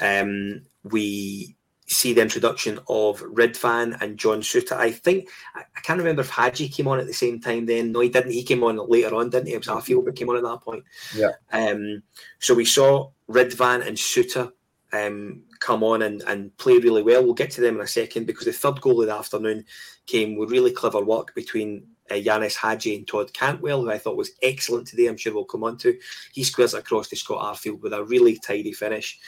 um, 0.00 0.62
we 0.84 1.56
see 1.88 2.12
the 2.12 2.20
introduction 2.20 2.78
of 2.88 3.20
Ridvan 3.22 4.00
and 4.00 4.18
John 4.18 4.40
Souttar. 4.40 4.76
I 4.76 4.90
think 4.90 5.28
I, 5.54 5.60
I, 5.76 5.80
can't 5.80 5.98
remember 5.98 6.20
if 6.20 6.28
Hagi 6.28 6.68
came 6.68 6.86
on 6.86 7.00
at 7.00 7.06
the 7.06 7.14
same 7.14 7.40
time 7.40 7.66
then. 7.66 7.92
No, 7.92 8.00
he 8.00 8.10
didn't. 8.10 8.32
He 8.32 8.42
came 8.42 8.62
on 8.62 8.76
later 8.88 9.14
on, 9.14 9.30
didn't 9.30 9.48
he? 9.48 9.54
It 9.54 9.66
was 9.66 9.68
Arfield 9.68 10.04
that 10.04 10.16
came 10.16 10.28
on 10.28 10.36
at 10.36 10.42
that 10.42 10.60
point. 10.60 10.84
Yeah. 11.16 11.32
Um, 11.52 12.02
so 12.38 12.54
we 12.54 12.66
saw 12.66 13.10
Ridvan 13.28 13.86
and 13.86 13.96
Souttar 13.96 14.52
um, 14.92 15.42
come 15.60 15.82
on 15.82 16.02
and, 16.02 16.22
and 16.22 16.56
play 16.58 16.78
really 16.78 17.02
well. 17.02 17.24
We'll 17.24 17.34
get 17.34 17.50
to 17.52 17.60
them 17.60 17.76
in 17.76 17.80
a 17.80 17.86
second 17.86 18.26
because 18.26 18.44
the 18.44 18.52
third 18.52 18.80
goal 18.80 19.00
of 19.00 19.06
the 19.06 19.14
afternoon 19.14 19.64
came 20.06 20.36
with 20.36 20.50
really 20.50 20.72
clever 20.72 21.02
work 21.02 21.34
between 21.34 21.86
uh, 22.10 22.14
Ianis 22.14 22.56
Hagi 22.56 22.96
and 22.96 23.06
Todd 23.06 23.32
Cantwell, 23.32 23.82
who 23.82 23.90
I 23.90 23.98
thought 23.98 24.16
was 24.16 24.32
excellent 24.42 24.88
today. 24.88 25.06
I'm 25.06 25.16
sure 25.16 25.34
we'll 25.34 25.44
come 25.44 25.64
on 25.64 25.76
to. 25.78 25.98
He 26.32 26.44
squares 26.44 26.74
across 26.74 27.08
to 27.08 27.16
Scott 27.16 27.42
Arfield 27.42 27.80
with 27.80 27.92
a 27.92 28.04
really 28.04 28.38
tidy 28.38 28.72
finish. 28.72 29.18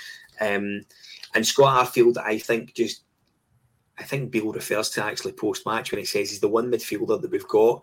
Um, 0.41 0.83
and 1.35 1.47
Scott 1.47 1.87
Arfield, 1.87 2.16
I 2.19 2.38
think, 2.38 2.75
just 2.75 3.03
I 4.01 4.03
think 4.05 4.31
Beale 4.31 4.53
refers 4.53 4.88
to 4.90 5.05
actually 5.05 5.33
post 5.33 5.66
match 5.66 5.93
when 5.93 5.99
he 5.99 6.07
says 6.07 6.31
he's 6.31 6.40
the 6.40 6.49
one 6.49 6.71
midfielder 6.71 7.21
that 7.21 7.31
we've 7.31 7.47
got 7.47 7.83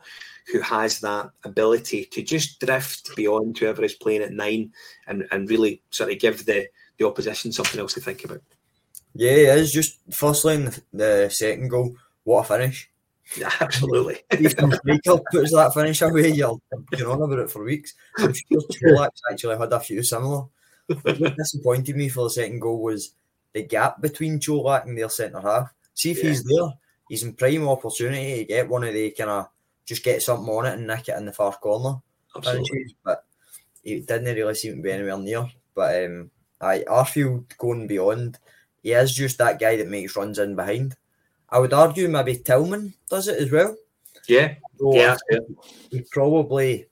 who 0.52 0.62
has 0.62 1.00
that 1.02 1.30
ability 1.44 2.06
to 2.06 2.24
just 2.24 2.60
drift 2.60 3.16
beyond 3.16 3.58
whoever 3.58 3.84
is 3.84 3.94
playing 3.94 4.24
at 4.24 4.32
nine 4.32 4.72
and, 5.06 5.28
and 5.32 5.50
really 5.50 5.84
sort 5.92 6.12
of 6.12 6.20
give 6.20 6.46
the, 6.46 6.68
the 6.98 7.06
opposition 7.06 7.52
something 7.52 7.80
else 7.80 7.94
to 7.94 8.00
think 8.00 8.24
about. 8.24 8.42
Yeah, 9.14 9.32
it 9.32 9.60
is. 9.60 9.72
Just 9.72 10.00
firstly 10.12 10.56
in 10.56 10.66
the, 10.66 10.82
the 10.94 11.30
second 11.30 11.68
goal, 11.70 11.96
what 12.24 12.42
a 12.42 12.44
finish. 12.46 12.90
Yeah, 13.36 13.52
absolutely. 13.60 14.20
Michael 14.86 15.24
puts 15.32 15.52
that 15.52 15.74
finish 15.74 16.02
away, 16.02 16.30
you're 16.30 16.58
going 16.92 17.06
on 17.06 17.22
about 17.22 17.40
it 17.40 17.52
for 17.52 17.64
weeks. 17.64 17.94
I'm 18.18 18.34
sure 18.34 18.62
Colak's 18.62 19.22
actually 19.32 19.58
had 19.58 19.74
a 19.74 19.80
few 19.80 20.04
similar. 20.04 20.46
What 20.88 21.36
disappointed 21.36 21.96
me 21.98 22.08
for 22.08 22.24
the 22.24 22.30
second 22.30 22.60
goal 22.60 22.82
was 22.82 23.14
the 23.54 23.64
gap 23.64 24.02
between 24.02 24.40
Colak 24.40 24.86
and 24.86 24.98
their 24.98 25.10
centre 25.10 25.42
half. 25.42 25.74
See 25.94 26.12
if 26.12 26.24
yeah. 26.24 26.30
he's 26.30 26.44
there, 26.44 26.70
he's 27.10 27.24
in 27.24 27.34
prime 27.34 27.68
opportunity 27.68 28.38
to 28.38 28.46
get 28.46 28.70
one 28.70 28.84
of 28.84 28.94
the 28.94 29.12
kind 29.12 29.30
of 29.30 29.50
just 29.86 30.04
get 30.04 30.22
something 30.22 30.54
on 30.54 30.66
it 30.66 30.74
and 30.74 30.88
nick 30.88 31.10
it 31.10 31.18
in 31.18 31.26
the 31.26 31.34
far 31.34 31.54
corner. 31.54 32.00
Absolutely. 32.36 32.96
But 33.04 33.26
he 33.84 34.00
didn't 34.02 34.36
really 34.36 34.56
seem 34.56 34.78
to 34.78 34.82
be 34.82 34.92
anywhere 34.92 35.18
near. 35.18 35.50
But 35.74 36.06
um, 36.06 36.32
I 36.62 36.80
Arfield 36.88 37.58
going 37.58 37.88
beyond, 37.88 38.38
he 38.84 38.92
is 38.92 39.14
just 39.14 39.38
that 39.40 39.60
guy 39.60 39.78
that 39.78 39.88
makes 39.88 40.16
runs 40.16 40.40
in 40.40 40.56
behind. 40.56 40.96
I 41.50 41.60
would 41.60 41.74
argue 41.74 42.08
maybe 42.10 42.38
Tillman 42.38 42.94
does 43.10 43.28
it 43.28 43.40
as 43.40 43.52
well. 43.52 43.76
Yeah. 44.28 44.56
So 44.80 44.96
yeah. 44.96 45.18
He 45.90 46.02
probably 46.12 46.88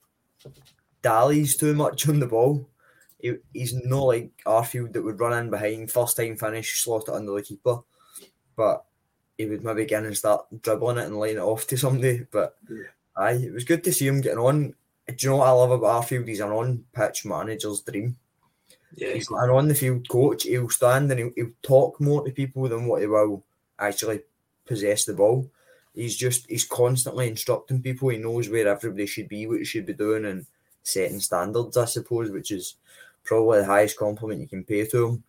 dallies 1.02 1.56
too 1.56 1.74
much 1.74 2.08
on 2.08 2.20
the 2.20 2.26
ball 2.26 2.68
he, 3.18 3.34
he's 3.52 3.74
not 3.74 4.04
like 4.04 4.30
Arfield 4.46 4.92
that 4.92 5.02
would 5.02 5.20
run 5.20 5.38
in 5.38 5.50
behind, 5.50 5.90
first 5.90 6.16
time 6.16 6.36
finish, 6.36 6.80
slot 6.80 7.08
it 7.08 7.14
under 7.14 7.32
the 7.32 7.42
keeper. 7.42 7.78
But 8.54 8.84
he 9.36 9.46
would 9.46 9.64
maybe 9.64 9.84
get 9.84 10.00
in 10.00 10.06
and 10.06 10.16
start 10.16 10.46
dribbling 10.62 10.98
it 10.98 11.06
and 11.06 11.18
laying 11.18 11.36
it 11.36 11.40
off 11.40 11.66
to 11.68 11.76
somebody. 11.76 12.26
But 12.30 12.56
yeah. 12.68 12.84
aye, 13.16 13.32
it 13.32 13.52
was 13.52 13.64
good 13.64 13.84
to 13.84 13.92
see 13.92 14.06
him 14.06 14.20
getting 14.20 14.38
on. 14.38 14.74
Do 15.08 15.14
you 15.18 15.30
know 15.30 15.36
what 15.36 15.48
I 15.48 15.52
love 15.52 15.70
about 15.70 16.04
Arfield? 16.04 16.28
He's 16.28 16.40
an 16.40 16.50
on 16.50 16.84
pitch 16.92 17.24
manager's 17.24 17.80
dream. 17.80 18.16
Yeah. 18.94 19.12
He's 19.12 19.30
an 19.30 19.50
on 19.50 19.68
the 19.68 19.74
field 19.74 20.08
coach. 20.08 20.44
He'll 20.44 20.70
stand 20.70 21.10
and 21.10 21.20
he'll, 21.20 21.32
he'll 21.36 21.52
talk 21.62 22.00
more 22.00 22.24
to 22.24 22.32
people 22.32 22.68
than 22.68 22.86
what 22.86 23.02
he 23.02 23.06
will 23.06 23.44
actually 23.78 24.20
possess 24.66 25.04
the 25.04 25.14
ball. 25.14 25.50
He's 25.94 26.16
just 26.16 26.46
he's 26.48 26.64
constantly 26.64 27.28
instructing 27.28 27.82
people. 27.82 28.10
He 28.10 28.18
knows 28.18 28.48
where 28.48 28.68
everybody 28.68 29.06
should 29.06 29.28
be, 29.28 29.46
what 29.46 29.58
he 29.58 29.64
should 29.64 29.86
be 29.86 29.94
doing, 29.94 30.26
and 30.26 30.46
setting 30.82 31.20
standards, 31.20 31.76
I 31.76 31.86
suppose, 31.86 32.30
which 32.30 32.50
is 32.50 32.76
probably 33.24 33.60
the 33.60 33.66
highest 33.66 33.98
compliment 33.98 34.40
you 34.40 34.48
can 34.48 34.64
pay 34.64 34.86
to 34.86 35.06
him. 35.06 35.24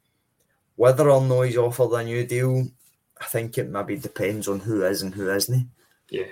Whether 0.76 1.10
or 1.10 1.22
not 1.22 1.42
he's 1.44 1.58
offered 1.58 1.94
a 1.94 2.04
new 2.04 2.26
deal, 2.26 2.68
I 3.20 3.26
think 3.26 3.58
it 3.58 3.70
maybe 3.70 3.98
depends 3.98 4.48
on 4.48 4.60
who 4.60 4.84
is 4.84 5.02
and 5.02 5.14
who 5.14 5.32
isn't. 5.32 5.68
Yeah. 6.10 6.28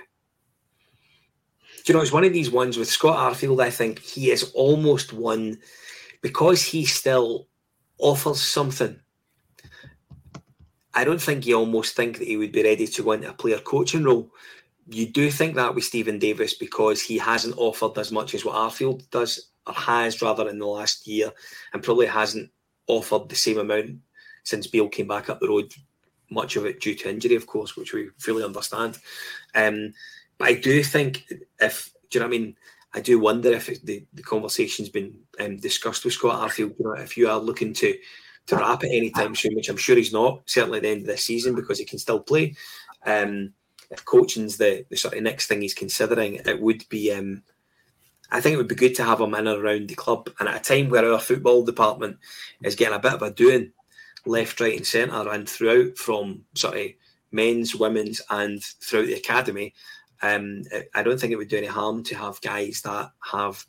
Do 1.84 1.92
you 1.92 1.94
know, 1.94 2.02
it's 2.02 2.12
one 2.12 2.24
of 2.24 2.32
these 2.32 2.50
ones 2.50 2.76
with 2.76 2.88
Scott 2.88 3.32
Arfield, 3.32 3.62
I 3.62 3.70
think 3.70 4.00
he 4.00 4.30
is 4.30 4.50
almost 4.54 5.12
one 5.12 5.58
because 6.20 6.62
he 6.62 6.84
still 6.84 7.46
offers 7.98 8.40
something. 8.40 8.98
I 10.96 11.04
don't 11.04 11.20
think 11.20 11.46
you 11.46 11.56
almost 11.56 11.94
think 11.94 12.18
that 12.18 12.26
he 12.26 12.38
would 12.38 12.52
be 12.52 12.62
ready 12.62 12.86
to 12.86 13.02
go 13.02 13.12
into 13.12 13.28
a 13.28 13.34
player 13.34 13.58
coaching 13.58 14.04
role. 14.04 14.30
You 14.88 15.06
do 15.06 15.30
think 15.30 15.54
that 15.54 15.74
with 15.74 15.84
Stephen 15.84 16.18
Davis 16.18 16.54
because 16.54 17.02
he 17.02 17.18
hasn't 17.18 17.58
offered 17.58 17.98
as 17.98 18.10
much 18.10 18.34
as 18.34 18.46
what 18.46 18.54
Arfield 18.54 19.08
does 19.10 19.50
or 19.66 19.74
has 19.74 20.22
rather 20.22 20.48
in 20.48 20.58
the 20.58 20.66
last 20.66 21.06
year, 21.06 21.32
and 21.72 21.82
probably 21.82 22.06
hasn't 22.06 22.50
offered 22.86 23.28
the 23.28 23.34
same 23.36 23.58
amount 23.58 23.98
since 24.44 24.66
Beale 24.66 24.88
came 24.88 25.08
back 25.08 25.28
up 25.28 25.40
the 25.40 25.48
road. 25.48 25.70
Much 26.30 26.56
of 26.56 26.64
it 26.64 26.80
due 26.80 26.94
to 26.94 27.10
injury, 27.10 27.34
of 27.34 27.46
course, 27.46 27.76
which 27.76 27.92
we 27.92 28.08
fully 28.18 28.42
understand. 28.42 28.98
Um, 29.54 29.92
but 30.38 30.48
I 30.48 30.54
do 30.54 30.82
think 30.82 31.24
if 31.60 31.92
do 32.10 32.18
you 32.18 32.20
know 32.20 32.28
what 32.28 32.34
I 32.34 32.38
mean? 32.38 32.56
I 32.94 33.00
do 33.00 33.18
wonder 33.18 33.52
if 33.52 33.66
the, 33.82 34.06
the 34.14 34.22
conversation's 34.22 34.88
been 34.88 35.18
um, 35.38 35.58
discussed 35.58 36.04
with 36.04 36.14
Scott 36.14 36.48
Arfield. 36.48 36.78
You 36.78 36.84
know, 36.86 36.92
if 36.92 37.16
you 37.16 37.28
are 37.28 37.38
looking 37.38 37.74
to 37.74 37.94
to 38.46 38.56
wrap 38.56 38.84
it 38.84 38.90
anytime 38.96 39.34
soon, 39.34 39.54
which 39.54 39.68
I'm 39.68 39.76
sure 39.76 39.96
he's 39.96 40.12
not, 40.12 40.42
certainly 40.46 40.78
at 40.78 40.82
the 40.82 40.90
end 40.90 41.00
of 41.02 41.06
this 41.06 41.24
season 41.24 41.54
because 41.54 41.78
he 41.78 41.84
can 41.84 41.98
still 41.98 42.20
play. 42.20 42.54
Um, 43.04 43.52
if 43.90 44.04
coaching's 44.04 44.56
the, 44.56 44.84
the 44.90 44.96
sort 44.96 45.14
of 45.14 45.22
next 45.22 45.46
thing 45.46 45.62
he's 45.62 45.74
considering, 45.74 46.40
it 46.44 46.60
would 46.60 46.88
be 46.88 47.12
um, 47.12 47.42
I 48.30 48.40
think 48.40 48.54
it 48.54 48.56
would 48.56 48.68
be 48.68 48.74
good 48.74 48.94
to 48.96 49.04
have 49.04 49.20
him 49.20 49.34
in 49.34 49.46
and 49.46 49.62
around 49.62 49.88
the 49.88 49.94
club. 49.94 50.30
And 50.40 50.48
at 50.48 50.60
a 50.60 50.74
time 50.74 50.90
where 50.90 51.12
our 51.12 51.20
football 51.20 51.64
department 51.64 52.18
is 52.64 52.74
getting 52.74 52.94
a 52.94 53.00
bit 53.00 53.12
of 53.14 53.22
a 53.22 53.30
doing 53.30 53.72
left, 54.24 54.60
right, 54.60 54.76
and 54.76 54.86
centre 54.86 55.28
and 55.28 55.48
throughout 55.48 55.96
from 55.96 56.44
sort 56.54 56.76
of 56.76 56.86
men's, 57.30 57.74
women's, 57.74 58.20
and 58.30 58.62
throughout 58.62 59.06
the 59.06 59.14
academy, 59.14 59.74
um, 60.22 60.62
I 60.94 61.02
don't 61.02 61.20
think 61.20 61.32
it 61.32 61.36
would 61.36 61.48
do 61.48 61.58
any 61.58 61.66
harm 61.66 62.02
to 62.04 62.16
have 62.16 62.40
guys 62.40 62.80
that 62.82 63.10
have 63.32 63.64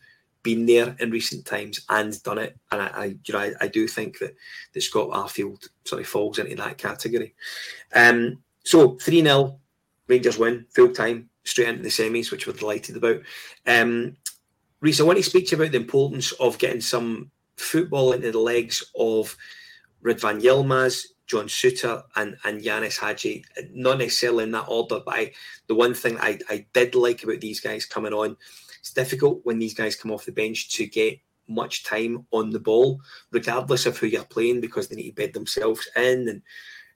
been 0.48 0.66
there 0.66 0.96
in 1.02 1.12
recent 1.12 1.46
times 1.46 1.82
and 1.90 2.24
done 2.24 2.38
it. 2.38 2.58
And 2.72 2.82
I, 2.82 2.88
I 2.88 3.06
you 3.26 3.34
know, 3.34 3.40
I, 3.40 3.52
I, 3.60 3.68
do 3.68 3.86
think 3.86 4.18
that, 4.20 4.34
that 4.72 4.82
Scott 4.82 5.10
Arfield 5.10 5.68
sort 5.84 6.00
of 6.00 6.08
falls 6.08 6.40
into 6.40 6.56
that 6.56 6.78
category. 6.78 7.36
Um, 7.94 8.42
so 8.64 8.96
3 8.96 9.24
0, 9.24 9.60
Rangers 10.08 10.38
win, 10.38 10.66
full 10.74 10.94
time, 10.94 11.30
straight 11.44 11.68
into 11.68 11.84
the 11.84 11.90
semis, 11.90 12.32
which 12.32 12.48
we're 12.48 12.54
delighted 12.54 12.96
about. 12.96 13.20
Um, 13.66 14.16
Reiss, 14.80 15.02
I 15.02 15.04
want 15.04 15.18
to 15.18 15.24
speak 15.24 15.48
to 15.48 15.58
you 15.58 15.62
about 15.62 15.74
the 15.74 15.80
importance 15.80 16.32
of 16.34 16.58
getting 16.60 16.80
some 16.80 17.30
football 17.58 18.14
into 18.14 18.32
the 18.32 18.40
legs 18.40 18.90
of 18.98 19.36
Ridvan 20.02 20.42
Yilmaz, 20.42 21.08
John 21.26 21.48
Souttar, 21.48 22.04
and, 22.16 22.38
and 22.46 22.62
Ianis 22.62 22.98
Hagi. 22.98 23.44
Not 23.74 23.98
necessarily 23.98 24.46
in 24.46 24.52
that 24.52 24.70
order, 24.70 25.02
but 25.06 25.14
I, 25.14 25.34
the 25.68 25.76
one 25.76 25.94
thing 25.94 26.18
I, 26.20 26.40
I 26.50 26.66
did 26.72 26.96
like 26.96 27.24
about 27.26 27.42
these 27.42 27.60
guys 27.60 27.86
coming 27.86 28.14
on, 28.14 28.38
it's 28.88 28.94
difficult 28.94 29.42
when 29.44 29.60
these 29.60 29.74
guys 29.74 29.98
come 29.98 30.12
off 30.12 30.26
the 30.26 30.32
bench 30.32 30.70
to 30.70 30.86
get 30.86 31.20
much 31.50 31.84
time 31.84 32.26
on 32.32 32.50
the 32.52 32.60
ball, 32.60 33.02
regardless 33.32 33.86
of 33.86 33.98
who 33.98 34.08
you're 34.08 34.24
playing, 34.24 34.62
because 34.62 34.88
they 34.88 34.96
need 34.96 35.10
to 35.10 35.16
bed 35.16 35.34
themselves 35.34 35.88
in 35.98 36.30
and 36.30 36.42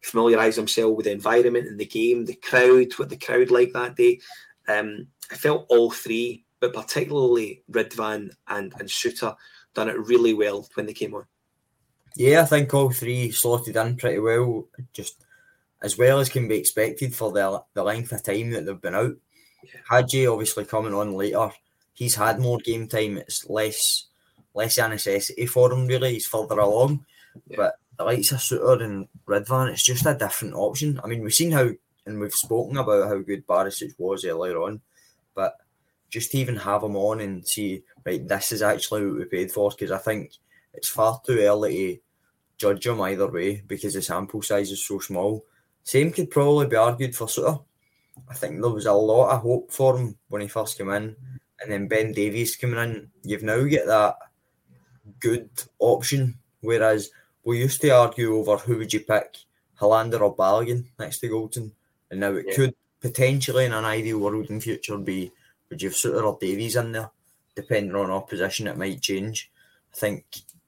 familiarise 0.02 0.56
themselves 0.56 0.96
with 0.96 1.06
the 1.06 1.12
environment 1.12 1.68
and 1.68 1.80
the 1.80 1.86
game, 1.86 2.26
the 2.26 2.36
crowd, 2.36 2.88
what 2.96 3.10
the 3.10 3.18
crowd 3.18 3.52
like 3.52 3.74
that 3.74 3.96
day. 3.96 4.20
Um, 4.68 5.08
I 5.32 5.36
felt 5.36 5.66
all 5.70 5.92
three, 5.92 6.46
but 6.62 6.74
particularly 6.74 7.64
Ridvan 7.70 8.32
and, 8.48 8.74
and 8.80 8.88
Souttar, 8.88 9.36
done 9.74 9.90
it 9.90 10.00
really 10.00 10.34
well 10.34 10.68
when 10.76 10.86
they 10.86 10.94
came 10.94 11.14
on. 11.14 11.26
Yeah, 12.16 12.42
I 12.42 12.46
think 12.46 12.74
all 12.74 12.92
three 12.92 13.32
slotted 13.32 13.76
in 13.76 13.98
pretty 13.98 14.20
well, 14.20 14.68
just 14.94 15.26
as 15.82 15.98
well 15.98 16.20
as 16.20 16.30
can 16.30 16.48
be 16.48 16.56
expected 16.56 17.14
for 17.14 17.32
the, 17.32 17.62
the 17.74 17.84
length 17.84 18.12
of 18.14 18.24
time 18.24 18.52
that 18.52 18.66
they've 18.66 18.82
been 18.82 18.96
out. 18.96 19.16
Yeah. 19.64 19.80
Hagi 19.90 20.28
obviously 20.28 20.66
coming 20.66 20.94
on 20.94 21.14
later, 21.14 21.52
he's 21.94 22.16
had 22.16 22.40
more 22.40 22.58
game 22.60 22.88
time. 22.88 23.18
It's 23.18 23.50
less 23.50 24.08
less 24.54 24.78
a 24.78 24.88
necessity 24.88 25.46
for 25.46 25.72
him 25.72 25.88
really. 25.88 26.14
He's 26.14 26.28
further 26.28 26.60
along, 26.60 27.06
yeah. 27.48 27.58
but 27.58 27.76
the 27.98 28.04
likes 28.04 28.32
of 28.32 28.40
Souttar 28.40 28.84
and 28.84 29.08
Ridvan, 29.28 29.72
it's 29.72 29.84
just 29.84 30.06
a 30.06 30.14
different 30.14 30.56
option. 30.56 31.00
I 31.04 31.08
mean, 31.08 31.22
we've 31.22 31.34
seen 31.34 31.52
how 31.52 31.70
and 32.06 32.20
we've 32.20 32.34
spoken 32.34 32.78
about 32.78 33.08
how 33.08 33.20
good 33.20 33.46
Barisic 33.46 33.94
was 33.98 34.26
earlier 34.26 34.62
on, 34.62 34.82
but 35.36 35.56
just 36.10 36.36
even 36.36 36.56
have 36.56 36.84
him 36.84 36.96
on 36.96 37.22
and 37.22 37.48
see 37.48 37.84
right, 38.06 38.28
this 38.28 38.52
is 38.52 38.62
actually 38.62 39.06
what 39.06 39.18
we 39.18 39.26
paid 39.26 39.52
for 39.52 39.70
because 39.70 39.92
I 39.92 39.98
think 39.98 40.32
it's 40.74 40.90
far 40.90 41.22
too 41.26 41.40
early 41.40 41.96
to 41.96 42.02
judge 42.58 42.88
him 42.88 43.02
either 43.02 43.30
way 43.30 43.64
because 43.66 43.94
the 43.94 44.02
sample 44.02 44.42
size 44.42 44.72
is 44.72 44.86
so 44.86 45.00
small. 45.00 45.46
Same 45.84 46.12
could 46.12 46.30
probably 46.30 46.68
be 46.68 46.76
argued 46.76 47.16
for 47.16 47.28
Souttar. 47.28 47.64
I 48.30 48.34
think 48.34 48.62
there 48.62 48.70
was 48.70 48.86
a 48.86 48.94
lot 48.94 49.32
of 49.32 49.42
hope 49.42 49.72
for 49.72 49.98
him 49.98 50.18
when 50.30 50.42
he 50.42 50.48
first 50.48 50.78
came 50.78 50.90
in, 50.90 51.16
and 51.62 51.72
then 51.72 51.88
Ben 51.88 52.12
Davies 52.12 52.56
coming 52.56 52.80
in. 52.80 53.12
You've 53.24 53.44
now 53.44 53.64
got 53.64 53.88
that 53.88 54.18
good 55.20 55.50
option, 55.80 56.38
whereas 56.62 57.12
we 57.44 57.60
used 57.60 57.82
to 57.82 57.90
argue 57.90 58.36
over 58.36 58.58
who 58.58 58.78
would 58.78 58.94
you 58.94 59.02
pick, 59.02 59.38
Helander 59.80 60.22
or 60.22 60.36
Balogun 60.36 60.86
next 61.00 61.20
to 61.20 61.30
Goldson, 61.30 61.72
and 62.10 62.20
now 62.20 62.34
it 62.34 62.46
yeah. 62.50 62.56
could 62.56 62.76
potentially 63.00 63.66
in 63.66 63.74
an 63.74 63.86
ideal 63.86 64.20
world 64.20 64.50
in 64.50 64.62
future 64.62 64.98
be 64.98 65.32
would 65.70 65.82
you 65.82 65.90
have 65.90 65.96
Souttar 65.96 66.24
or 66.24 66.38
Davies 66.40 66.76
in 66.76 66.92
there, 66.92 67.10
depending 67.56 67.96
on 67.96 68.12
opposition, 68.12 68.68
it 68.68 68.78
might 68.78 69.02
change. 69.02 69.50
I 69.94 69.98
think 69.98 70.26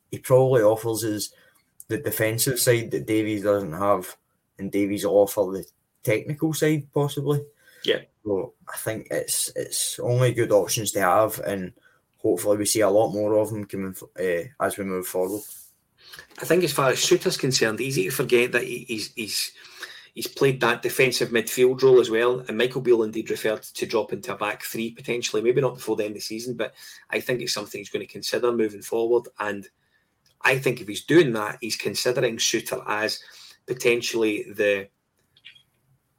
he 0.10 0.18
probably 0.18 0.62
offers 0.62 1.04
us 1.04 1.34
the 1.88 1.98
defensive 1.98 2.60
side 2.60 2.92
that 2.92 3.06
Davies 3.06 3.44
doesn't 3.44 3.74
have, 3.74 4.16
and 4.58 4.72
Davies 4.72 5.06
will 5.06 5.18
offer 5.18 5.42
the 5.52 5.66
technical 6.04 6.54
side 6.54 6.88
possibly. 6.94 7.44
Yeah. 7.86 8.02
So 8.26 8.54
I 8.74 8.78
think 8.78 9.08
it's 9.12 9.52
it's 9.56 10.00
only 10.00 10.34
good 10.34 10.52
options 10.52 10.92
to 10.92 11.02
have, 11.02 11.40
and 11.40 11.74
hopefully 12.18 12.58
we 12.58 12.66
see 12.66 12.82
a 12.82 12.90
lot 12.90 13.12
more 13.12 13.38
of 13.38 13.50
them 13.50 13.66
coming 13.66 13.96
uh, 14.20 14.64
as 14.64 14.78
we 14.78 14.86
move 14.86 15.08
forward. 15.08 15.42
I 16.42 16.46
think 16.46 16.64
as 16.64 16.74
far 16.74 16.90
as 16.90 17.00
Souttar's 17.00 17.38
concerned, 17.38 17.82
easy 17.82 18.06
to 18.06 18.12
forget 18.12 18.52
that 18.54 18.64
he's 18.64 19.12
he's 19.14 19.52
he's 20.14 20.28
played 20.28 20.62
that 20.62 20.82
defensive 20.82 21.30
midfield 21.30 21.82
role 21.82 22.00
as 22.00 22.10
well. 22.10 22.40
And 22.48 22.58
Michael 22.58 22.82
Beale 22.82 23.04
indeed 23.04 23.30
referred 23.30 23.64
to 23.64 23.86
drop 23.86 24.14
into 24.14 24.34
a 24.34 24.38
back 24.38 24.64
three 24.64 24.92
potentially, 24.92 25.42
maybe 25.42 25.62
not 25.62 25.76
before 25.76 25.96
the 25.96 26.06
end 26.06 26.12
of 26.12 26.18
the 26.18 26.22
season, 26.22 26.56
but 26.56 26.74
I 27.10 27.20
think 27.20 27.42
it's 27.42 27.54
something 27.54 27.80
he's 27.80 27.90
going 27.90 28.06
to 28.06 28.12
consider 28.12 28.52
moving 28.52 28.82
forward. 28.82 29.28
And 29.40 29.68
I 30.42 30.58
think 30.60 30.82
if 30.82 30.88
he's 30.88 31.06
doing 31.06 31.34
that, 31.34 31.58
he's 31.62 31.76
considering 31.76 32.38
Souttar 32.38 32.84
as 32.88 33.20
potentially 33.66 34.46
the 34.52 34.88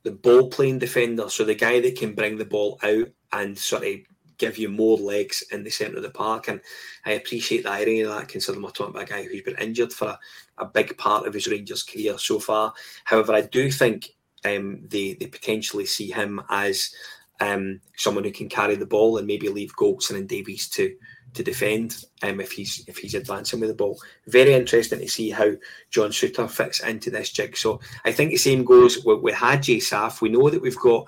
the 0.05 0.13
ball 0.13 0.49
playing 0.49 0.79
defender, 0.79 1.29
so 1.29 1.45
the 1.45 1.55
guy 1.55 1.81
that 1.81 1.99
can 1.99 2.15
bring 2.15 2.37
the 2.37 2.45
ball 2.45 2.79
out 2.83 3.09
and 3.33 3.59
sort 3.59 3.85
of 3.85 3.95
give 4.37 4.59
you 4.59 4.69
more 4.69 4.97
legs 4.97 5.43
in 5.51 5.65
the 5.65 5.71
centre 5.71 5.97
of 5.97 6.03
the 6.03 6.11
park. 6.11 6.49
And 6.49 6.61
I 7.07 7.13
appreciate 7.13 7.65
the 7.65 7.71
irony 7.71 8.03
of 8.03 8.15
that, 8.15 8.29
considering 8.29 8.63
we're 8.63 8.71
talking 8.71 8.95
about 8.95 9.09
a 9.09 9.13
guy 9.13 9.23
who's 9.23 9.43
been 9.43 9.59
injured 9.59 9.93
for 9.93 10.09
a, 10.09 10.19
a 10.59 10.67
big 10.67 10.97
part 10.99 11.27
of 11.27 11.35
his 11.35 11.47
Rangers 11.47 11.83
career 11.83 12.19
so 12.19 12.39
far. 12.39 12.73
However, 13.05 13.33
I 13.33 13.43
do 13.43 13.71
think 13.71 14.11
um, 14.45 14.81
they 14.89 15.15
they 15.15 15.27
potentially 15.27 15.87
see 15.87 16.11
him 16.11 16.41
as 16.51 16.95
um, 17.41 17.81
someone 17.97 18.25
who 18.25 18.33
can 18.33 18.49
carry 18.49 18.77
the 18.77 18.87
ball 18.87 19.19
and 19.19 19.27
maybe 19.27 19.49
leave 19.49 19.75
Goldson 19.77 20.17
and 20.17 20.29
Davies 20.29 20.69
to 20.71 20.95
to 21.35 21.43
defend 21.43 22.05
um, 22.23 22.41
if 22.41 22.53
he's 22.53 22.85
if 22.87 22.97
he's 22.99 23.15
advancing 23.15 23.61
with 23.61 23.69
the 23.69 23.75
ball. 23.75 24.01
Very 24.27 24.55
interesting 24.55 25.01
to 25.01 25.09
see 25.09 25.31
how 25.31 25.53
John 25.91 26.11
Souttar 26.11 26.51
fits 26.51 26.81
into 26.81 27.11
this 27.11 27.31
jig. 27.31 27.57
So 27.57 27.81
I 28.05 28.13
think 28.13 28.31
the 28.31 28.37
same 28.37 28.65
goes 28.65 29.05
with, 29.05 29.21
with 29.21 29.35
Hagi 29.35 29.81
Saf. 29.81 30.21
We 30.21 30.29
know 30.29 30.49
that 30.49 30.63
we've 30.63 30.79
got 30.79 31.07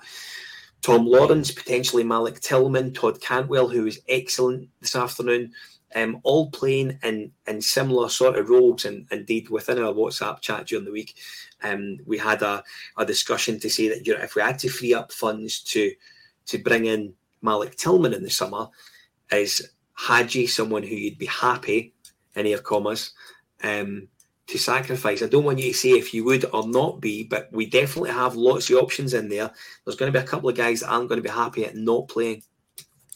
Tom 0.81 1.05
Lawrence, 1.05 1.51
potentially 1.51 2.03
Malik 2.03 2.39
Tillman, 2.39 2.93
Todd 2.93 3.19
Cantwell, 3.21 3.67
who 3.67 3.83
was 3.83 3.99
excellent 4.07 4.69
this 4.81 4.95
afternoon. 4.95 5.51
Um, 5.95 6.19
all 6.23 6.51
playing 6.51 6.99
in, 7.01 7.31
in 7.47 7.61
similar 7.61 8.09
sort 8.09 8.37
of 8.37 8.49
roles, 8.49 8.83
and 8.83 9.07
indeed 9.09 9.49
within 9.49 9.79
our 9.79 9.93
WhatsApp 9.93 10.41
chat 10.41 10.67
during 10.67 10.83
the 10.83 10.91
week, 10.91 11.15
um, 11.63 11.97
we 12.05 12.17
had 12.17 12.41
a, 12.41 12.61
a 12.97 13.05
discussion 13.05 13.57
to 13.61 13.69
say 13.69 13.87
that 13.87 14.05
you 14.05 14.13
know, 14.13 14.21
if 14.21 14.35
we 14.35 14.41
had 14.41 14.59
to 14.59 14.69
free 14.69 14.93
up 14.93 15.11
funds 15.13 15.61
to 15.63 15.91
to 16.47 16.57
bring 16.57 16.85
in 16.85 17.13
Malik 17.41 17.75
Tillman 17.77 18.13
in 18.13 18.23
the 18.23 18.29
summer, 18.29 18.67
is 19.31 19.69
Hagi 19.97 20.47
someone 20.47 20.83
who 20.83 20.95
you'd 20.95 21.17
be 21.17 21.25
happy, 21.25 21.93
in 22.35 22.45
air 22.45 22.59
commas, 22.59 23.13
um, 23.63 24.07
to 24.47 24.57
sacrifice? 24.57 25.23
I 25.23 25.27
don't 25.27 25.43
want 25.43 25.59
you 25.59 25.71
to 25.71 25.77
say 25.77 25.89
if 25.91 26.13
you 26.13 26.23
would 26.23 26.45
or 26.53 26.67
not 26.67 27.01
be, 27.01 27.23
but 27.23 27.49
we 27.51 27.65
definitely 27.65 28.11
have 28.11 28.35
lots 28.35 28.69
of 28.69 28.77
options 28.77 29.13
in 29.13 29.27
there. 29.27 29.51
There's 29.83 29.97
going 29.97 30.11
to 30.11 30.17
be 30.17 30.23
a 30.23 30.27
couple 30.27 30.49
of 30.49 30.55
guys 30.55 30.81
that 30.81 30.89
aren't 30.89 31.09
going 31.09 31.21
to 31.21 31.27
be 31.27 31.33
happy 31.33 31.65
at 31.65 31.75
not 31.75 32.07
playing. 32.07 32.43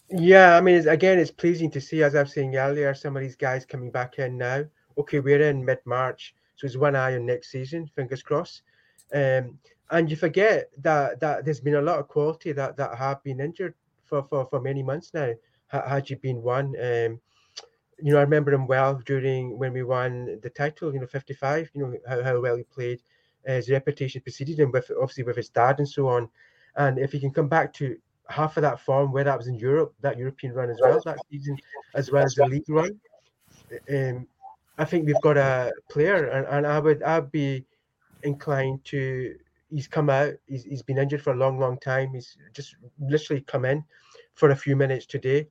Yeah, 0.09 0.57
I 0.57 0.61
mean, 0.61 0.75
it's, 0.75 0.87
again, 0.87 1.19
it's 1.19 1.31
pleasing 1.31 1.71
to 1.71 1.79
see, 1.79 2.03
as 2.03 2.15
I've 2.15 2.29
saying 2.29 2.55
earlier, 2.55 2.93
some 2.93 3.15
of 3.15 3.21
these 3.21 3.35
guys 3.35 3.65
coming 3.65 3.91
back 3.91 4.19
in 4.19 4.37
now. 4.37 4.65
Okay, 4.97 5.19
we're 5.19 5.41
in 5.41 5.63
mid 5.63 5.79
March, 5.85 6.35
so 6.55 6.65
it's 6.65 6.75
one 6.75 6.95
eye 6.95 7.15
on 7.15 7.25
next 7.25 7.51
season, 7.51 7.89
fingers 7.95 8.21
crossed. 8.21 8.63
Um, 9.13 9.57
and 9.91 10.09
you 10.09 10.15
forget 10.15 10.69
that 10.79 11.19
that 11.19 11.45
there's 11.45 11.59
been 11.59 11.75
a 11.75 11.81
lot 11.81 11.99
of 11.99 12.07
quality 12.07 12.53
that 12.53 12.77
that 12.77 12.97
have 12.97 13.23
been 13.23 13.39
injured 13.39 13.75
for 14.05 14.23
for, 14.23 14.45
for 14.45 14.59
many 14.59 14.81
months 14.81 15.13
now 15.13 15.31
had 15.71 16.09
you 16.09 16.17
been 16.17 16.41
one. 16.41 16.75
Um, 16.81 17.19
you 18.03 18.11
know, 18.11 18.17
I 18.17 18.23
remember 18.23 18.51
him 18.51 18.67
well 18.67 19.01
during 19.05 19.57
when 19.57 19.73
we 19.73 19.83
won 19.83 20.39
the 20.41 20.49
title. 20.49 20.93
You 20.93 20.99
know, 20.99 21.07
fifty-five. 21.07 21.69
You 21.73 21.81
know 21.81 21.97
how, 22.07 22.23
how 22.23 22.41
well 22.41 22.57
he 22.57 22.63
played. 22.63 23.01
Uh, 23.47 23.53
his 23.53 23.69
reputation 23.69 24.21
preceded 24.21 24.59
him 24.59 24.71
with 24.71 24.91
obviously 24.99 25.23
with 25.23 25.35
his 25.35 25.49
dad 25.49 25.79
and 25.79 25.87
so 25.87 26.07
on. 26.07 26.29
And 26.75 26.99
if 26.99 27.11
he 27.11 27.19
can 27.19 27.31
come 27.31 27.47
back 27.47 27.73
to 27.73 27.97
half 28.29 28.57
of 28.57 28.61
that 28.61 28.79
form 28.79 29.11
where 29.11 29.23
that 29.23 29.37
was 29.37 29.47
in 29.47 29.55
Europe, 29.55 29.93
that 30.01 30.17
European 30.17 30.53
run 30.53 30.69
as 30.69 30.79
well 30.81 31.01
that 31.05 31.17
season, 31.29 31.57
as 31.95 32.11
well 32.11 32.23
as 32.23 32.35
the 32.35 32.45
league 32.45 32.69
run, 32.69 32.99
um, 33.89 34.27
I 34.77 34.85
think 34.85 35.05
we've 35.05 35.21
got 35.21 35.37
a 35.37 35.71
player, 35.89 36.27
and, 36.27 36.47
and 36.47 36.67
I 36.67 36.79
would 36.79 37.03
I'd 37.03 37.31
be 37.31 37.65
inclined 38.23 38.83
to. 38.85 39.35
He's 39.69 39.87
come 39.87 40.09
out. 40.09 40.33
He's, 40.47 40.63
he's 40.63 40.81
been 40.81 40.97
injured 40.97 41.21
for 41.21 41.33
a 41.33 41.37
long, 41.37 41.57
long 41.59 41.77
time. 41.79 42.13
He's 42.13 42.35
just 42.53 42.75
literally 42.99 43.41
come 43.41 43.63
in 43.63 43.83
for 44.33 44.49
a 44.49 44.55
few 44.55 44.75
minutes 44.75 45.05
today. 45.05 45.47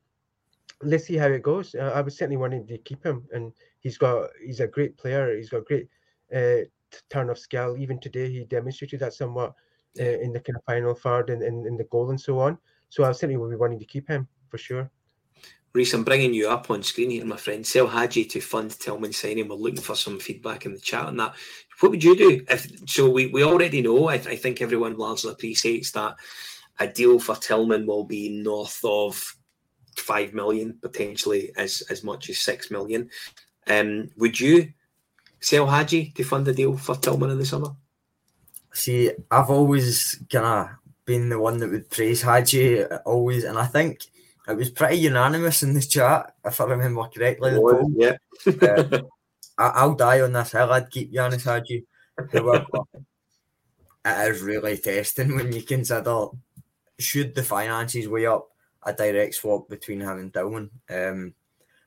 Let's 0.82 1.04
see 1.04 1.16
how 1.16 1.26
it 1.26 1.42
goes. 1.42 1.74
Uh, 1.74 1.92
I 1.94 2.00
was 2.00 2.16
certainly 2.16 2.38
wanting 2.38 2.66
to 2.66 2.78
keep 2.78 3.04
him, 3.04 3.26
and 3.32 3.52
he's 3.80 3.98
got 3.98 4.30
he's 4.44 4.60
a 4.60 4.66
great 4.66 4.96
player. 4.96 5.36
He's 5.36 5.50
got 5.50 5.66
great 5.66 5.88
uh, 6.34 6.64
turn 7.10 7.28
of 7.30 7.38
skill. 7.38 7.76
Even 7.78 8.00
today, 8.00 8.30
he 8.30 8.44
demonstrated 8.44 9.00
that 9.00 9.14
somewhat 9.14 9.54
uh, 9.98 10.04
in 10.04 10.32
the 10.32 10.40
kind 10.40 10.56
of 10.56 10.64
final 10.64 10.94
third 10.94 11.30
and 11.30 11.42
in, 11.42 11.66
in 11.66 11.76
the 11.76 11.84
goal 11.84 12.10
and 12.10 12.20
so 12.20 12.38
on. 12.38 12.56
So 12.88 13.04
I 13.04 13.08
was 13.08 13.18
certainly 13.18 13.36
will 13.36 13.50
be 13.50 13.56
wanting 13.56 13.78
to 13.78 13.84
keep 13.84 14.08
him 14.08 14.26
for 14.48 14.58
sure. 14.58 14.90
Reiss, 15.72 15.94
I'm 15.94 16.02
bringing 16.02 16.34
you 16.34 16.48
up 16.48 16.68
on 16.70 16.82
screen 16.82 17.10
here, 17.10 17.24
my 17.24 17.36
friend. 17.36 17.64
Sell 17.64 17.86
Hagi 17.86 18.24
to 18.24 18.40
fund 18.40 18.72
Tillman 18.72 19.12
signing. 19.12 19.46
We're 19.46 19.54
looking 19.54 19.80
for 19.80 19.94
some 19.94 20.18
feedback 20.18 20.66
in 20.66 20.72
the 20.72 20.80
chat 20.80 21.06
on 21.06 21.16
that. 21.18 21.34
What 21.78 21.92
would 21.92 22.02
you 22.02 22.16
do? 22.16 22.44
If 22.48 22.90
so, 22.90 23.08
we, 23.08 23.26
we 23.26 23.44
already 23.44 23.80
know. 23.80 24.08
I, 24.08 24.14
I 24.14 24.36
think 24.36 24.60
everyone 24.60 24.96
largely 24.96 25.30
appreciates 25.30 25.92
that 25.92 26.16
a 26.80 26.88
deal 26.88 27.20
for 27.20 27.36
Tillman 27.36 27.86
will 27.86 28.02
be 28.02 28.28
north 28.42 28.80
of 28.82 29.36
five 29.96 30.34
million, 30.34 30.78
potentially 30.80 31.52
as 31.56 31.82
as 31.90 32.02
much 32.02 32.30
as 32.30 32.38
six 32.38 32.70
million. 32.70 33.10
Um, 33.66 34.10
would 34.16 34.38
you 34.38 34.72
sell 35.40 35.66
Hagi 35.66 36.12
to 36.16 36.24
fund 36.24 36.46
the 36.46 36.54
deal 36.54 36.76
for 36.76 36.96
Tillman 36.96 37.30
in 37.30 37.38
the 37.38 37.44
summer? 37.44 37.70
See, 38.72 39.10
I've 39.30 39.50
always 39.50 40.22
kind 40.30 40.46
of 40.46 40.68
been 41.04 41.28
the 41.28 41.38
one 41.38 41.58
that 41.58 41.70
would 41.70 41.90
praise 41.90 42.22
Hagi 42.22 42.84
always, 42.84 43.44
and 43.44 43.58
I 43.58 43.66
think 43.66 44.00
it 44.48 44.56
was 44.56 44.70
pretty 44.70 44.96
unanimous 44.96 45.62
in 45.62 45.74
the 45.74 45.80
chat, 45.80 46.34
if 46.44 46.60
I 46.60 46.64
remember 46.64 47.02
correctly. 47.04 47.52
Oh, 47.54 47.90
yeah. 47.96 48.16
uh, 48.62 49.00
I, 49.58 49.86
will 49.86 49.94
die 49.94 50.20
on 50.20 50.32
this 50.32 50.52
hill. 50.52 50.72
I'd 50.72 50.90
keep 50.90 51.14
Hagi. 51.14 51.84
However, 52.32 52.64
it 54.04 54.34
is 54.34 54.42
really 54.42 54.76
testing 54.78 55.36
when 55.36 55.52
you 55.52 55.62
consider 55.62 56.26
should 56.98 57.34
the 57.34 57.42
finances 57.42 58.08
weigh 58.08 58.26
up, 58.26 58.49
a 58.82 58.92
direct 58.92 59.34
swap 59.34 59.68
between 59.68 60.00
him 60.00 60.18
and 60.18 60.32
Tillman. 60.32 60.70
Um, 60.88 61.34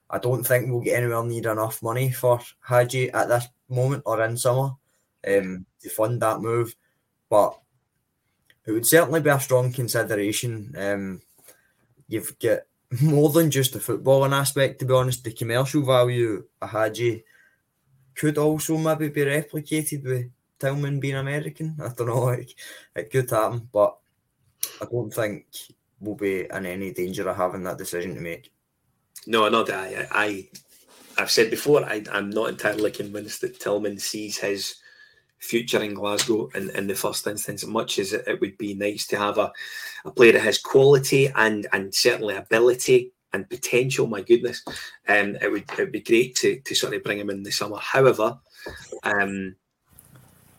I 0.09 0.19
don't 0.19 0.43
think 0.43 0.69
we'll 0.69 0.81
get 0.81 1.01
anywhere 1.01 1.23
near 1.23 1.51
enough 1.51 1.81
money 1.81 2.11
for 2.11 2.39
Hagi 2.61 3.09
at 3.11 3.29
this 3.29 3.47
moment 3.67 4.03
or 4.05 4.23
in 4.23 4.37
summer 4.37 4.71
um, 5.27 5.65
to 5.81 5.89
fund 5.89 6.21
that 6.21 6.41
move, 6.41 6.75
but 7.29 7.57
it 8.65 8.71
would 8.71 8.85
certainly 8.85 9.21
be 9.21 9.29
a 9.29 9.39
strong 9.39 9.71
consideration. 9.71 10.73
Um, 10.77 11.21
you've 12.07 12.37
got 12.39 12.59
more 13.01 13.29
than 13.29 13.49
just 13.49 13.73
the 13.73 13.79
footballing 13.79 14.33
aspect, 14.33 14.79
to 14.79 14.85
be 14.85 14.93
honest. 14.93 15.23
The 15.23 15.33
commercial 15.33 15.83
value 15.83 16.45
of 16.61 16.69
Hagi 16.69 17.23
could 18.15 18.37
also 18.37 18.77
maybe 18.77 19.09
be 19.09 19.21
replicated 19.21 20.03
with 20.03 20.29
Tillman 20.59 20.99
being 20.99 21.15
American. 21.15 21.75
I 21.81 21.89
don't 21.89 22.07
know, 22.07 22.19
like, 22.25 22.53
it 22.95 23.11
could 23.11 23.29
happen, 23.29 23.67
but 23.71 23.97
I 24.81 24.85
don't 24.85 25.11
think 25.11 25.45
we'll 26.03 26.15
be 26.15 26.41
in 26.41 26.65
any 26.65 26.91
danger 26.91 27.27
of 27.27 27.35
having 27.35 27.63
that 27.63 27.77
decision 27.77 28.15
to 28.15 28.21
make. 28.21 28.51
No, 29.25 29.49
that. 29.49 30.07
I, 30.11 30.25
I, 30.25 30.47
I've 31.17 31.31
said 31.31 31.49
before, 31.49 31.83
I, 31.85 32.03
I'm 32.11 32.29
not 32.29 32.49
entirely 32.49 32.91
convinced 32.91 33.41
that 33.41 33.59
Tillman 33.59 33.99
sees 33.99 34.37
his 34.37 34.75
future 35.39 35.81
in 35.83 35.93
Glasgow 35.93 36.49
in, 36.55 36.69
in 36.71 36.87
the 36.87 36.95
first 36.95 37.27
instance, 37.27 37.65
much 37.65 37.99
as 37.99 38.13
it, 38.13 38.23
it 38.27 38.39
would 38.41 38.57
be 38.57 38.73
nice 38.73 39.05
to 39.07 39.17
have 39.17 39.37
a, 39.37 39.51
a 40.05 40.11
player 40.11 40.35
of 40.35 40.43
his 40.43 40.57
quality 40.57 41.31
and 41.35 41.67
and 41.73 41.93
certainly 41.93 42.35
ability 42.35 43.11
and 43.33 43.49
potential. 43.49 44.07
My 44.07 44.21
goodness, 44.21 44.63
um, 45.07 45.35
it 45.41 45.51
would 45.51 45.69
it 45.71 45.77
would 45.77 45.91
be 45.91 46.01
great 46.01 46.35
to 46.37 46.59
to 46.59 46.75
sort 46.75 46.93
of 46.93 47.03
bring 47.03 47.19
him 47.19 47.29
in 47.29 47.43
the 47.43 47.51
summer. 47.51 47.77
However, 47.77 48.39
um, 49.03 49.55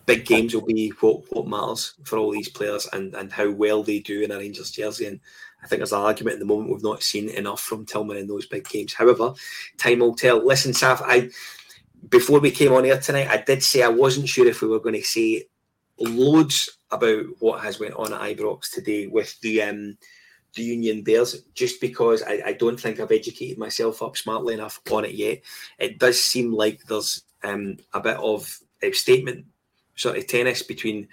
big 0.07 0.27
games 0.27 0.55
will 0.55 0.65
be 0.65 0.91
what 1.01 1.23
what 1.33 1.47
matters 1.47 1.95
for 2.05 2.19
all 2.19 2.33
these 2.33 2.49
players 2.49 2.89
and 2.93 3.15
and 3.15 3.33
how 3.33 3.51
well 3.51 3.83
they 3.83 4.01
do 4.01 4.23
in 4.23 4.31
a 4.31 4.39
Rangers 4.39 4.71
jersey. 4.71 5.07
And 5.07 5.21
I 5.63 5.67
think 5.67 5.81
there's 5.81 5.93
an 5.93 6.01
argument 6.01 6.35
at 6.35 6.41
the 6.41 6.47
moment 6.47 6.71
we've 6.71 6.83
not 6.83 7.03
seen 7.03 7.29
enough 7.31 7.61
from 7.61 7.87
Tillman 7.87 8.19
in 8.19 8.27
those 8.27 8.47
big 8.47 8.69
games. 8.69 8.93
However, 8.93 9.33
time 9.79 10.01
will 10.01 10.15
tell. 10.15 10.45
Listen, 10.45 10.73
Saf, 10.73 11.01
I 11.05 11.31
before 12.11 12.41
we 12.41 12.51
came 12.51 12.73
on 12.73 12.85
here 12.85 12.99
tonight, 13.01 13.29
I 13.29 13.39
did 13.39 13.63
say 13.63 13.83
I 13.83 13.89
wasn't 13.89 14.29
sure 14.29 14.47
if 14.47 14.61
we 14.61 14.69
were 14.69 14.81
going 14.81 14.95
to 14.95 15.03
say 15.03 15.45
loads 15.99 16.69
about 16.91 17.25
what 17.39 17.63
has 17.63 17.81
went 17.81 17.95
on 17.95 18.13
at 18.13 18.21
Ibrox 18.21 18.71
today 18.71 19.07
with 19.07 19.39
the 19.41 19.63
um, 19.63 19.97
the 20.55 20.63
Union 20.63 21.03
Bears, 21.03 21.43
just 21.55 21.81
because 21.81 22.23
I, 22.23 22.43
I, 22.47 22.53
don't 22.53 22.79
think 22.79 23.01
I've 23.01 23.11
educated 23.11 23.59
myself 23.59 24.01
up 24.03 24.17
smartly 24.17 24.55
enough 24.55 24.81
on 24.93 25.05
it 25.05 25.15
yet. 25.15 25.41
It 25.81 25.99
does 25.99 26.21
seem 26.21 26.53
like 26.53 26.85
there's 26.85 27.23
um, 27.43 27.79
a 27.93 28.01
bit 28.01 28.19
of 28.19 28.61
a 28.81 28.93
statement 28.93 29.47
sort 29.97 30.17
of 30.17 30.27
tennis 30.27 30.63
between 30.63 31.09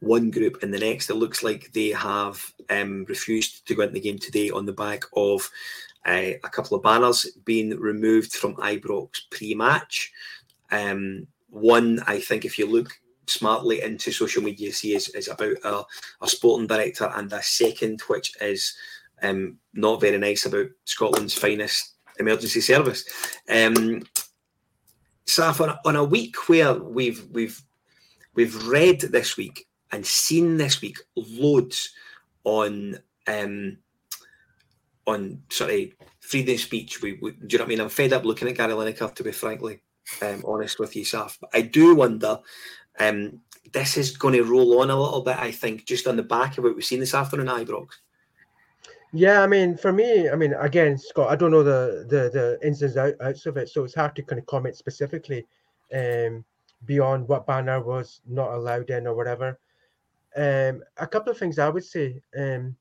one 0.00 0.30
group 0.30 0.62
and 0.62 0.72
the 0.72 0.78
next. 0.78 1.10
It 1.10 1.14
looks 1.14 1.42
like 1.42 1.72
they 1.72 1.90
have 1.90 2.42
um, 2.70 3.04
refused 3.08 3.66
to 3.66 3.74
go 3.74 3.82
into 3.82 3.94
the 3.94 4.00
game 4.00 4.18
today 4.18 4.50
on 4.50 4.66
the 4.66 4.72
back 4.72 5.04
of 5.14 5.48
uh, 6.06 6.32
a 6.44 6.50
couple 6.50 6.76
of 6.76 6.82
banners 6.82 7.26
being 7.44 7.70
removed 7.78 8.32
from 8.32 8.56
Ibrox 8.56 9.10
pre-match. 9.30 10.12
Um, 10.70 11.26
one, 11.50 12.00
I 12.06 12.20
think, 12.20 12.44
if 12.44 12.58
you 12.58 12.66
look 12.66 12.92
smartly 13.26 13.82
into 13.82 14.12
social 14.12 14.42
media, 14.42 14.72
see 14.72 14.94
is, 14.94 15.08
is 15.10 15.28
about 15.28 15.56
a, 15.64 15.82
a 16.20 16.28
sporting 16.28 16.66
director, 16.66 17.10
and 17.14 17.32
a 17.32 17.42
second, 17.42 18.00
which 18.02 18.32
is 18.40 18.74
um, 19.22 19.58
not 19.74 20.00
very 20.00 20.18
nice 20.18 20.46
about 20.46 20.66
Scotland's 20.84 21.34
finest 21.34 21.94
emergency 22.18 22.60
service. 22.60 23.04
Um, 23.48 24.02
Saf, 25.26 25.60
on, 25.60 25.76
on 25.84 25.96
a 25.96 26.04
week 26.04 26.48
where 26.48 26.74
we've 26.74 27.26
we've 27.32 27.60
we've 28.36 28.66
read 28.68 29.00
this 29.00 29.36
week 29.36 29.66
and 29.92 30.06
seen 30.06 30.56
this 30.56 30.80
week 30.80 30.98
loads 31.16 31.90
on 32.44 32.98
um, 33.26 33.78
on 35.06 35.42
sort 35.50 35.70
of 35.70 35.80
freedom 36.20 36.54
of 36.54 36.60
speech. 36.60 37.02
We, 37.02 37.18
we, 37.20 37.32
do 37.32 37.46
you 37.48 37.58
know 37.58 37.64
what 37.64 37.68
I 37.68 37.68
mean? 37.68 37.80
I'm 37.80 37.88
fed 37.88 38.12
up 38.12 38.24
looking 38.24 38.48
at 38.48 38.56
Gary 38.56 38.72
Lineker, 38.72 39.14
to 39.14 39.24
be 39.24 39.32
frankly 39.32 39.80
um, 40.22 40.42
honest 40.46 40.78
with 40.78 40.94
you, 40.94 41.04
Saf. 41.04 41.38
But 41.40 41.50
I 41.54 41.62
do 41.62 41.94
wonder. 41.94 42.40
Um, 42.98 43.40
this 43.72 43.96
is 43.96 44.16
going 44.16 44.34
to 44.34 44.44
roll 44.44 44.80
on 44.80 44.90
a 44.90 45.00
little 45.00 45.22
bit, 45.22 45.36
I 45.36 45.50
think, 45.50 45.86
just 45.86 46.06
on 46.06 46.16
the 46.16 46.22
back 46.22 46.56
of 46.56 46.64
what 46.64 46.74
we've 46.74 46.84
seen 46.84 47.00
this 47.00 47.14
afternoon, 47.14 47.48
Ibrox. 47.48 47.88
Yeah, 49.12 49.42
I 49.42 49.46
mean, 49.46 49.76
for 49.76 49.92
me, 49.92 50.28
I 50.28 50.36
mean, 50.36 50.54
again, 50.54 50.98
Scott, 50.98 51.30
I 51.30 51.36
don't 51.36 51.50
know 51.50 51.62
the 51.62 52.06
the 52.08 52.30
the 52.30 52.66
ins 52.66 52.82
and 52.82 53.16
outs 53.20 53.46
of 53.46 53.56
it, 53.56 53.68
so 53.68 53.84
it's 53.84 53.94
hard 53.94 54.14
to 54.16 54.22
kind 54.22 54.38
of 54.38 54.46
comment 54.46 54.76
specifically 54.76 55.46
um, 55.94 56.44
beyond 56.86 57.28
what 57.28 57.46
banner 57.46 57.80
was 57.80 58.20
not 58.26 58.52
allowed 58.52 58.90
in 58.90 59.06
or 59.06 59.14
whatever. 59.14 59.58
Um, 60.36 60.82
a 60.96 61.06
couple 61.06 61.32
of 61.32 61.38
things 61.38 61.58
I 61.58 61.68
would 61.68 61.84
say. 61.84 62.22
Um, 62.38 62.76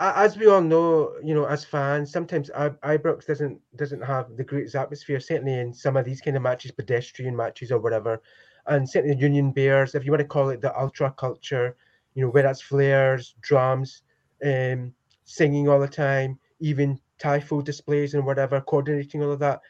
as 0.00 0.36
we 0.36 0.46
all 0.46 0.60
know, 0.60 1.14
you 1.24 1.34
know, 1.34 1.46
as 1.46 1.64
fans, 1.64 2.12
sometimes 2.12 2.50
Ibrox 2.50 3.26
doesn't 3.26 3.60
doesn't 3.76 4.02
have 4.02 4.36
the 4.36 4.44
greatest 4.44 4.76
atmosphere. 4.76 5.18
Certainly 5.18 5.54
in 5.54 5.74
some 5.74 5.96
of 5.96 6.04
these 6.04 6.20
kind 6.20 6.36
of 6.36 6.42
matches, 6.42 6.70
pedestrian 6.70 7.34
matches 7.34 7.72
or 7.72 7.80
whatever, 7.80 8.22
and 8.66 8.88
certainly 8.88 9.16
the 9.16 9.20
Union 9.20 9.50
Bears, 9.50 9.94
if 9.94 10.04
you 10.04 10.12
want 10.12 10.20
to 10.20 10.28
call 10.28 10.50
it 10.50 10.60
the 10.60 10.78
ultra 10.78 11.10
culture, 11.10 11.76
you 12.14 12.22
know, 12.22 12.30
where 12.30 12.44
that's 12.44 12.62
flares, 12.62 13.34
drums, 13.40 14.02
um, 14.44 14.94
singing 15.24 15.68
all 15.68 15.80
the 15.80 15.88
time, 15.88 16.38
even 16.60 17.00
tifo 17.18 17.64
displays 17.64 18.14
and 18.14 18.24
whatever, 18.24 18.60
coordinating 18.60 19.22
all 19.22 19.32
of 19.32 19.40
that, 19.40 19.60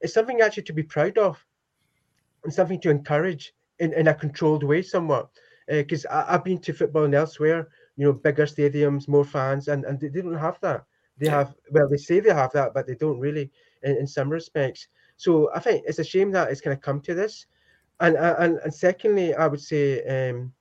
it's 0.00 0.14
something 0.14 0.40
actually 0.40 0.64
to 0.64 0.72
be 0.72 0.82
proud 0.82 1.16
of, 1.16 1.44
and 2.46 2.54
something 2.54 2.80
to 2.80 2.90
encourage 2.90 3.52
in, 3.80 3.92
in 3.92 4.08
a 4.08 4.14
controlled 4.14 4.62
way, 4.62 4.80
somewhat. 4.80 5.28
Because 5.68 6.06
uh, 6.06 6.24
I've 6.28 6.44
been 6.44 6.58
to 6.58 6.72
football 6.72 7.04
and 7.04 7.14
elsewhere 7.14 7.68
you 7.96 8.04
know, 8.04 8.12
bigger 8.12 8.46
stadiums, 8.46 9.08
more 9.08 9.24
fans, 9.24 9.68
and, 9.68 9.84
and 9.84 9.98
they, 9.98 10.08
they 10.08 10.20
don't 10.20 10.36
have 10.36 10.60
that. 10.60 10.84
They 11.18 11.28
have, 11.28 11.54
well, 11.70 11.88
they 11.88 11.96
say 11.96 12.20
they 12.20 12.32
have 12.34 12.52
that, 12.52 12.74
but 12.74 12.86
they 12.86 12.94
don't 12.94 13.18
really 13.18 13.50
in, 13.82 13.96
in 13.96 14.06
some 14.06 14.28
respects. 14.28 14.88
So 15.16 15.50
I 15.54 15.60
think 15.60 15.84
it's 15.86 15.98
a 15.98 16.04
shame 16.04 16.30
that 16.32 16.50
it's 16.50 16.60
going 16.60 16.76
to 16.76 16.80
come 16.80 17.00
to 17.02 17.14
this. 17.14 17.46
And, 18.00 18.16
and, 18.16 18.58
and 18.58 18.74
secondly, 18.74 19.34
I 19.34 19.46
would 19.46 19.60
say, 19.60 20.04
um, 20.04 20.52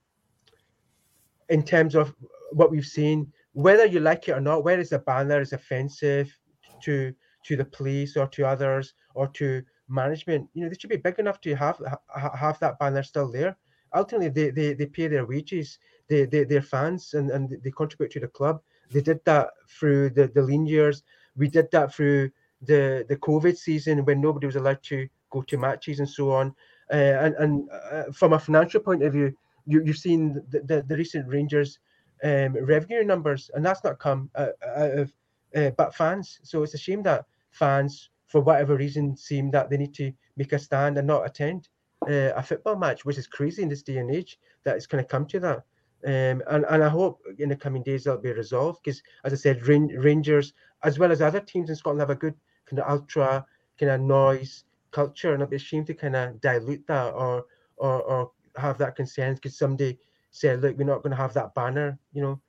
in 1.50 1.62
terms 1.62 1.94
of 1.94 2.16
what 2.52 2.72
we've 2.72 2.86
seen, 2.86 3.32
whether 3.52 3.86
you 3.86 4.00
like 4.00 4.30
it 4.30 4.32
or 4.32 4.42
not, 4.42 4.64
whether 4.64 4.82
it's 4.82 4.94
a 4.94 5.00
banner 5.00 5.42
is 5.42 5.54
offensive 5.54 6.36
to 6.84 7.14
to 7.46 7.56
the 7.56 7.66
police 7.66 8.18
or 8.18 8.26
to 8.26 8.44
others 8.44 8.96
or 9.14 9.28
to 9.28 9.62
management, 9.88 10.50
you 10.54 10.64
know, 10.64 10.70
they 10.70 10.76
should 10.80 10.90
be 10.90 10.98
big 10.98 11.20
enough 11.20 11.40
to 11.42 11.56
have 11.56 11.82
have 12.16 12.60
that 12.60 12.80
banner 12.80 13.04
still 13.04 13.32
there. 13.32 13.58
Ultimately, 13.94 14.30
they, 14.30 14.50
they, 14.50 14.74
they 14.74 14.88
pay 14.88 15.08
their 15.08 15.26
wages 15.26 15.80
they, 16.08 16.26
they 16.26 16.44
they're 16.44 16.62
fans 16.62 17.14
and, 17.14 17.32
and 17.32 17.58
they 17.64 17.72
contribute 17.72 18.12
to 18.12 18.20
the 18.20 18.28
club. 18.28 18.62
They 18.92 19.02
did 19.02 19.24
that 19.26 19.50
through 19.70 20.12
the, 20.12 20.28
the 20.28 20.42
lean 20.42 20.66
years. 20.66 21.04
We 21.36 21.48
did 21.48 21.72
that 21.72 21.94
through 21.94 22.32
the, 22.62 23.06
the 23.10 23.18
COVID 23.18 23.58
season 23.58 24.06
when 24.06 24.22
nobody 24.22 24.46
was 24.46 24.56
allowed 24.56 24.84
to 24.84 25.08
go 25.32 25.42
to 25.42 25.58
matches 25.58 26.00
and 26.00 26.10
so 26.10 26.32
on. 26.32 26.56
Uh, 26.92 26.96
and 26.96 27.36
and 27.36 27.70
uh, 27.72 28.04
from 28.14 28.34
a 28.34 28.40
financial 28.40 28.80
point 28.80 29.04
of 29.04 29.14
view, 29.14 29.36
you, 29.66 29.84
you've 29.84 29.98
seen 29.98 30.34
the, 30.50 30.60
the, 30.62 30.86
the 30.88 30.96
recent 30.96 31.28
Rangers 31.28 31.80
um, 32.24 32.54
revenue 32.54 33.04
numbers, 33.04 33.50
and 33.56 33.66
that's 33.66 33.84
not 33.84 34.00
come 34.00 34.30
out, 34.36 34.54
out 34.76 34.92
of 34.92 35.14
uh, 35.56 35.72
but 35.72 35.96
fans. 35.96 36.40
So 36.44 36.62
it's 36.62 36.76
a 36.76 36.78
shame 36.78 37.02
that 37.04 37.26
fans, 37.50 38.12
for 38.36 38.42
whatever 38.42 38.76
reason, 38.76 39.16
seem 39.16 39.50
that 39.50 39.70
they 39.70 39.78
need 39.78 39.94
to 39.94 40.12
make 40.36 40.52
a 40.52 40.60
stand 40.60 40.98
and 40.98 41.08
not 41.08 41.26
attend 41.26 41.70
uh, 42.06 42.34
a 42.36 42.44
football 42.44 42.76
match, 42.76 43.06
which 43.06 43.18
is 43.18 43.28
crazy 43.28 43.64
in 43.64 43.70
this 43.70 43.82
day 43.82 43.96
and 43.96 44.14
age 44.14 44.38
that 44.66 44.76
it's 44.76 44.88
going 44.88 45.02
to 45.02 45.08
come 45.08 45.26
to 45.26 45.40
that. 45.40 45.60
Um, 46.06 46.44
and, 46.50 46.66
and 46.70 46.84
I 46.84 46.90
hope 46.90 47.22
in 47.40 47.48
the 47.48 47.56
coming 47.56 47.82
days 47.82 48.04
that'll 48.04 48.20
be 48.20 48.34
resolved 48.34 48.82
because, 48.84 49.02
as 49.24 49.32
I 49.32 49.38
said, 49.38 49.66
Rangers, 49.66 50.52
as 50.84 51.00
well 51.00 51.14
as 51.14 51.22
other 51.22 51.40
teams 51.40 51.70
in 51.70 51.78
Scotland, 51.78 52.02
have 52.02 52.10
a 52.10 52.16
good 52.16 52.36
kind 52.66 52.80
of 52.80 52.92
ultra 52.92 53.46
kind 53.80 53.94
of 53.94 54.02
noise 54.02 54.66
culture, 54.92 55.34
and 55.34 55.42
I'd 55.42 55.50
be 55.50 55.56
ashamed 55.56 55.88
to 55.88 55.94
kind 55.94 56.18
of 56.18 56.42
dilute 56.42 56.86
that 56.88 57.14
or 57.14 57.46
or, 57.78 58.02
or 58.02 58.32
have 58.58 58.78
that 58.80 58.98
concern 58.98 59.36
because 59.36 59.58
somebody 59.58 59.98
said, 60.32 60.62
"Look, 60.62 60.78
we're 60.78 60.84
not 60.84 61.04
going 61.04 61.12
to 61.12 61.24
have 61.24 61.34
that 61.36 61.56
banner." 61.56 61.98
You 62.12 62.22
know, 62.22 62.42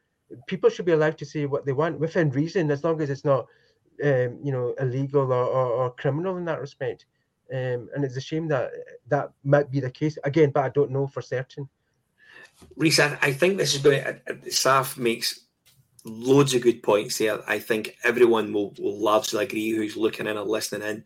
people 0.49 0.69
should 0.69 0.85
be 0.85 0.93
allowed 0.99 1.17
to 1.19 1.25
say 1.25 1.47
what 1.47 1.65
they 1.65 1.73
want 1.73 2.01
within 2.01 2.31
reason, 2.31 2.73
as 2.73 2.83
long 2.83 3.01
as 3.01 3.09
it's 3.09 3.25
not, 3.25 3.47
um, 4.05 4.39
you 4.43 4.53
know, 4.53 4.75
illegal 4.81 5.33
or, 5.33 5.45
or, 5.45 5.67
or 5.67 5.91
criminal 5.91 6.37
in 6.37 6.45
that 6.47 6.61
respect. 6.61 7.07
Um, 7.53 7.89
and 7.95 8.05
it's 8.05 8.17
a 8.17 8.21
shame 8.21 8.49
that 8.49 8.73
that 9.09 9.31
might 9.45 9.71
be 9.71 9.81
the 9.81 9.91
case 9.91 10.19
again, 10.25 10.51
but 10.51 10.65
I 10.65 10.69
don't 10.71 10.91
know 10.91 11.07
for 11.07 11.23
certain. 11.23 11.69
Reiss, 12.77 12.99
I, 12.99 13.17
I 13.23 13.33
think 13.33 13.59
this 13.59 13.75
is 13.75 13.83
going 13.83 14.03
to. 14.03 14.11
Uh, 14.11 14.35
Saf 14.47 14.97
makes 14.97 15.47
loads 16.05 16.55
of 16.55 16.63
good 16.63 16.83
points 16.83 17.19
there. 17.19 17.39
I 17.49 17.59
think 17.59 17.97
everyone 18.03 18.53
will, 18.53 18.75
will 18.79 18.99
largely 18.99 19.45
agree 19.45 19.71
who's 19.71 19.97
looking 19.97 20.27
in 20.27 20.37
or 20.37 20.45
listening 20.45 21.05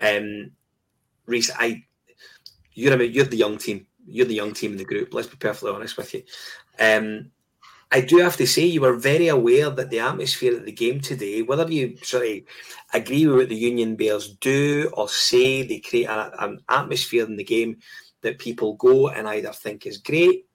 in. 0.00 0.16
Um, 0.16 0.50
Reiss, 1.26 1.50
I 1.56 1.84
you're 2.74 3.02
you're 3.02 3.24
the 3.24 3.36
young 3.36 3.58
team. 3.58 3.86
You're 4.06 4.26
the 4.26 4.34
young 4.34 4.52
team 4.52 4.72
in 4.72 4.78
the 4.78 4.84
group. 4.84 5.12
Let's 5.12 5.28
be 5.28 5.36
perfectly 5.36 5.72
honest 5.72 5.96
with 5.96 6.14
you. 6.14 6.22
Um, 6.78 7.30
I 7.92 8.00
do 8.00 8.18
have 8.18 8.36
to 8.38 8.46
say 8.46 8.64
you 8.64 8.80
were 8.80 8.96
very 8.96 9.28
aware 9.28 9.70
that 9.70 9.90
the 9.90 10.00
atmosphere 10.00 10.56
at 10.56 10.64
the 10.64 10.72
game 10.72 11.00
today, 11.00 11.42
whether 11.42 11.70
you 11.70 11.96
sorry 12.02 12.46
agree 12.92 13.26
with 13.26 13.36
what 13.36 13.48
the 13.48 13.56
Union 13.56 13.96
Bears 13.96 14.34
do 14.36 14.90
or 14.94 15.08
say, 15.08 15.62
they 15.62 15.78
create 15.78 16.08
a, 16.08 16.44
an 16.44 16.60
atmosphere 16.68 17.24
in 17.24 17.36
the 17.36 17.44
game 17.44 17.78
that 18.22 18.38
people 18.38 18.74
go 18.74 19.08
and 19.08 19.28
either 19.28 19.52
think 19.52 19.86
is 19.86 19.98
great 19.98 20.46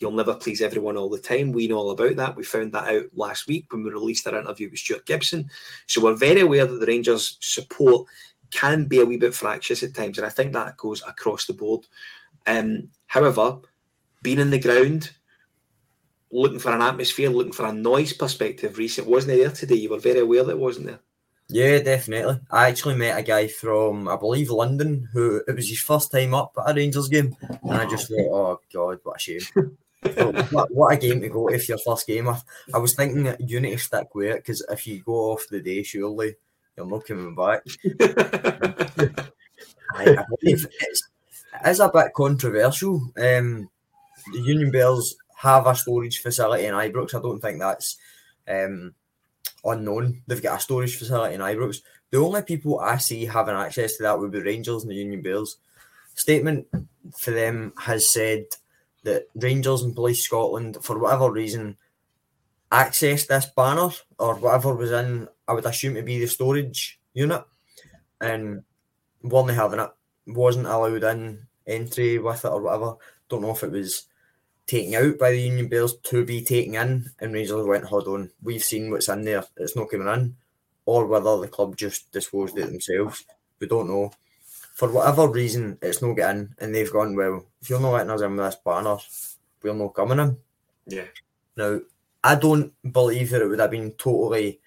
You'll 0.00 0.12
never 0.12 0.34
please 0.34 0.62
everyone 0.62 0.96
all 0.96 1.10
the 1.10 1.18
time. 1.18 1.52
We 1.52 1.68
know 1.68 1.76
all 1.76 1.90
about 1.90 2.16
that. 2.16 2.34
We 2.34 2.42
found 2.42 2.72
that 2.72 2.88
out 2.88 3.04
last 3.14 3.46
week 3.46 3.70
when 3.70 3.84
we 3.84 3.90
released 3.90 4.26
our 4.26 4.38
interview 4.38 4.70
with 4.70 4.78
Stuart 4.78 5.04
Gibson. 5.04 5.50
So 5.86 6.02
we're 6.02 6.16
very 6.16 6.40
aware 6.40 6.64
that 6.64 6.80
the 6.80 6.86
Rangers 6.86 7.36
support 7.40 8.08
can 8.50 8.86
be 8.86 9.00
a 9.00 9.04
wee 9.04 9.18
bit 9.18 9.34
fractious 9.34 9.82
at 9.82 9.94
times, 9.94 10.16
and 10.16 10.26
I 10.26 10.30
think 10.30 10.54
that 10.54 10.78
goes 10.78 11.02
across 11.06 11.44
the 11.44 11.52
board. 11.52 11.86
Um, 12.46 12.88
however, 13.06 13.58
being 14.22 14.38
in 14.38 14.50
the 14.50 14.58
ground, 14.58 15.12
looking 16.32 16.58
for 16.58 16.72
an 16.72 16.82
atmosphere, 16.82 17.30
looking 17.30 17.52
for 17.52 17.66
a 17.66 17.72
noise 17.72 18.12
perspective, 18.12 18.78
recent 18.78 19.06
wasn't 19.06 19.36
there 19.36 19.50
today. 19.50 19.76
You 19.76 19.90
were 19.90 19.98
very 19.98 20.20
aware 20.20 20.44
that 20.44 20.58
wasn't 20.58 20.86
there. 20.86 21.00
Yeah, 21.48 21.80
definitely. 21.80 22.40
I 22.50 22.68
actually 22.68 22.94
met 22.94 23.18
a 23.18 23.22
guy 23.22 23.48
from, 23.48 24.06
I 24.06 24.16
believe, 24.16 24.50
London, 24.50 25.08
who 25.12 25.42
it 25.48 25.56
was 25.56 25.68
his 25.68 25.80
first 25.80 26.12
time 26.12 26.32
up 26.32 26.52
at 26.56 26.70
a 26.70 26.74
Rangers 26.74 27.08
game, 27.08 27.36
and 27.62 27.72
I 27.72 27.88
just 27.88 28.08
thought, 28.08 28.30
oh 28.32 28.60
god, 28.72 29.00
what 29.02 29.16
a 29.16 29.18
shame. 29.18 29.40
what, 30.52 30.72
what, 30.72 30.94
a 30.94 30.96
game 30.96 31.20
to 31.20 31.28
go 31.28 31.48
if 31.48 31.68
your 31.68 31.78
first 31.78 32.06
game. 32.06 32.28
I, 32.28 32.40
I 32.72 32.78
was 32.78 32.94
thinking 32.94 33.24
that 33.24 33.40
you 33.48 33.60
need 33.60 33.72
to 33.72 33.78
stick 33.78 34.14
with 34.14 34.28
it 34.28 34.36
because 34.36 34.64
if 34.70 34.86
you 34.86 35.02
go 35.02 35.32
off 35.32 35.46
the 35.50 35.60
day, 35.60 35.82
surely 35.82 36.36
you're 36.76 36.86
not 36.86 37.04
coming 37.04 37.34
back. 37.34 37.62
I, 39.96 40.04
I 40.04 40.24
believe 40.40 40.66
it's, 40.80 41.08
it 41.64 41.68
is 41.68 41.80
a 41.80 41.88
bit 41.88 42.14
controversial. 42.14 43.10
Um, 43.18 43.68
the 44.32 44.40
Union 44.40 44.70
Bears 44.70 45.16
have 45.40 45.66
a 45.66 45.74
storage 45.74 46.18
facility 46.18 46.66
in 46.66 46.74
Ibrox. 46.74 47.14
I 47.14 47.22
don't 47.22 47.40
think 47.40 47.60
that's 47.60 47.96
um, 48.46 48.94
unknown. 49.64 50.22
They've 50.26 50.42
got 50.42 50.58
a 50.58 50.60
storage 50.60 50.96
facility 50.96 51.34
in 51.34 51.40
Ibrox. 51.40 51.78
The 52.10 52.18
only 52.18 52.42
people 52.42 52.78
I 52.78 52.98
see 52.98 53.24
having 53.24 53.54
access 53.54 53.96
to 53.96 54.02
that 54.02 54.18
would 54.18 54.32
be 54.32 54.40
Rangers 54.40 54.82
and 54.82 54.90
the 54.90 54.96
Union 54.96 55.22
Bears. 55.22 55.56
Statement 56.14 56.66
for 57.18 57.30
them 57.30 57.72
has 57.78 58.12
said 58.12 58.44
that 59.04 59.28
Rangers 59.34 59.82
and 59.82 59.94
Police 59.94 60.22
Scotland, 60.24 60.76
for 60.82 60.98
whatever 60.98 61.30
reason, 61.30 61.78
accessed 62.70 63.28
this 63.28 63.46
banner 63.56 63.88
or 64.18 64.34
whatever 64.34 64.74
was 64.74 64.92
in, 64.92 65.26
I 65.48 65.54
would 65.54 65.64
assume 65.64 65.94
to 65.94 66.02
be 66.02 66.20
the 66.20 66.26
storage 66.26 67.00
unit, 67.14 67.44
and 68.20 68.62
weren't 69.22 69.52
having 69.52 69.80
it, 69.80 69.90
wasn't 70.26 70.66
allowed 70.66 71.04
in 71.04 71.46
entry 71.66 72.18
with 72.18 72.44
it 72.44 72.48
or 72.48 72.60
whatever. 72.60 72.96
Don't 73.30 73.40
know 73.40 73.52
if 73.52 73.62
it 73.62 73.70
was 73.70 74.04
taken 74.70 74.94
out 74.94 75.18
by 75.18 75.32
the 75.32 75.40
Union 75.40 75.68
Bears 75.68 75.96
to 75.96 76.24
be 76.24 76.42
taken 76.42 76.76
in, 76.76 77.10
and 77.18 77.34
Rangers 77.34 77.66
went, 77.66 77.84
hold 77.84 78.06
on, 78.06 78.30
we've 78.42 78.62
seen 78.62 78.90
what's 78.90 79.08
in 79.08 79.24
there, 79.24 79.44
it's 79.56 79.74
not 79.74 79.90
coming 79.90 80.08
in, 80.08 80.36
or 80.86 81.06
whether 81.06 81.38
the 81.38 81.48
club 81.48 81.76
just 81.76 82.10
disposed 82.12 82.56
it 82.56 82.66
themselves. 82.66 83.24
We 83.58 83.66
don't 83.66 83.88
know. 83.88 84.12
For 84.74 84.88
whatever 84.90 85.28
reason, 85.28 85.76
it's 85.82 86.00
not 86.00 86.14
getting, 86.14 86.54
and 86.58 86.74
they've 86.74 86.92
gone, 86.92 87.16
well, 87.16 87.44
if 87.60 87.68
you're 87.68 87.80
not 87.80 87.92
letting 87.92 88.10
us 88.10 88.22
in 88.22 88.36
with 88.36 88.46
this 88.46 88.56
banner, 88.64 88.96
we're 89.62 89.74
not 89.74 89.94
coming 89.94 90.20
in. 90.20 90.36
Yeah. 90.86 91.08
Now, 91.56 91.80
I 92.22 92.36
don't 92.36 92.72
believe 92.92 93.30
that 93.30 93.42
it 93.42 93.48
would 93.48 93.60
have 93.60 93.70
been 93.70 93.92
totally 93.92 94.60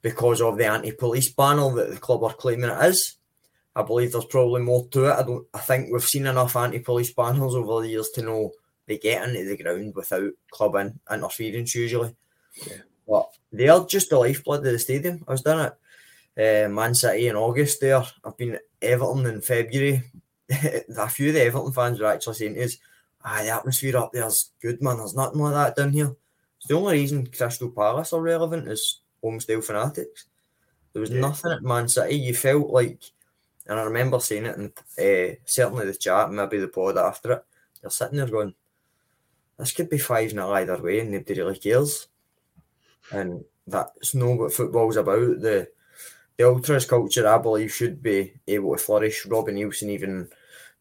because 0.00 0.40
of 0.40 0.56
the 0.56 0.66
anti-police 0.66 1.30
banner 1.32 1.70
that 1.74 1.90
the 1.90 1.98
club 1.98 2.24
are 2.24 2.32
claiming 2.32 2.70
it 2.70 2.84
is. 2.84 3.16
I 3.76 3.82
believe 3.82 4.12
there's 4.12 4.24
probably 4.24 4.62
more 4.62 4.86
to 4.88 5.06
it. 5.06 5.12
I 5.12 5.22
don't. 5.22 5.46
I 5.54 5.58
think 5.58 5.92
we've 5.92 6.02
seen 6.02 6.26
enough 6.26 6.56
anti-police 6.56 7.12
banners 7.12 7.54
over 7.54 7.82
the 7.82 7.88
years 7.88 8.10
to 8.14 8.22
know 8.22 8.52
they 8.90 8.98
get 8.98 9.26
into 9.28 9.44
the 9.44 9.56
ground 9.56 9.94
without 9.94 10.32
club 10.50 10.74
in, 10.74 10.98
interference 11.10 11.76
usually. 11.76 12.14
Yeah. 12.66 12.78
But 13.08 13.30
they 13.52 13.68
are 13.68 13.86
just 13.86 14.10
the 14.10 14.18
lifeblood 14.18 14.66
of 14.66 14.72
the 14.72 14.78
stadium. 14.80 15.24
I 15.28 15.32
was 15.32 15.42
down 15.42 15.60
at 16.36 16.66
uh, 16.66 16.68
Man 16.68 16.94
City 16.94 17.28
in 17.28 17.36
August 17.36 17.80
there. 17.80 18.02
I've 18.24 18.36
been 18.36 18.54
at 18.54 18.62
Everton 18.82 19.26
in 19.26 19.40
February. 19.42 20.02
a 20.50 21.08
few 21.08 21.28
of 21.28 21.34
the 21.34 21.42
Everton 21.42 21.72
fans 21.72 22.00
were 22.00 22.06
actually 22.06 22.34
saying 22.34 22.54
to 22.54 22.64
us, 22.64 22.76
ah, 23.24 23.40
the 23.42 23.50
atmosphere 23.50 23.96
up 23.96 24.10
there's 24.12 24.50
good, 24.60 24.82
man. 24.82 24.98
There's 24.98 25.14
nothing 25.14 25.40
like 25.40 25.54
that 25.54 25.76
down 25.76 25.92
here. 25.92 26.16
It's 26.58 26.66
the 26.66 26.74
only 26.74 26.94
reason 26.94 27.28
Crystal 27.28 27.70
Palace 27.70 28.12
are 28.12 28.20
relevant 28.20 28.68
is 28.68 29.02
home 29.22 29.38
style 29.38 29.60
fanatics. 29.60 30.26
There 30.92 31.00
was 31.00 31.10
yeah. 31.10 31.20
nothing 31.20 31.52
at 31.52 31.62
Man 31.62 31.88
City. 31.88 32.16
You 32.16 32.34
felt 32.34 32.70
like, 32.70 33.00
and 33.68 33.78
I 33.78 33.84
remember 33.84 34.18
saying 34.18 34.46
it 34.46 34.56
in 34.56 34.72
uh, 34.98 35.36
certainly 35.44 35.86
the 35.86 35.94
chat, 35.94 36.32
maybe 36.32 36.58
the 36.58 36.66
pod 36.66 36.98
after 36.98 37.32
it. 37.34 37.44
You're 37.82 37.90
sitting 37.90 38.18
there 38.18 38.26
going, 38.26 38.54
this 39.60 39.72
could 39.72 39.90
be 39.90 39.98
5 39.98 40.30
0 40.30 40.52
either 40.52 40.82
way 40.82 41.00
and 41.00 41.12
nobody 41.12 41.40
really 41.40 41.58
cares. 41.58 42.08
And 43.12 43.44
that's 43.66 44.14
not 44.14 44.38
what 44.38 44.52
football's 44.52 44.96
about. 44.96 45.40
The 45.40 45.68
the 46.36 46.46
ultras 46.46 46.86
culture, 46.86 47.28
I 47.28 47.36
believe, 47.36 47.70
should 47.70 48.02
be 48.02 48.32
able 48.48 48.74
to 48.74 48.82
flourish. 48.82 49.26
Robbie 49.26 49.52
Neilson 49.52 49.90
even 49.90 50.30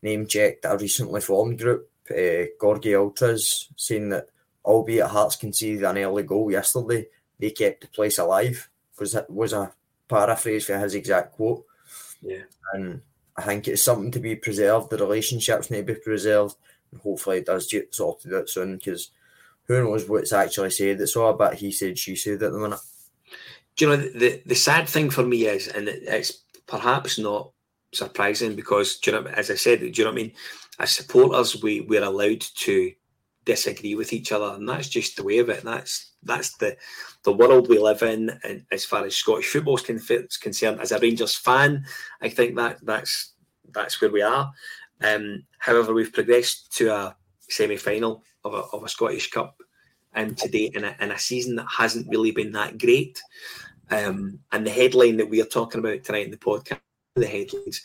name 0.02 0.26
checked 0.26 0.63
a 0.63 0.78
recently 0.78 1.20
formed 1.20 1.60
group, 1.60 1.89
uh, 2.10 2.48
Gorgie 2.62 2.98
Ultras, 2.98 3.68
saying 3.76 4.08
that 4.10 4.30
albeit 4.63 5.08
Hearts 5.08 5.36
conceded 5.36 5.84
an 5.84 5.98
early 5.98 6.24
goal 6.24 6.50
yesterday, 6.50 7.08
they 7.39 7.50
kept 7.50 7.82
the 7.82 7.88
place 7.88 8.18
alive. 8.18 8.70
Was 8.98 9.12
that 9.12 9.30
was 9.30 9.52
a 9.52 9.74
paraphrase 10.08 10.65
for 10.65 10.78
his 10.78 10.96
exact 10.96 11.34
quote. 11.34 11.65
Yeah. 12.22 12.44
And 12.74 13.02
I 13.36 13.42
think 13.44 13.68
it's 13.68 13.84
something 13.84 14.12
to 14.12 14.20
be 14.20 14.36
preserved. 14.36 14.89
The 14.89 14.98
relationships 14.98 15.70
need 15.70 15.88
to 15.88 15.94
be 15.94 16.00
preserved 16.00 16.56
hopefully 17.02 17.38
it 17.38 17.45
does 17.45 17.67
get 17.67 17.93
sorted 17.93 18.34
out 18.34 18.49
soon 18.49 18.78
because 18.78 19.12
who 19.65 19.84
knows 19.84 20.10
what's 20.10 20.34
actually 20.34 20.71
said. 20.71 20.99
It's 20.99 21.15
all 21.15 21.30
about 21.30 21.56
he 21.56 21.71
said, 21.71 21.97
she 21.97 22.15
said 22.15 22.41
at 22.43 22.52
the 22.52 22.58
minute. 22.58 22.80
Do 23.75 23.86
you 23.86 23.91
know 23.91 23.97
the 23.97 24.41
the 24.45 24.56
sad 24.56 24.89
thing 24.89 25.10
for 25.10 25.23
me 25.23 25.45
is, 25.45 25.67
and 25.67 25.88
it's 25.88 26.43
perhaps 26.65 27.19
not 27.19 27.52
surprising 27.93 28.56
because 28.56 28.97
do 28.97 29.12
you 29.12 29.21
know, 29.21 29.30
as 29.30 29.49
I 29.49 29.56
said, 29.56 29.80
do 29.80 29.88
you 29.88 30.04
know 30.04 30.12
what 30.12 30.19
I 30.19 30.23
mean? 30.23 30.32
As 30.80 30.91
supporters, 30.91 31.62
we 31.62 31.82
we're 31.82 32.04
allowed 32.04 32.41
to 32.41 32.91
disagree 33.45 33.95
with 33.95 34.13
each 34.13 34.32
other, 34.32 34.56
and 34.56 34.67
that's 34.67 34.89
just 34.89 35.17
the 35.17 35.23
way 35.23 35.39
of 35.39 35.49
it. 35.49 35.63
That's 35.63 36.13
that's 36.23 36.58
the 36.58 36.75
the 37.23 37.34
world 37.34 37.67
we 37.67 37.80
live 37.80 38.02
in, 38.02 38.30
and 38.43 38.65
as 38.71 38.86
far 38.86 39.06
as 39.06 39.15
Scottish 39.15 39.49
football 39.49 39.78
is 39.78 40.38
concerned, 40.38 40.82
as 40.82 40.91
a 40.91 40.99
Rangers 40.99 41.36
fan, 41.36 41.86
I 42.21 42.30
think 42.30 42.56
that 42.56 42.80
that's 42.84 43.34
that's 43.73 44.02
where 44.02 44.12
we 44.12 44.21
are. 44.21 44.52
Um, 45.02 45.44
however, 45.58 45.94
we've 45.94 46.14
progressed 46.14 46.76
to 46.78 46.94
a 46.94 47.16
semi 47.50 47.78
final 47.78 48.24
of 48.44 48.54
a, 48.54 48.64
of 48.74 48.84
a 48.84 48.90
Scottish 48.90 49.30
Cup 49.32 49.56
and 50.14 50.38
today 50.38 50.72
in 50.74 50.84
a, 50.84 50.96
in 51.00 51.12
a 51.12 51.20
season 51.20 51.56
that 51.56 51.68
hasn't 51.70 52.10
really 52.10 52.32
been 52.32 52.52
that 52.54 52.78
great. 52.78 53.22
Um, 53.92 54.40
and 54.52 54.66
the 54.66 54.72
headline 54.72 55.18
that 55.18 55.30
we 55.30 55.42
are 55.42 55.46
talking 55.46 55.80
about 55.80 56.04
tonight 56.04 56.26
in 56.26 56.32
the 56.32 56.38
podcast, 56.38 56.80
the 57.16 57.28
headlines, 57.28 57.82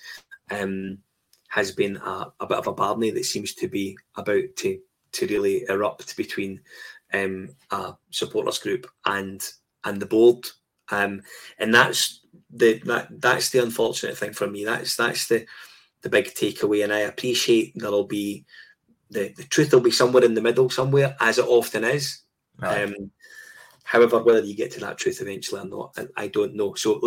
um, 0.51 0.99
has 1.49 1.71
been 1.71 1.97
a, 1.97 2.33
a, 2.41 2.47
bit 2.47 2.59
of 2.59 2.67
a 2.67 2.73
barney 2.73 3.11
that 3.11 3.25
seems 3.25 3.55
to 3.55 3.69
be 3.69 3.97
about 4.17 4.45
to 4.57 4.79
to 5.13 5.27
really 5.29 5.65
erupt 5.69 6.17
between 6.17 6.61
um, 7.13 7.49
a 7.71 7.95
supporters 8.11 8.59
group 8.59 8.87
and 9.07 9.43
and 9.85 10.01
the 10.01 10.07
board. 10.07 10.45
Um, 10.91 11.23
and 11.59 11.73
that's 11.73 12.21
the 12.51 12.81
that 12.85 13.09
that's 13.21 13.51
the 13.51 13.63
unfortunate 13.63 14.19
thing 14.19 14.33
for 14.33 14.49
me. 14.49 14.65
That's 14.65 14.97
that's 14.97 15.29
the 15.29 15.47
the 16.05 16.11
big 16.11 16.27
takeaway. 16.27 16.85
And 16.85 16.93
I 16.93 17.01
appreciate 17.01 17.73
there'll 17.75 18.05
be 18.05 18.45
the, 19.11 19.33
the 19.37 19.45
truth 19.45 19.73
will 19.73 19.81
be 19.81 19.91
somewhere 19.91 20.25
in 20.25 20.35
the 20.35 20.43
middle, 20.43 20.71
somewhere, 20.71 21.17
as 21.19 21.39
it 21.39 21.47
often 21.47 21.83
is. 21.83 22.21
Right. 22.59 22.85
Um, 22.85 23.11
however, 23.83 24.23
whether 24.23 24.41
you 24.41 24.55
get 24.55 24.71
to 24.73 24.81
that 24.81 24.99
truth 24.99 25.21
eventually 25.21 25.63
or 25.63 25.67
not, 25.67 25.95
I, 25.97 26.25
I 26.25 26.29
don't 26.29 26.55
know. 26.55 26.75
So 26.75 27.01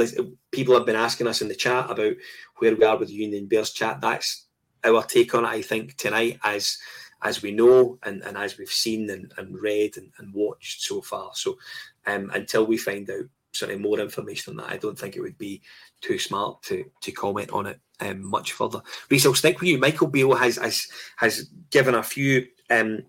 people 0.51 0.73
have 0.73 0.86
been 0.86 0.95
asking 0.95 1.27
us 1.27 1.41
in 1.41 1.47
the 1.47 1.55
chat 1.55 1.89
about 1.89 2.13
where 2.57 2.75
we 2.75 2.83
are 2.83 2.97
with 2.97 3.10
the 3.10 3.13
Union 3.13 3.45
Bears 3.45 3.71
chat. 3.71 4.01
That's 4.01 4.47
our 4.83 5.03
take 5.03 5.33
on 5.36 5.45
it, 5.45 5.49
I 5.49 5.62
think, 5.62 5.95
tonight, 5.95 6.39
as 6.43 6.77
as 7.23 7.41
we 7.41 7.51
know 7.51 7.97
and, 8.03 8.21
and 8.23 8.38
as 8.38 8.60
we've 8.60 8.69
seen 8.69 9.10
and, 9.10 9.33
and 9.39 9.60
read 9.60 9.97
and, 9.97 10.12
and 10.19 10.31
watched 10.36 10.83
so 10.83 11.01
far. 11.01 11.31
So 11.33 11.57
um, 12.05 12.29
until 12.36 12.67
we 12.67 12.77
find 12.77 13.10
out 13.10 13.25
certainly 13.53 13.81
more 13.81 13.99
information 13.99 14.51
on 14.51 14.57
that, 14.57 14.71
I 14.71 14.77
don't 14.77 14.97
think 14.97 15.15
it 15.15 15.21
would 15.21 15.38
be 15.39 15.63
too 16.01 16.19
smart 16.19 16.62
to 16.63 16.86
to 17.01 17.12
comment 17.12 17.49
on 17.51 17.65
it 17.65 17.79
um, 17.99 18.25
much 18.25 18.53
further. 18.53 18.81
Reiss, 19.10 19.25
I'll 19.25 19.33
stick 19.33 19.60
with 19.60 19.69
you. 19.69 19.77
Michael 19.77 20.07
Beale 20.07 20.36
has 20.36 20.57
has 20.57 20.88
has 21.17 21.49
given 21.71 21.95
a 21.95 22.03
few 22.03 22.47
um, 22.69 23.03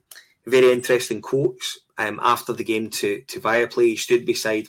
very 0.47 0.73
interesting 0.73 1.21
quotes 1.21 1.81
um, 1.99 2.21
after 2.23 2.53
the 2.53 2.65
game 2.65 2.91
to 2.91 3.23
to 3.23 3.41
Viaplay. 3.41 3.89
He 3.89 3.97
stood 3.97 4.25
beside 4.25 4.69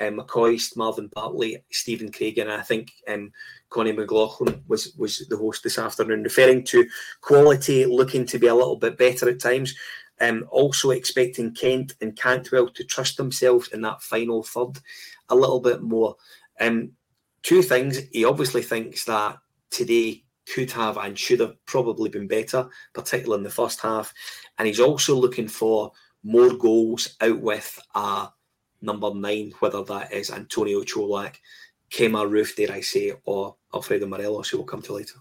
um, 0.00 0.18
McCoist, 0.18 0.76
Marvin 0.76 1.08
Bartley, 1.08 1.62
Stephen 1.70 2.10
Craig, 2.10 2.38
and 2.38 2.50
I 2.50 2.62
think 2.62 2.92
um, 3.08 3.32
Connie 3.68 3.92
McLaughlin 3.92 4.62
was 4.66 4.94
was 4.96 5.26
the 5.28 5.36
host 5.36 5.62
this 5.62 5.78
afternoon, 5.78 6.22
referring 6.22 6.64
to 6.64 6.86
quality 7.20 7.86
looking 7.86 8.26
to 8.26 8.38
be 8.38 8.48
a 8.48 8.54
little 8.54 8.76
bit 8.76 8.98
better 8.98 9.28
at 9.28 9.40
times. 9.40 9.74
Um, 10.22 10.44
also 10.50 10.90
expecting 10.90 11.54
Kent 11.54 11.94
and 12.02 12.14
Cantwell 12.14 12.68
to 12.68 12.84
trust 12.84 13.16
themselves 13.16 13.68
in 13.68 13.80
that 13.82 14.02
final 14.02 14.42
third 14.42 14.78
a 15.30 15.34
little 15.34 15.60
bit 15.60 15.80
more. 15.80 16.16
Um, 16.60 16.92
two 17.42 17.62
things. 17.62 18.00
He 18.12 18.26
obviously 18.26 18.60
thinks 18.60 19.06
that 19.06 19.38
today 19.70 20.24
could 20.52 20.70
have 20.72 20.96
and 20.96 21.18
should 21.18 21.40
have 21.40 21.54
probably 21.66 22.08
been 22.08 22.26
better, 22.26 22.68
particularly 22.92 23.40
in 23.40 23.44
the 23.44 23.50
first 23.50 23.80
half. 23.80 24.12
And 24.58 24.66
he's 24.66 24.80
also 24.80 25.14
looking 25.14 25.48
for 25.48 25.92
more 26.22 26.50
goals 26.50 27.16
out 27.20 27.40
with 27.40 27.78
a 27.94 28.28
number 28.82 29.14
nine, 29.14 29.52
whether 29.60 29.82
that 29.84 30.12
is 30.12 30.30
Antonio 30.30 30.82
Colak, 30.82 31.36
Kemar 31.90 32.28
Roofe, 32.28 32.56
dare 32.56 32.72
I 32.72 32.80
say, 32.80 33.12
or 33.24 33.56
Alfredo 33.74 34.06
Morelos, 34.06 34.48
who 34.48 34.58
we'll 34.58 34.66
come 34.66 34.82
to 34.82 34.94
later. 34.94 35.14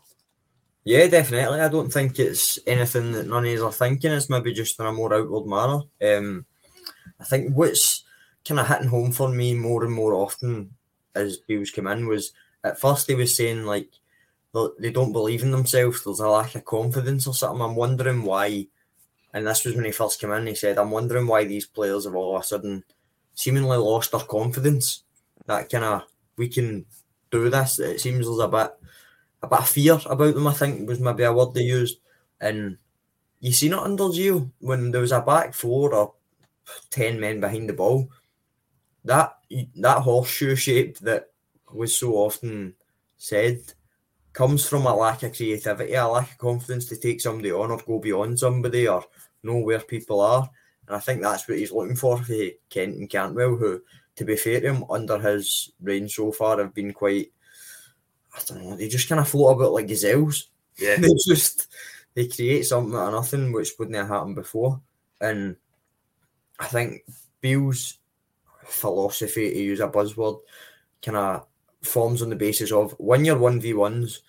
Yeah, 0.83 1.07
definitely. 1.07 1.59
I 1.59 1.67
don't 1.67 1.91
think 1.91 2.19
it's 2.19 2.57
anything 2.65 3.11
that 3.11 3.27
none 3.27 3.45
of 3.45 3.53
us 3.53 3.61
are 3.61 3.71
thinking. 3.71 4.11
It's 4.11 4.29
maybe 4.29 4.53
just 4.53 4.79
in 4.79 4.85
a 4.85 4.91
more 4.91 5.13
outward 5.13 5.45
manner. 5.45 5.81
Um, 6.17 6.45
I 7.19 7.25
think 7.25 7.53
what's 7.55 8.03
kind 8.45 8.59
of 8.59 8.67
hitting 8.67 8.87
home 8.87 9.11
for 9.11 9.29
me 9.29 9.53
more 9.53 9.83
and 9.83 9.93
more 9.93 10.13
often 10.13 10.71
as 11.15 11.37
Beale's 11.37 11.71
come 11.71 11.87
in 11.87 12.07
was 12.07 12.31
at 12.63 12.79
first 12.79 13.07
he 13.07 13.15
was 13.15 13.35
saying 13.35 13.65
like 13.65 13.89
they 14.79 14.91
don't 14.91 15.11
believe 15.11 15.43
in 15.43 15.51
themselves. 15.51 16.03
There's 16.03 16.19
a 16.19 16.27
lack 16.27 16.55
of 16.55 16.65
confidence 16.65 17.27
or 17.27 17.33
something. 17.33 17.61
I'm 17.61 17.75
wondering 17.75 18.23
why. 18.23 18.67
And 19.33 19.45
this 19.45 19.63
was 19.63 19.75
when 19.75 19.85
he 19.85 19.91
first 19.91 20.19
came 20.19 20.31
in. 20.31 20.47
He 20.47 20.55
said, 20.55 20.77
"I'm 20.77 20.91
wondering 20.91 21.27
why 21.27 21.43
these 21.45 21.67
players 21.67 22.05
have 22.05 22.15
all 22.15 22.35
of 22.35 22.41
a 22.41 22.45
sudden 22.45 22.83
seemingly 23.35 23.77
lost 23.77 24.11
their 24.11 24.21
confidence. 24.21 25.03
That 25.45 25.69
kind 25.69 25.83
of 25.83 26.03
we 26.35 26.49
can 26.49 26.85
do 27.31 27.49
this. 27.49 27.79
It 27.79 28.01
seems 28.01 28.25
there's 28.25 28.39
a 28.39 28.47
bit 28.47 28.71
a 29.43 29.47
bit 29.47 29.59
of 29.59 29.69
fear 29.69 29.99
about 30.05 30.33
them. 30.33 30.47
I 30.47 30.53
think 30.53 30.87
was 30.87 30.99
maybe 30.99 31.23
a 31.23 31.33
word 31.33 31.53
they 31.53 31.61
used. 31.61 31.99
And 32.41 32.77
you 33.39 33.51
see, 33.51 33.69
not 33.69 33.85
under 33.85 34.05
Gio 34.05 34.51
when 34.59 34.91
there 34.91 35.01
was 35.01 35.11
a 35.11 35.21
back 35.21 35.53
four 35.53 35.93
or 35.93 36.13
ten 36.89 37.19
men 37.19 37.39
behind 37.39 37.69
the 37.69 37.73
ball. 37.73 38.09
That 39.05 39.37
that 39.75 40.01
horseshoe 40.01 40.55
shape 40.55 40.97
that 40.99 41.31
was 41.71 41.95
so 41.95 42.13
often 42.15 42.73
said 43.17 43.61
comes 44.39 44.65
from 44.65 44.85
a 44.85 44.95
lack 44.95 45.21
of 45.23 45.35
creativity, 45.35 45.95
a 45.95 46.07
lack 46.07 46.31
of 46.31 46.37
confidence 46.37 46.85
to 46.85 46.95
take 46.95 47.19
somebody 47.19 47.51
on 47.51 47.71
or 47.71 47.81
go 47.85 47.99
beyond 47.99 48.39
somebody 48.39 48.87
or 48.87 49.03
know 49.43 49.57
where 49.57 49.81
people 49.81 50.21
are. 50.21 50.49
And 50.87 50.95
I 50.95 50.99
think 50.99 51.21
that's 51.21 51.45
what 51.45 51.57
he's 51.57 51.73
looking 51.73 51.97
for 51.97 52.23
for 52.23 52.33
Kent 52.69 52.95
and 52.95 53.09
Cantwell, 53.09 53.57
who, 53.57 53.81
to 54.15 54.23
be 54.23 54.37
fair 54.37 54.61
to 54.61 54.69
him, 54.69 54.85
under 54.89 55.19
his 55.19 55.73
reign 55.81 56.07
so 56.07 56.31
far 56.31 56.57
have 56.57 56.73
been 56.73 56.93
quite, 56.93 57.33
I 58.33 58.39
don't 58.45 58.63
know, 58.63 58.77
they 58.77 58.87
just 58.87 59.09
kind 59.09 59.19
of 59.19 59.27
float 59.27 59.57
about 59.57 59.73
like 59.73 59.87
gazelles. 59.87 60.47
Yeah. 60.77 60.95
they 60.99 61.09
just, 61.27 61.67
they 62.13 62.29
create 62.29 62.65
something 62.65 62.95
out 62.95 63.07
of 63.07 63.15
nothing 63.15 63.51
which 63.51 63.73
wouldn't 63.77 63.97
have 63.97 64.07
happened 64.07 64.35
before. 64.35 64.79
And 65.19 65.57
I 66.61 66.67
think 66.67 67.01
Beale's 67.41 67.97
philosophy, 68.63 69.51
to 69.51 69.59
use 69.59 69.81
a 69.81 69.89
buzzword, 69.89 70.39
kind 71.01 71.17
of 71.17 71.45
forms 71.81 72.21
on 72.21 72.29
the 72.29 72.37
basis 72.37 72.71
of 72.71 72.95
when 72.99 73.25
you're 73.25 73.35
1v1s 73.35 74.19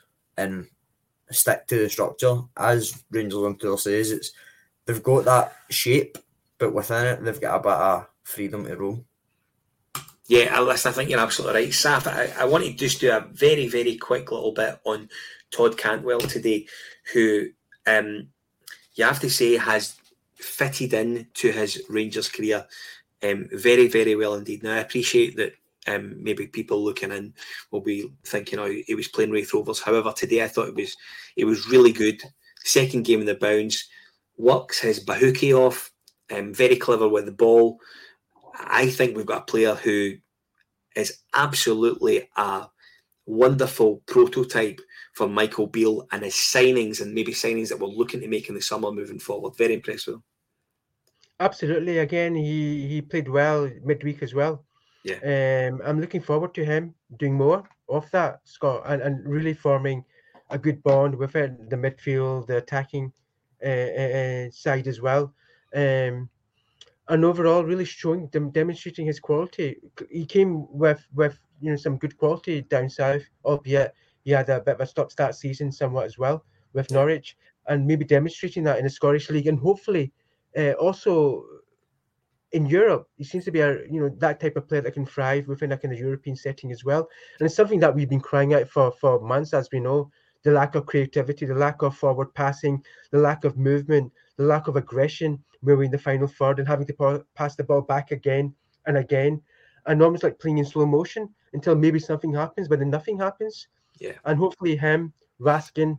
and 0.40 0.66
stick 1.30 1.66
to 1.68 1.78
the 1.78 1.90
structure. 1.90 2.42
As 2.56 3.04
Rangers 3.10 3.38
on 3.38 3.56
tour 3.56 3.78
says, 3.78 4.10
it's 4.10 4.32
they've 4.86 5.02
got 5.02 5.24
that 5.24 5.56
shape, 5.70 6.18
but 6.58 6.74
within 6.74 7.06
it 7.06 7.24
they've 7.24 7.40
got 7.40 7.60
a 7.60 7.62
bit 7.62 7.72
of 7.72 8.06
freedom 8.22 8.64
to 8.64 8.76
roam. 8.76 9.04
Yeah, 10.26 10.60
listen, 10.60 10.90
I 10.90 10.92
think 10.94 11.10
you're 11.10 11.18
absolutely 11.18 11.62
right, 11.62 11.70
Saf. 11.70 12.06
I, 12.06 12.32
I 12.40 12.44
want 12.44 12.64
to 12.64 12.72
just 12.72 13.00
do 13.00 13.10
a 13.10 13.26
very, 13.32 13.66
very 13.66 13.96
quick 13.96 14.30
little 14.30 14.52
bit 14.52 14.78
on 14.84 15.08
Todd 15.50 15.76
Cantwell 15.76 16.20
today, 16.20 16.68
who 17.12 17.48
um, 17.86 18.28
you 18.94 19.04
have 19.04 19.18
to 19.20 19.30
say 19.30 19.56
has 19.56 19.96
fitted 20.36 20.94
in 20.94 21.26
to 21.34 21.50
his 21.50 21.82
Rangers 21.88 22.28
career 22.28 22.66
um, 23.22 23.48
very, 23.52 23.88
very 23.88 24.14
well 24.14 24.34
indeed. 24.34 24.62
Now, 24.62 24.74
I 24.74 24.78
appreciate 24.78 25.36
that 25.36 25.54
um, 25.86 26.22
maybe 26.22 26.46
people 26.46 26.84
looking 26.84 27.12
in 27.12 27.34
will 27.70 27.80
be 27.80 28.12
thinking, 28.24 28.58
"Oh, 28.58 28.70
he 28.86 28.94
was 28.94 29.08
playing 29.08 29.30
Raith 29.30 29.52
Rovers." 29.54 29.80
However, 29.80 30.12
today 30.14 30.42
I 30.42 30.48
thought 30.48 30.68
it 30.68 30.74
was 30.74 30.96
it 31.36 31.44
was 31.44 31.68
really 31.68 31.92
good. 31.92 32.22
Second 32.62 33.04
game 33.04 33.20
in 33.20 33.26
the 33.26 33.34
bounds, 33.34 33.88
works 34.36 34.80
his 34.80 35.04
bahuki 35.04 35.56
off, 35.56 35.90
um, 36.30 36.52
very 36.52 36.76
clever 36.76 37.08
with 37.08 37.26
the 37.26 37.32
ball. 37.32 37.78
I 38.54 38.88
think 38.88 39.16
we've 39.16 39.26
got 39.26 39.42
a 39.42 39.50
player 39.50 39.74
who 39.74 40.14
is 40.96 41.18
absolutely 41.34 42.28
a 42.36 42.66
wonderful 43.26 44.02
prototype 44.06 44.80
for 45.14 45.28
Michael 45.28 45.66
Beale 45.66 46.06
and 46.12 46.24
his 46.24 46.34
signings 46.34 47.00
and 47.00 47.14
maybe 47.14 47.32
signings 47.32 47.68
that 47.68 47.78
we're 47.78 47.86
looking 47.88 48.20
to 48.20 48.28
make 48.28 48.48
in 48.48 48.54
the 48.54 48.60
summer 48.60 48.90
moving 48.90 49.18
forward. 49.18 49.56
Very 49.56 49.74
impressed 49.74 50.06
with 50.06 50.16
him. 50.16 50.22
Absolutely. 51.38 51.98
Again, 51.98 52.34
he 52.34 52.86
he 52.86 53.00
played 53.00 53.28
well 53.28 53.70
midweek 53.82 54.22
as 54.22 54.34
well. 54.34 54.64
Yeah. 55.04 55.68
Um, 55.70 55.80
I'm 55.84 56.00
looking 56.00 56.20
forward 56.20 56.54
to 56.54 56.64
him 56.64 56.94
doing 57.18 57.34
more 57.34 57.64
of 57.88 58.10
that, 58.10 58.40
Scott, 58.44 58.82
and, 58.86 59.00
and 59.00 59.26
really 59.26 59.54
forming 59.54 60.04
a 60.50 60.58
good 60.58 60.82
bond 60.82 61.14
with 61.14 61.36
it, 61.36 61.70
the 61.70 61.76
midfield, 61.76 62.46
the 62.46 62.58
attacking 62.58 63.12
uh, 63.64 63.68
uh, 63.68 64.50
side 64.50 64.86
as 64.86 65.00
well. 65.00 65.32
Um, 65.74 66.28
and 67.08 67.24
overall, 67.24 67.64
really 67.64 67.84
showing 67.84 68.28
them, 68.28 68.50
demonstrating 68.50 69.06
his 69.06 69.18
quality. 69.20 69.76
He 70.10 70.24
came 70.24 70.66
with 70.70 71.04
with 71.14 71.38
you 71.60 71.70
know 71.70 71.76
some 71.76 71.98
good 71.98 72.16
quality 72.16 72.62
down 72.62 72.88
south, 72.88 73.22
albeit 73.44 73.94
he 74.24 74.30
had 74.30 74.48
a 74.48 74.60
bit 74.60 74.74
of 74.74 74.80
a 74.80 74.86
stop-start 74.86 75.34
season 75.34 75.72
somewhat 75.72 76.06
as 76.06 76.18
well 76.18 76.44
with 76.72 76.90
Norwich, 76.90 77.36
and 77.66 77.86
maybe 77.86 78.04
demonstrating 78.04 78.64
that 78.64 78.78
in 78.78 78.84
the 78.84 78.90
Scottish 78.90 79.28
League, 79.30 79.48
and 79.48 79.58
hopefully 79.58 80.12
uh, 80.56 80.72
also 80.72 81.44
in 82.52 82.66
Europe, 82.66 83.08
he 83.16 83.24
seems 83.24 83.44
to 83.44 83.50
be 83.50 83.60
a 83.60 83.86
you 83.90 84.00
know 84.00 84.08
that 84.18 84.40
type 84.40 84.56
of 84.56 84.68
player 84.68 84.80
that 84.80 84.94
can 84.94 85.06
thrive 85.06 85.46
within 85.48 85.70
like 85.70 85.84
in 85.84 85.90
the 85.90 85.96
European 85.96 86.36
setting 86.36 86.72
as 86.72 86.84
well. 86.84 87.08
And 87.38 87.46
it's 87.46 87.54
something 87.54 87.80
that 87.80 87.94
we've 87.94 88.08
been 88.08 88.20
crying 88.20 88.54
out 88.54 88.68
for 88.68 88.90
for 88.92 89.20
months, 89.20 89.54
as 89.54 89.68
we 89.72 89.80
know, 89.80 90.10
the 90.42 90.50
lack 90.50 90.74
of 90.74 90.86
creativity, 90.86 91.46
the 91.46 91.54
lack 91.54 91.82
of 91.82 91.96
forward 91.96 92.34
passing, 92.34 92.82
the 93.12 93.18
lack 93.18 93.44
of 93.44 93.56
movement, 93.56 94.12
the 94.36 94.44
lack 94.44 94.68
of 94.68 94.76
aggression 94.76 95.42
moving 95.62 95.90
the 95.90 95.98
final 95.98 96.26
third 96.26 96.58
and 96.58 96.66
having 96.66 96.86
to 96.86 97.24
pass 97.34 97.54
the 97.54 97.64
ball 97.64 97.82
back 97.82 98.10
again 98.10 98.54
and 98.86 98.96
again, 98.96 99.40
and 99.86 100.02
almost 100.02 100.22
like 100.22 100.38
playing 100.38 100.58
in 100.58 100.64
slow 100.64 100.86
motion 100.86 101.28
until 101.52 101.74
maybe 101.74 101.98
something 101.98 102.32
happens, 102.32 102.68
but 102.68 102.78
then 102.78 102.90
nothing 102.90 103.18
happens. 103.18 103.68
Yeah. 103.98 104.12
And 104.24 104.38
hopefully 104.38 104.76
him, 104.76 105.12
Raskin, 105.40 105.98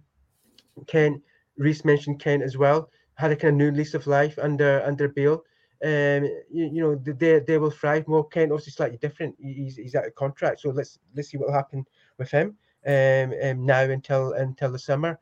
Kent, 0.87 1.21
Reiss 1.57 1.85
mentioned 1.85 2.19
Kent 2.19 2.41
as 2.41 2.57
well, 2.57 2.89
had 3.15 3.31
a 3.31 3.35
kind 3.35 3.53
of 3.53 3.57
new 3.57 3.71
lease 3.71 3.93
of 3.93 4.07
life 4.07 4.39
under 4.41 4.81
under 4.83 5.07
Beale 5.07 5.43
um, 5.83 6.23
you, 6.51 6.69
you 6.73 6.81
know 6.81 6.95
they 6.95 7.39
they 7.39 7.57
will 7.57 7.71
thrive 7.71 8.07
more. 8.07 8.27
Kent 8.27 8.51
obviously 8.51 8.71
slightly 8.71 8.97
different. 8.97 9.35
He's 9.39 9.77
he's 9.77 9.95
out 9.95 10.05
of 10.05 10.15
contract, 10.15 10.61
so 10.61 10.69
let's 10.69 10.99
let's 11.15 11.29
see 11.29 11.37
what 11.37 11.47
will 11.47 11.55
happen 11.55 11.85
with 12.17 12.29
him 12.29 12.55
um, 12.85 13.33
um 13.43 13.65
now 13.65 13.81
until 13.81 14.33
until 14.33 14.71
the 14.71 14.79
summer. 14.79 15.19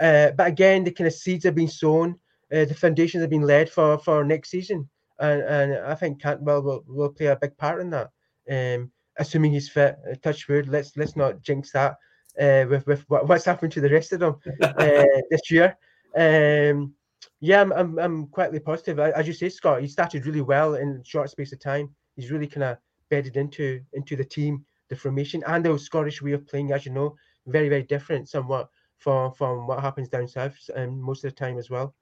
Uh, 0.00 0.30
but 0.32 0.48
again, 0.48 0.84
the 0.84 0.90
kind 0.90 1.06
of 1.06 1.14
seeds 1.14 1.44
have 1.44 1.54
been 1.54 1.68
sown. 1.68 2.18
Uh, 2.52 2.64
the 2.64 2.74
foundations 2.74 3.20
have 3.22 3.30
been 3.30 3.46
laid 3.46 3.70
for 3.70 3.98
for 3.98 4.24
next 4.24 4.50
season, 4.50 4.88
and 5.20 5.42
and 5.42 5.74
I 5.86 5.94
think 5.94 6.20
Cantwell 6.20 6.62
will 6.62 6.84
will 6.86 7.10
play 7.10 7.26
a 7.26 7.36
big 7.36 7.56
part 7.56 7.80
in 7.80 7.90
that. 7.90 8.10
Um, 8.50 8.90
assuming 9.18 9.52
he's 9.52 9.68
fit. 9.68 9.96
Uh, 10.10 10.14
touch 10.22 10.48
wood. 10.48 10.68
Let's 10.68 10.96
let's 10.96 11.16
not 11.16 11.42
jinx 11.42 11.72
that. 11.72 11.96
Uh, 12.40 12.64
with 12.68 12.86
with 12.86 13.04
what, 13.08 13.28
what's 13.28 13.44
happened 13.44 13.72
to 13.72 13.80
the 13.80 13.90
rest 13.90 14.12
of 14.12 14.20
them 14.20 14.36
uh, 14.62 15.04
this 15.30 15.50
year. 15.50 15.76
Um, 16.16 16.94
yeah, 17.42 17.60
I'm, 17.60 17.72
I'm, 17.72 17.98
I'm 17.98 18.26
quietly 18.28 18.60
positive. 18.60 19.00
As 19.00 19.26
you 19.26 19.32
say, 19.32 19.48
Scott, 19.48 19.82
he 19.82 19.88
started 19.88 20.24
really 20.24 20.42
well 20.42 20.76
in 20.76 21.02
short 21.04 21.28
space 21.28 21.52
of 21.52 21.58
time. 21.58 21.90
He's 22.14 22.30
really 22.30 22.46
kind 22.46 22.62
of 22.62 22.78
bedded 23.10 23.36
into 23.36 23.80
into 23.94 24.14
the 24.14 24.24
team, 24.24 24.64
the 24.88 24.94
formation, 24.94 25.42
and 25.48 25.64
the 25.64 25.76
Scottish 25.76 26.22
way 26.22 26.32
of 26.32 26.46
playing. 26.46 26.72
As 26.72 26.86
you 26.86 26.92
know, 26.92 27.16
very 27.48 27.68
very 27.68 27.82
different, 27.82 28.28
somewhat 28.28 28.68
from 28.98 29.32
from 29.32 29.66
what 29.66 29.80
happens 29.80 30.08
down 30.08 30.28
south, 30.28 30.56
and 30.76 30.90
um, 30.90 31.00
most 31.00 31.24
of 31.24 31.32
the 31.32 31.36
time 31.36 31.58
as 31.58 31.68
well. 31.68 31.94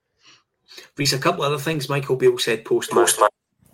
Reiss, 0.98 1.14
a 1.14 1.18
couple 1.18 1.42
of 1.42 1.52
other 1.52 1.62
things 1.62 1.88
Michael 1.88 2.16
Beale 2.16 2.38
said 2.38 2.66
post 2.66 2.94
match 2.94 3.12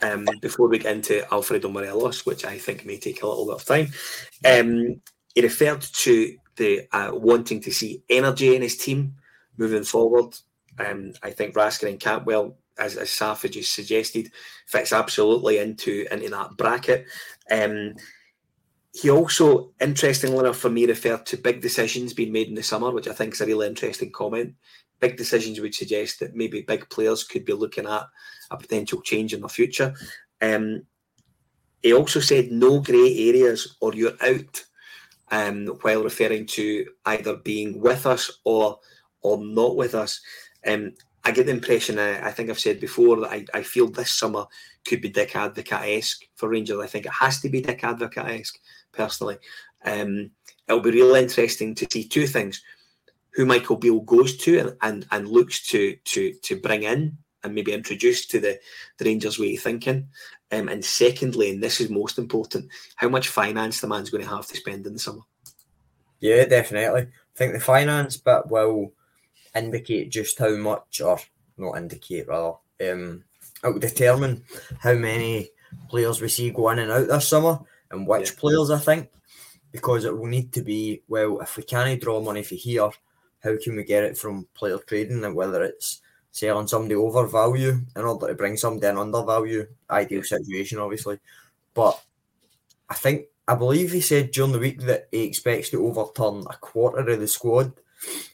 um, 0.02 0.24
before 0.40 0.68
we 0.68 0.78
get 0.78 0.94
into 0.94 1.26
Alfredo 1.34 1.68
Morelos, 1.68 2.24
which 2.24 2.44
I 2.44 2.58
think 2.58 2.86
may 2.86 2.96
take 2.96 3.22
a 3.22 3.26
little 3.26 3.46
bit 3.46 3.56
of 3.56 3.64
time. 3.64 3.88
Um, 4.44 5.00
he 5.34 5.42
referred 5.42 5.82
to 5.82 6.36
the 6.54 6.86
uh, 6.92 7.10
wanting 7.12 7.60
to 7.62 7.72
see 7.72 8.04
energy 8.08 8.54
in 8.54 8.62
his 8.62 8.76
team 8.76 9.16
moving 9.56 9.84
forward. 9.84 10.36
Um, 10.78 11.12
I 11.22 11.30
think 11.30 11.54
Raskin 11.54 11.88
and 11.88 12.00
Cantwell, 12.00 12.56
as, 12.78 12.96
as 12.96 13.18
has 13.18 13.68
suggested, 13.68 14.30
fits 14.66 14.92
absolutely 14.92 15.58
into 15.58 16.06
into 16.10 16.28
that 16.30 16.56
bracket. 16.56 17.06
Um, 17.50 17.94
he 18.92 19.10
also, 19.10 19.72
interestingly 19.80 20.38
enough, 20.38 20.56
for 20.56 20.70
me, 20.70 20.86
referred 20.86 21.26
to 21.26 21.36
big 21.36 21.60
decisions 21.60 22.14
being 22.14 22.32
made 22.32 22.48
in 22.48 22.54
the 22.54 22.62
summer, 22.62 22.90
which 22.90 23.08
I 23.08 23.12
think 23.12 23.34
is 23.34 23.42
a 23.42 23.46
really 23.46 23.66
interesting 23.66 24.10
comment. 24.10 24.54
Big 25.00 25.18
decisions 25.18 25.60
would 25.60 25.74
suggest 25.74 26.20
that 26.20 26.34
maybe 26.34 26.62
big 26.62 26.88
players 26.88 27.22
could 27.22 27.44
be 27.44 27.52
looking 27.52 27.86
at 27.86 28.06
a 28.50 28.56
potential 28.56 29.02
change 29.02 29.34
in 29.34 29.42
the 29.42 29.48
future. 29.48 29.94
Um, 30.40 30.86
he 31.82 31.92
also 31.92 32.20
said 32.20 32.50
no 32.50 32.80
grey 32.80 33.28
areas 33.28 33.76
or 33.80 33.94
you're 33.94 34.16
out, 34.22 34.64
um, 35.30 35.66
while 35.82 36.02
referring 36.02 36.46
to 36.46 36.86
either 37.04 37.36
being 37.36 37.80
with 37.80 38.06
us 38.06 38.30
or 38.44 38.80
or 39.20 39.38
not 39.38 39.76
with 39.76 39.94
us. 39.94 40.20
Um, 40.66 40.92
I 41.24 41.32
get 41.32 41.46
the 41.46 41.52
impression, 41.52 41.98
I, 41.98 42.28
I, 42.28 42.30
think 42.30 42.50
I've 42.50 42.58
said 42.58 42.78
before, 42.78 43.20
that 43.20 43.30
I, 43.30 43.44
I 43.52 43.62
feel 43.62 43.88
this 43.88 44.14
summer 44.14 44.46
could 44.86 45.00
be 45.00 45.08
Dick 45.08 45.30
Advocaat 45.30 45.98
esque 45.98 46.24
for 46.36 46.48
Rangers. 46.48 46.80
I 46.80 46.86
think 46.86 47.06
it 47.06 47.12
has 47.12 47.40
to 47.40 47.48
be 47.48 47.60
Dick 47.60 47.80
Advocaat 47.80 48.40
esque, 48.40 48.58
personally. 48.92 49.38
Um, 49.84 50.30
it'll 50.68 50.80
be 50.80 50.92
really 50.92 51.22
interesting 51.22 51.74
to 51.74 51.86
see 51.90 52.06
two 52.06 52.26
things 52.26 52.62
who 53.30 53.44
Michael 53.44 53.76
Beale 53.76 54.00
goes 54.00 54.36
to 54.38 54.58
and, 54.58 54.76
and, 54.82 55.06
and 55.10 55.28
looks 55.28 55.66
to, 55.68 55.96
to, 56.04 56.32
to 56.42 56.60
bring 56.60 56.84
in 56.84 57.18
and 57.42 57.54
maybe 57.54 57.72
introduce 57.72 58.26
to 58.26 58.40
the, 58.40 58.58
the 58.98 59.04
Rangers 59.04 59.38
way 59.38 59.56
of 59.56 59.62
thinking. 59.62 60.08
Um, 60.52 60.68
and 60.68 60.84
secondly, 60.84 61.50
and 61.50 61.62
this 61.62 61.80
is 61.80 61.90
most 61.90 62.18
important, 62.18 62.68
how 62.94 63.08
much 63.08 63.28
finance 63.28 63.80
the 63.80 63.88
man's 63.88 64.10
going 64.10 64.22
to 64.22 64.30
have 64.30 64.46
to 64.46 64.56
spend 64.56 64.86
in 64.86 64.92
the 64.92 64.98
summer. 64.98 65.22
Yeah, 66.20 66.44
definitely 66.44 67.02
I 67.02 67.06
think 67.34 67.52
the 67.52 67.60
finance 67.60 68.16
bit 68.16 68.46
will 68.46 68.92
indicate 69.56 70.10
just 70.10 70.38
how 70.38 70.54
much, 70.56 71.00
or 71.00 71.18
not 71.56 71.76
indicate 71.78 72.28
rather, 72.28 72.56
um, 72.88 73.24
it 73.64 73.68
will 73.68 73.78
determine 73.78 74.44
how 74.78 74.94
many 74.94 75.50
players 75.88 76.20
we 76.20 76.28
see 76.28 76.50
go 76.50 76.70
in 76.70 76.78
and 76.78 76.92
out 76.92 77.08
this 77.08 77.28
summer 77.28 77.58
and 77.90 78.06
which 78.06 78.30
Yeah. 78.30 78.36
players 78.38 78.70
I 78.70 78.78
think, 78.78 79.10
because 79.72 80.04
it 80.04 80.16
will 80.16 80.26
need 80.26 80.52
to 80.52 80.62
be 80.62 81.02
well 81.08 81.40
if 81.40 81.56
we 81.56 81.62
can't 81.62 82.00
draw 82.00 82.20
money 82.20 82.42
for 82.42 82.54
here, 82.54 82.90
how 83.42 83.56
can 83.62 83.76
we 83.76 83.84
get 83.84 84.04
it 84.04 84.18
from 84.18 84.46
player 84.54 84.78
trading? 84.78 85.24
And 85.24 85.34
whether 85.34 85.62
it's 85.62 86.00
selling 86.32 86.66
somebody 86.66 86.94
over 86.94 87.26
value 87.26 87.80
in 87.94 88.02
order 88.02 88.28
to 88.28 88.34
bring 88.34 88.56
somebody 88.56 88.86
in 88.88 88.98
under 88.98 89.22
value, 89.22 89.66
ideal 89.88 90.22
situation 90.22 90.78
obviously, 90.78 91.18
but 91.74 92.02
I 92.88 92.94
think 92.94 93.26
I 93.48 93.54
believe 93.54 93.92
he 93.92 94.00
said 94.00 94.32
during 94.32 94.52
the 94.52 94.58
week 94.58 94.80
that 94.82 95.08
he 95.12 95.22
expects 95.22 95.70
to 95.70 95.86
overturn 95.86 96.44
a 96.50 96.56
quarter 96.56 97.08
of 97.08 97.20
the 97.20 97.28
squad, 97.28 97.72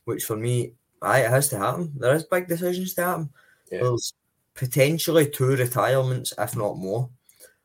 which 0.04 0.24
for 0.24 0.36
me, 0.36 0.72
aye, 1.02 1.20
it 1.20 1.30
has 1.30 1.48
to 1.48 1.58
happen. 1.58 1.92
There 1.96 2.14
is 2.14 2.24
big 2.24 2.48
decisions 2.48 2.94
to 2.94 3.04
happen. 3.04 3.30
Yeah. 3.70 3.80
There's 3.82 4.12
potentially 4.54 5.28
two 5.28 5.56
retirements, 5.56 6.32
if 6.38 6.56
not 6.56 6.76
more. 6.76 7.08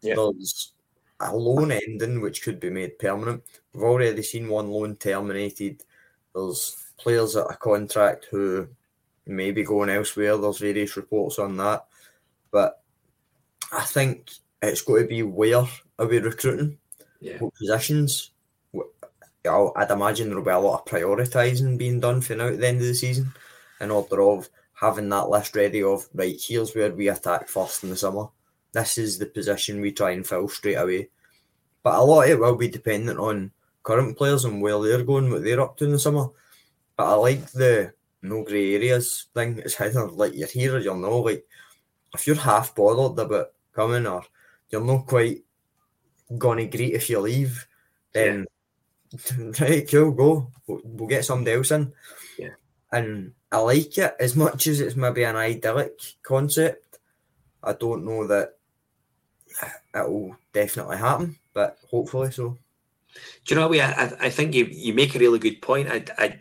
Yeah. 0.01 0.15
There's 0.15 0.73
a 1.19 1.35
loan 1.35 1.71
ending 1.71 2.21
which 2.21 2.43
could 2.43 2.59
be 2.59 2.69
made 2.69 2.99
permanent. 2.99 3.43
We've 3.73 3.83
already 3.83 4.21
seen 4.23 4.49
one 4.49 4.69
loan 4.69 4.95
terminated. 4.95 5.83
There's 6.33 6.75
players 6.97 7.35
at 7.35 7.51
a 7.51 7.55
contract 7.55 8.27
who 8.31 8.67
may 9.25 9.51
be 9.51 9.63
going 9.63 9.89
elsewhere. 9.89 10.37
There's 10.37 10.59
various 10.59 10.95
reports 10.97 11.39
on 11.39 11.57
that. 11.57 11.85
But 12.51 12.81
I 13.71 13.83
think 13.83 14.31
it's 14.61 14.81
going 14.81 15.03
to 15.03 15.07
be 15.07 15.23
where 15.23 15.65
are 15.99 16.07
we 16.07 16.19
recruiting? 16.19 16.77
Yeah. 17.19 17.37
what 17.39 17.53
positions. 17.55 18.31
I'd 19.47 19.91
imagine 19.91 20.29
there'll 20.29 20.43
be 20.43 20.51
a 20.51 20.59
lot 20.59 20.81
of 20.81 20.85
prioritising 20.85 21.77
being 21.77 21.99
done 21.99 22.21
for 22.21 22.35
now 22.35 22.47
at 22.47 22.59
the 22.59 22.67
end 22.67 22.81
of 22.81 22.87
the 22.87 22.93
season 22.93 23.33
in 23.81 23.91
order 23.91 24.21
of 24.21 24.49
having 24.73 25.09
that 25.09 25.29
list 25.29 25.55
ready 25.55 25.83
of 25.83 26.07
right, 26.13 26.39
here's 26.39 26.75
where 26.75 26.91
we 26.91 27.09
attack 27.09 27.47
first 27.47 27.83
in 27.83 27.89
the 27.89 27.95
summer. 27.95 28.27
This 28.71 28.97
is 28.97 29.17
the 29.17 29.25
position 29.25 29.81
we 29.81 29.91
try 29.91 30.11
and 30.11 30.25
fill 30.25 30.47
straight 30.47 30.75
away. 30.75 31.09
But 31.83 31.95
a 31.95 32.01
lot 32.03 32.23
of 32.23 32.29
it 32.29 32.39
will 32.39 32.55
be 32.55 32.67
dependent 32.67 33.19
on 33.19 33.51
current 33.83 34.17
players 34.17 34.45
and 34.45 34.61
where 34.61 34.79
they're 34.81 35.03
going, 35.03 35.31
what 35.31 35.43
they're 35.43 35.61
up 35.61 35.77
to 35.77 35.85
in 35.85 35.93
the 35.93 35.99
summer. 35.99 36.27
But 36.95 37.05
I 37.05 37.13
like 37.13 37.51
the 37.51 37.93
no 38.21 38.43
grey 38.43 38.75
areas 38.75 39.27
thing. 39.33 39.59
It's 39.59 39.79
either 39.79 40.07
like 40.07 40.35
you're 40.35 40.47
here 40.47 40.75
or 40.75 40.79
you're 40.79 40.95
not. 40.95 41.09
Like 41.09 41.45
if 42.13 42.27
you're 42.27 42.35
half 42.35 42.75
bothered 42.75 43.17
about 43.19 43.51
coming 43.73 44.05
or 44.05 44.23
you're 44.69 44.83
not 44.83 45.07
quite 45.07 45.43
gonna 46.37 46.65
greet 46.65 46.93
if 46.93 47.09
you 47.09 47.19
leave, 47.19 47.67
then 48.13 48.45
right, 49.61 49.89
cool, 49.89 50.11
go. 50.11 50.51
We'll, 50.67 50.81
we'll 50.83 51.07
get 51.07 51.25
somebody 51.25 51.55
else 51.55 51.71
in. 51.71 51.91
Yeah. 52.37 52.49
And 52.91 53.33
I 53.51 53.59
like 53.59 53.97
it 53.97 54.15
as 54.19 54.35
much 54.35 54.67
as 54.67 54.81
it's 54.81 54.95
maybe 54.95 55.23
an 55.23 55.35
idyllic 55.35 55.99
concept. 56.23 56.99
I 57.63 57.73
don't 57.73 58.05
know 58.05 58.27
that 58.27 58.57
it 59.95 60.09
will 60.09 60.35
definitely 60.53 60.97
happen, 60.97 61.37
but 61.53 61.77
hopefully 61.89 62.31
so. 62.31 62.57
Do 63.45 63.55
you 63.55 63.59
know 63.59 63.67
what? 63.67 63.79
I, 63.79 63.91
I- 63.91 64.17
I 64.25 64.29
think 64.29 64.53
you, 64.53 64.65
you 64.65 64.93
make 64.93 65.15
a 65.15 65.19
really 65.19 65.39
good 65.39 65.61
point. 65.61 65.89
I, 65.89 66.03
I, 66.17 66.39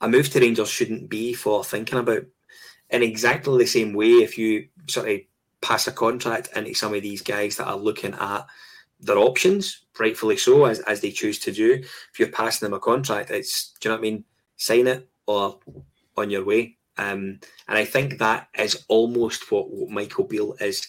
a 0.00 0.08
move 0.08 0.28
to 0.30 0.40
Rangers 0.40 0.68
shouldn't 0.70 1.08
be 1.08 1.32
for 1.34 1.64
thinking 1.64 1.98
about 1.98 2.24
in 2.90 3.02
exactly 3.02 3.58
the 3.58 3.66
same 3.66 3.92
way 3.92 4.06
if 4.10 4.38
you 4.38 4.68
sort 4.86 5.08
of 5.08 5.20
pass 5.60 5.88
a 5.88 5.92
contract 5.92 6.50
into 6.56 6.72
some 6.74 6.94
of 6.94 7.02
these 7.02 7.20
guys 7.22 7.56
that 7.56 7.66
are 7.66 7.76
looking 7.76 8.14
at 8.14 8.46
their 9.00 9.18
options, 9.18 9.86
rightfully 9.98 10.36
so, 10.36 10.64
as, 10.64 10.80
as 10.80 11.00
they 11.00 11.10
choose 11.10 11.38
to 11.40 11.52
do. 11.52 11.74
If 11.74 12.18
you're 12.18 12.28
passing 12.28 12.66
them 12.66 12.74
a 12.74 12.80
contract, 12.80 13.30
it's, 13.30 13.74
do 13.80 13.88
you 13.88 13.94
know 13.94 14.00
what 14.00 14.06
I 14.06 14.10
mean? 14.10 14.24
Sign 14.56 14.86
it 14.86 15.08
or 15.26 15.58
on 16.16 16.30
your 16.30 16.44
way. 16.44 16.76
Um, 16.96 17.38
and 17.68 17.78
I 17.78 17.84
think 17.84 18.18
that 18.18 18.48
is 18.58 18.84
almost 18.88 19.52
what, 19.52 19.70
what 19.70 19.90
Michael 19.90 20.24
Beale 20.24 20.54
is 20.60 20.86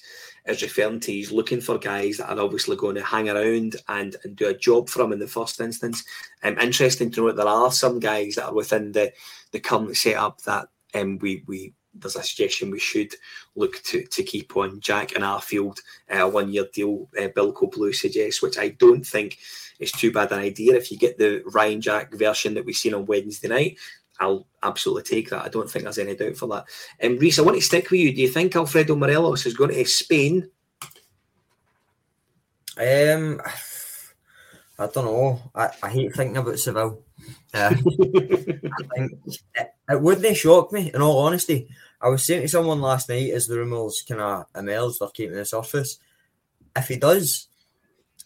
is 0.47 0.63
referring 0.63 0.99
to. 1.01 1.11
He's 1.11 1.31
looking 1.31 1.61
for 1.61 1.77
guys 1.77 2.17
that 2.17 2.29
are 2.29 2.39
obviously 2.39 2.75
going 2.75 2.95
to 2.95 3.03
hang 3.03 3.29
around 3.29 3.75
and, 3.87 4.15
and 4.23 4.35
do 4.35 4.47
a 4.47 4.57
job 4.57 4.89
for 4.89 5.03
him 5.03 5.11
in 5.11 5.19
the 5.19 5.27
first 5.27 5.61
instance. 5.61 6.03
Um, 6.43 6.57
interesting 6.57 7.11
to 7.11 7.27
note 7.27 7.35
there 7.35 7.47
are 7.47 7.71
some 7.71 7.99
guys 7.99 8.35
that 8.35 8.45
are 8.45 8.53
within 8.53 8.91
the, 8.91 9.13
the 9.51 9.59
current 9.59 9.95
setup 9.95 10.41
that 10.41 10.67
um, 10.95 11.19
we 11.19 11.43
we 11.45 11.73
there's 11.93 12.15
a 12.15 12.23
suggestion 12.23 12.71
we 12.71 12.79
should 12.79 13.13
look 13.55 13.81
to 13.83 14.03
to 14.03 14.23
keep 14.23 14.55
on. 14.55 14.79
Jack 14.79 15.15
and 15.15 15.23
Arfield, 15.23 15.79
uh, 16.13 16.19
a 16.19 16.27
one 16.27 16.51
year 16.51 16.65
deal. 16.73 17.09
Uh, 17.17 17.29
Bilko 17.29 17.71
Blue 17.71 17.93
suggests, 17.93 18.41
which 18.41 18.57
I 18.57 18.69
don't 18.69 19.05
think 19.05 19.39
is 19.79 19.91
too 19.91 20.11
bad 20.11 20.31
an 20.31 20.39
idea. 20.39 20.75
If 20.75 20.91
you 20.91 20.97
get 20.97 21.17
the 21.17 21.43
Ryan 21.45 21.81
Jack 21.81 22.13
version 22.13 22.53
that 22.53 22.65
we've 22.65 22.75
seen 22.75 22.93
on 22.93 23.05
Wednesday 23.05 23.47
night, 23.47 23.77
I'll 24.19 24.45
absolutely 24.63 25.03
take 25.03 25.29
that. 25.29 25.45
I 25.45 25.49
don't 25.49 25.69
think 25.69 25.83
there's 25.83 25.97
any 25.97 26.15
doubt 26.15 26.37
for 26.37 26.47
that. 26.47 26.65
Um, 27.03 27.17
Reiss, 27.17 27.39
I 27.39 27.43
want 27.43 27.57
to 27.57 27.63
stick 27.63 27.89
with 27.89 28.01
you. 28.01 28.13
Do 28.13 28.21
you 28.21 28.27
think 28.27 28.55
Alfredo 28.55 28.95
Morelos 28.95 29.45
is 29.45 29.55
going 29.55 29.71
to 29.71 29.85
Spain? 29.85 30.49
Um, 32.77 33.41
I 34.77 34.87
don't 34.87 35.05
know. 35.05 35.41
I, 35.55 35.69
I 35.83 35.89
hate 35.89 36.13
thinking 36.15 36.37
about 36.37 36.59
Seville. 36.59 37.01
Uh, 37.53 37.73
I 37.75 38.83
think 38.95 39.11
it, 39.89 40.01
wouldn't 40.01 40.37
shock 40.37 40.71
me, 40.71 40.91
in 40.93 41.01
all 41.01 41.19
honesty. 41.19 41.67
I 42.01 42.09
was 42.09 42.23
saying 42.25 42.43
to 42.43 42.47
someone 42.47 42.81
last 42.81 43.09
night 43.09 43.31
as 43.31 43.47
the 43.47 43.57
rumours 43.57 44.03
kind 44.07 44.21
of 44.21 44.45
emerged 44.55 44.97
or 45.01 45.09
came 45.11 45.29
to 45.31 45.35
the 45.35 45.45
surface, 45.45 45.99
if 46.75 46.87
he 46.87 46.97
does, 46.97 47.47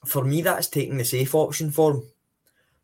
for 0.06 0.24
me, 0.24 0.42
that's 0.42 0.68
taking 0.68 0.98
the 0.98 1.06
safe 1.06 1.34
option 1.34 1.72
for 1.72 1.94
him. 1.94 2.04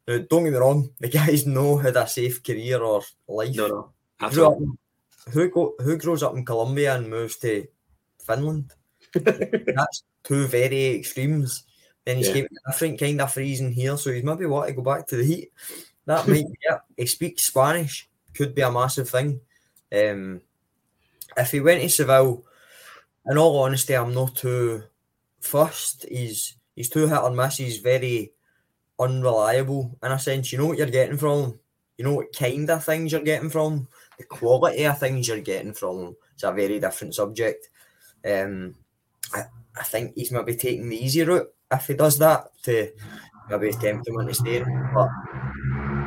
Now, 0.08 0.18
don't 0.30 0.44
get 0.46 0.54
me 0.54 0.58
wrong, 0.60 0.90
the 1.00 1.10
guys 1.10 1.46
know 1.46 1.78
had 1.78 1.96
a 1.96 2.08
safe 2.08 2.44
career 2.44 2.82
or 2.82 3.04
life. 3.28 3.56
No, 3.56 3.68
no. 3.68 3.90
Who, 4.22 4.30
grew 4.32 4.46
up 4.48 4.54
Absolutely. 4.54 4.78
who, 5.34 5.50
go, 5.50 5.74
who 5.80 5.98
grows 5.98 6.24
up 6.24 6.36
in 6.36 6.46
Colombia 6.46 6.96
and 6.96 7.10
moves 7.10 7.38
to 7.38 7.68
Finland? 8.26 8.72
That's 9.14 10.04
two 10.24 10.48
very 10.48 10.96
extremes. 10.96 11.64
Then 12.06 12.18
he's 12.18 12.28
Yeah. 12.28 12.34
keeping 12.34 12.58
a 12.66 12.72
different 12.72 13.00
kind 13.00 13.22
of 13.22 13.32
freezing 13.34 13.72
here, 13.72 13.98
so 13.98 14.12
he's 14.12 14.24
maybe 14.24 14.46
want 14.48 14.68
to 14.70 14.74
go 14.74 14.82
back 14.82 15.06
to 15.08 15.18
the 15.18 15.24
heat. 15.24 15.52
That 16.06 16.28
might 16.28 16.48
be 16.48 16.58
it. 16.64 16.80
He 16.98 17.06
speaks 17.06 17.44
Spanish, 17.44 18.09
could 18.34 18.56
be 18.56 18.62
a 18.62 18.72
massive 18.72 19.10
thing. 19.10 19.42
Um, 19.92 20.42
if 21.38 21.52
he 21.52 21.60
went 21.60 21.82
to 21.82 21.90
Seville, 21.90 22.44
in 23.26 23.38
all 23.38 23.60
honesty, 23.60 23.96
I'm 23.96 24.14
not 24.14 24.36
too 24.36 24.84
fussed. 25.40 26.06
He's 26.10 26.56
he's 26.76 26.90
too 26.90 27.08
hit 27.08 27.22
or 27.22 27.32
miss. 27.32 27.58
He's 27.58 27.78
very 27.78 28.32
unreliable 29.00 29.98
in 30.04 30.12
a 30.12 30.20
sense. 30.20 30.52
You 30.52 30.60
know 30.60 30.68
what 30.68 30.78
you're 30.78 30.88
getting 30.88 31.18
from 31.18 31.44
him. 31.44 31.60
You 31.98 32.06
know 32.06 32.14
what 32.14 32.34
kind 32.34 32.70
of 32.70 32.84
things 32.84 33.12
you're 33.12 33.22
getting 33.22 33.50
from 33.50 33.74
him. 33.74 33.88
The 34.18 34.24
quality 34.26 34.86
of 34.86 35.00
things 35.00 35.28
you're 35.28 35.42
getting 35.42 35.74
from 35.74 36.00
him. 36.00 36.16
It's 36.34 36.44
a 36.44 36.52
very 36.52 36.80
different 36.80 37.16
subject. 37.16 37.70
Um, 38.26 38.76
I, 39.34 39.44
I 39.78 39.84
think 39.84 40.14
he's 40.16 40.32
maybe 40.32 40.56
taking 40.56 40.90
the 40.90 41.04
easy 41.04 41.24
route 41.24 41.54
if 41.72 41.88
he 41.88 41.94
does 41.94 42.18
that 42.20 42.52
to 42.64 42.92
maybe 43.50 43.72
tempt 43.72 44.08
him 44.08 44.20
into 44.20 44.34
staying. 44.34 44.92
But 44.94 45.10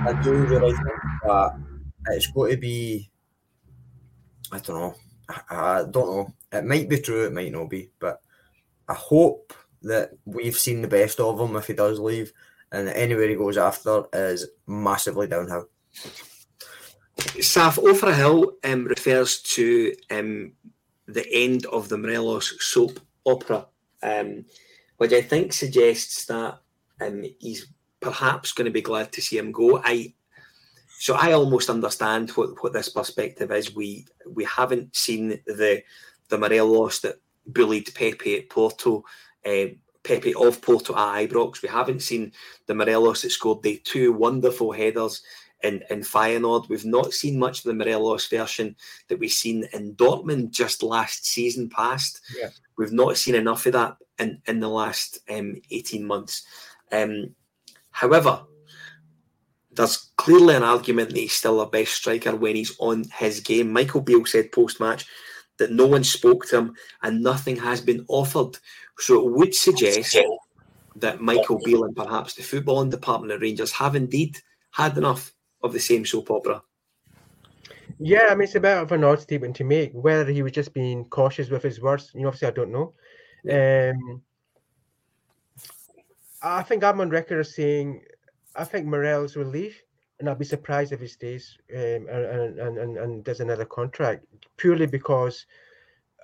I 0.08 0.20
do 0.22 0.32
really 0.32 0.72
think 0.72 0.88
that 1.24 1.60
it's 2.08 2.26
going 2.28 2.52
to 2.52 2.56
be. 2.56 3.10
I 4.50 4.58
don't 4.58 4.76
know. 4.76 4.94
I, 5.28 5.40
I 5.50 5.84
don't 5.90 5.94
know. 5.94 6.34
It 6.52 6.64
might 6.64 6.88
be 6.88 7.00
true. 7.00 7.26
It 7.26 7.32
might 7.32 7.52
not 7.52 7.70
be. 7.70 7.90
But 7.98 8.20
I 8.88 8.94
hope 8.94 9.54
that 9.82 10.10
we've 10.24 10.56
seen 10.56 10.82
the 10.82 10.88
best 10.88 11.20
of 11.20 11.40
him 11.40 11.56
if 11.56 11.66
he 11.66 11.72
does 11.72 11.98
leave, 11.98 12.32
and 12.70 12.88
anywhere 12.88 13.28
he 13.28 13.34
goes 13.34 13.56
after 13.56 14.04
is 14.12 14.48
massively 14.66 15.26
downhill. 15.26 15.68
Saf 17.16 17.78
Over 17.78 18.14
Hill 18.14 18.52
um, 18.64 18.84
refers 18.84 19.40
to 19.42 19.94
um, 20.10 20.52
the 21.06 21.26
end 21.32 21.66
of 21.66 21.88
the 21.88 21.98
Morelos 21.98 22.54
soap 22.60 23.00
opera, 23.26 23.66
um, 24.02 24.44
which 24.96 25.12
I 25.12 25.22
think 25.22 25.52
suggests 25.52 26.26
that 26.26 26.58
um, 27.00 27.24
he's 27.38 27.66
perhaps 28.00 28.52
going 28.52 28.66
to 28.66 28.70
be 28.70 28.80
glad 28.80 29.12
to 29.12 29.22
see 29.22 29.38
him 29.38 29.52
go. 29.52 29.80
I 29.84 30.14
so 31.02 31.16
I 31.16 31.32
almost 31.32 31.68
understand 31.68 32.30
what, 32.30 32.62
what 32.62 32.72
this 32.72 32.88
perspective 32.88 33.50
is. 33.50 33.74
We 33.74 34.06
we 34.24 34.44
haven't 34.44 34.94
seen 34.94 35.30
the 35.46 35.82
the 36.28 36.38
Morelos 36.38 37.00
that 37.00 37.16
bullied 37.44 37.92
Pepe 37.92 38.38
at 38.38 38.48
Porto, 38.48 39.04
uh, 39.44 39.64
Pepe 40.04 40.32
of 40.34 40.62
Porto 40.62 40.94
at 40.94 41.28
Ibrox. 41.28 41.60
We 41.60 41.68
haven't 41.68 42.02
seen 42.02 42.30
the 42.66 42.76
Morelos 42.76 43.22
that 43.22 43.30
scored 43.30 43.64
the 43.64 43.78
two 43.82 44.12
wonderful 44.12 44.70
headers 44.70 45.22
in, 45.64 45.82
in 45.90 46.02
Feyenoord. 46.02 46.68
We've 46.68 46.84
not 46.84 47.12
seen 47.12 47.36
much 47.36 47.58
of 47.58 47.64
the 47.64 47.74
Morelos 47.74 48.28
version 48.28 48.76
that 49.08 49.18
we've 49.18 49.32
seen 49.32 49.66
in 49.72 49.96
Dortmund 49.96 50.52
just 50.52 50.84
last 50.84 51.26
season 51.26 51.68
past. 51.68 52.20
Yeah. 52.38 52.50
We've 52.78 52.92
not 52.92 53.16
seen 53.16 53.34
enough 53.34 53.66
of 53.66 53.72
that 53.72 53.96
in, 54.20 54.40
in 54.46 54.60
the 54.60 54.68
last 54.68 55.18
um, 55.28 55.60
18 55.72 56.06
months. 56.06 56.44
Um, 56.92 57.34
however, 57.90 58.44
there's 59.74 60.10
clearly 60.16 60.54
an 60.54 60.62
argument 60.62 61.10
that 61.10 61.18
he's 61.18 61.32
still 61.32 61.60
a 61.60 61.68
best 61.68 61.94
striker 61.94 62.36
when 62.36 62.56
he's 62.56 62.76
on 62.78 63.04
his 63.18 63.40
game. 63.40 63.72
Michael 63.72 64.00
Beale 64.00 64.26
said 64.26 64.52
post 64.52 64.80
match 64.80 65.06
that 65.58 65.72
no 65.72 65.86
one 65.86 66.04
spoke 66.04 66.46
to 66.46 66.58
him 66.58 66.74
and 67.02 67.22
nothing 67.22 67.56
has 67.56 67.80
been 67.80 68.04
offered. 68.08 68.58
So 68.98 69.26
it 69.26 69.32
would 69.32 69.54
suggest 69.54 70.16
that 70.96 71.20
Michael 71.20 71.60
Beale 71.64 71.84
and 71.84 71.96
perhaps 71.96 72.34
the 72.34 72.42
footballing 72.42 72.90
department 72.90 73.32
at 73.32 73.40
Rangers 73.40 73.72
have 73.72 73.96
indeed 73.96 74.38
had 74.72 74.96
enough 74.96 75.32
of 75.62 75.72
the 75.72 75.80
same 75.80 76.04
soap 76.04 76.30
opera. 76.30 76.62
Yeah, 77.98 78.28
I 78.30 78.34
mean 78.34 78.44
it's 78.44 78.54
a 78.54 78.60
bit 78.60 78.76
of 78.76 78.92
an 78.92 79.04
odd 79.04 79.20
statement 79.20 79.56
to 79.56 79.64
make. 79.64 79.92
Whether 79.92 80.30
he 80.30 80.42
was 80.42 80.52
just 80.52 80.74
being 80.74 81.04
cautious 81.06 81.48
with 81.48 81.62
his 81.62 81.80
words, 81.80 82.10
you 82.14 82.22
know, 82.22 82.28
obviously 82.28 82.48
I 82.48 82.50
don't 82.50 82.72
know. 82.72 82.92
Um, 83.50 84.22
I 86.42 86.62
think 86.62 86.82
I'm 86.82 87.00
on 87.00 87.10
record 87.10 87.40
as 87.40 87.54
saying 87.54 88.02
I 88.56 88.64
think 88.64 88.86
Morelos 88.86 89.36
will 89.36 89.46
leave, 89.46 89.80
and 90.18 90.28
I'll 90.28 90.34
be 90.34 90.44
surprised 90.44 90.92
if 90.92 91.00
he 91.00 91.06
stays 91.06 91.58
um, 91.74 92.06
and, 92.08 92.58
and, 92.58 92.78
and, 92.78 92.98
and 92.98 93.24
does 93.24 93.40
another 93.40 93.64
contract 93.64 94.26
purely 94.56 94.86
because 94.86 95.46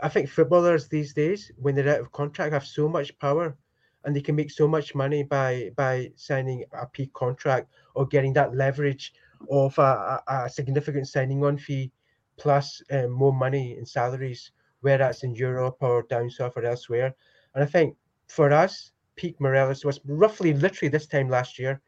I 0.02 0.08
think 0.08 0.28
footballers 0.28 0.88
these 0.88 1.12
days, 1.12 1.50
when 1.56 1.74
they're 1.74 1.88
out 1.88 2.00
of 2.00 2.12
contract, 2.12 2.52
have 2.52 2.66
so 2.66 2.88
much 2.88 3.18
power 3.18 3.56
and 4.04 4.14
they 4.14 4.20
can 4.20 4.36
make 4.36 4.50
so 4.50 4.68
much 4.68 4.94
money 4.94 5.22
by 5.24 5.70
by 5.76 6.12
signing 6.14 6.64
a 6.72 6.86
peak 6.86 7.12
contract 7.14 7.68
or 7.94 8.06
getting 8.06 8.32
that 8.34 8.54
leverage 8.54 9.12
of 9.50 9.76
a, 9.78 10.22
a 10.28 10.48
significant 10.48 11.08
signing 11.08 11.44
on 11.44 11.58
fee 11.58 11.90
plus 12.36 12.80
um, 12.92 13.10
more 13.10 13.32
money 13.32 13.76
in 13.76 13.84
salaries, 13.84 14.52
whether 14.80 14.98
that's 14.98 15.24
in 15.24 15.34
Europe 15.34 15.76
or 15.80 16.04
down 16.04 16.30
south 16.30 16.56
or 16.56 16.64
elsewhere. 16.64 17.14
And 17.54 17.64
I 17.64 17.66
think 17.66 17.96
for 18.28 18.52
us, 18.52 18.92
peak 19.16 19.40
Morelos 19.40 19.84
was 19.84 20.00
roughly 20.04 20.54
literally 20.54 20.88
this 20.88 21.06
time 21.06 21.28
last 21.28 21.58
year 21.58 21.80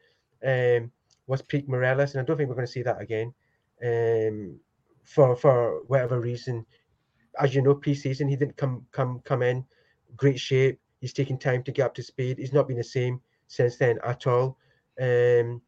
um, 0.45 0.91
was 1.27 1.41
Pete 1.41 1.67
Morelos, 1.67 2.13
and 2.13 2.21
I 2.21 2.25
don't 2.25 2.37
think 2.37 2.49
we're 2.49 2.55
going 2.55 2.67
to 2.67 2.71
see 2.71 2.83
that 2.83 3.01
again. 3.01 3.33
Um, 3.83 4.59
for 5.03 5.35
for 5.35 5.81
whatever 5.87 6.19
reason, 6.19 6.65
as 7.39 7.55
you 7.55 7.61
know, 7.61 7.75
pre-season 7.75 8.27
he 8.27 8.35
didn't 8.35 8.57
come 8.57 8.85
come 8.91 9.21
come 9.23 9.41
in 9.41 9.65
great 10.15 10.39
shape. 10.39 10.79
He's 10.99 11.13
taking 11.13 11.37
time 11.37 11.63
to 11.63 11.71
get 11.71 11.85
up 11.85 11.95
to 11.95 12.03
speed. 12.03 12.37
He's 12.37 12.53
not 12.53 12.67
been 12.67 12.77
the 12.77 12.83
same 12.83 13.21
since 13.47 13.77
then 13.77 13.99
at 14.03 14.27
all. 14.27 14.57
Um, 14.99 15.61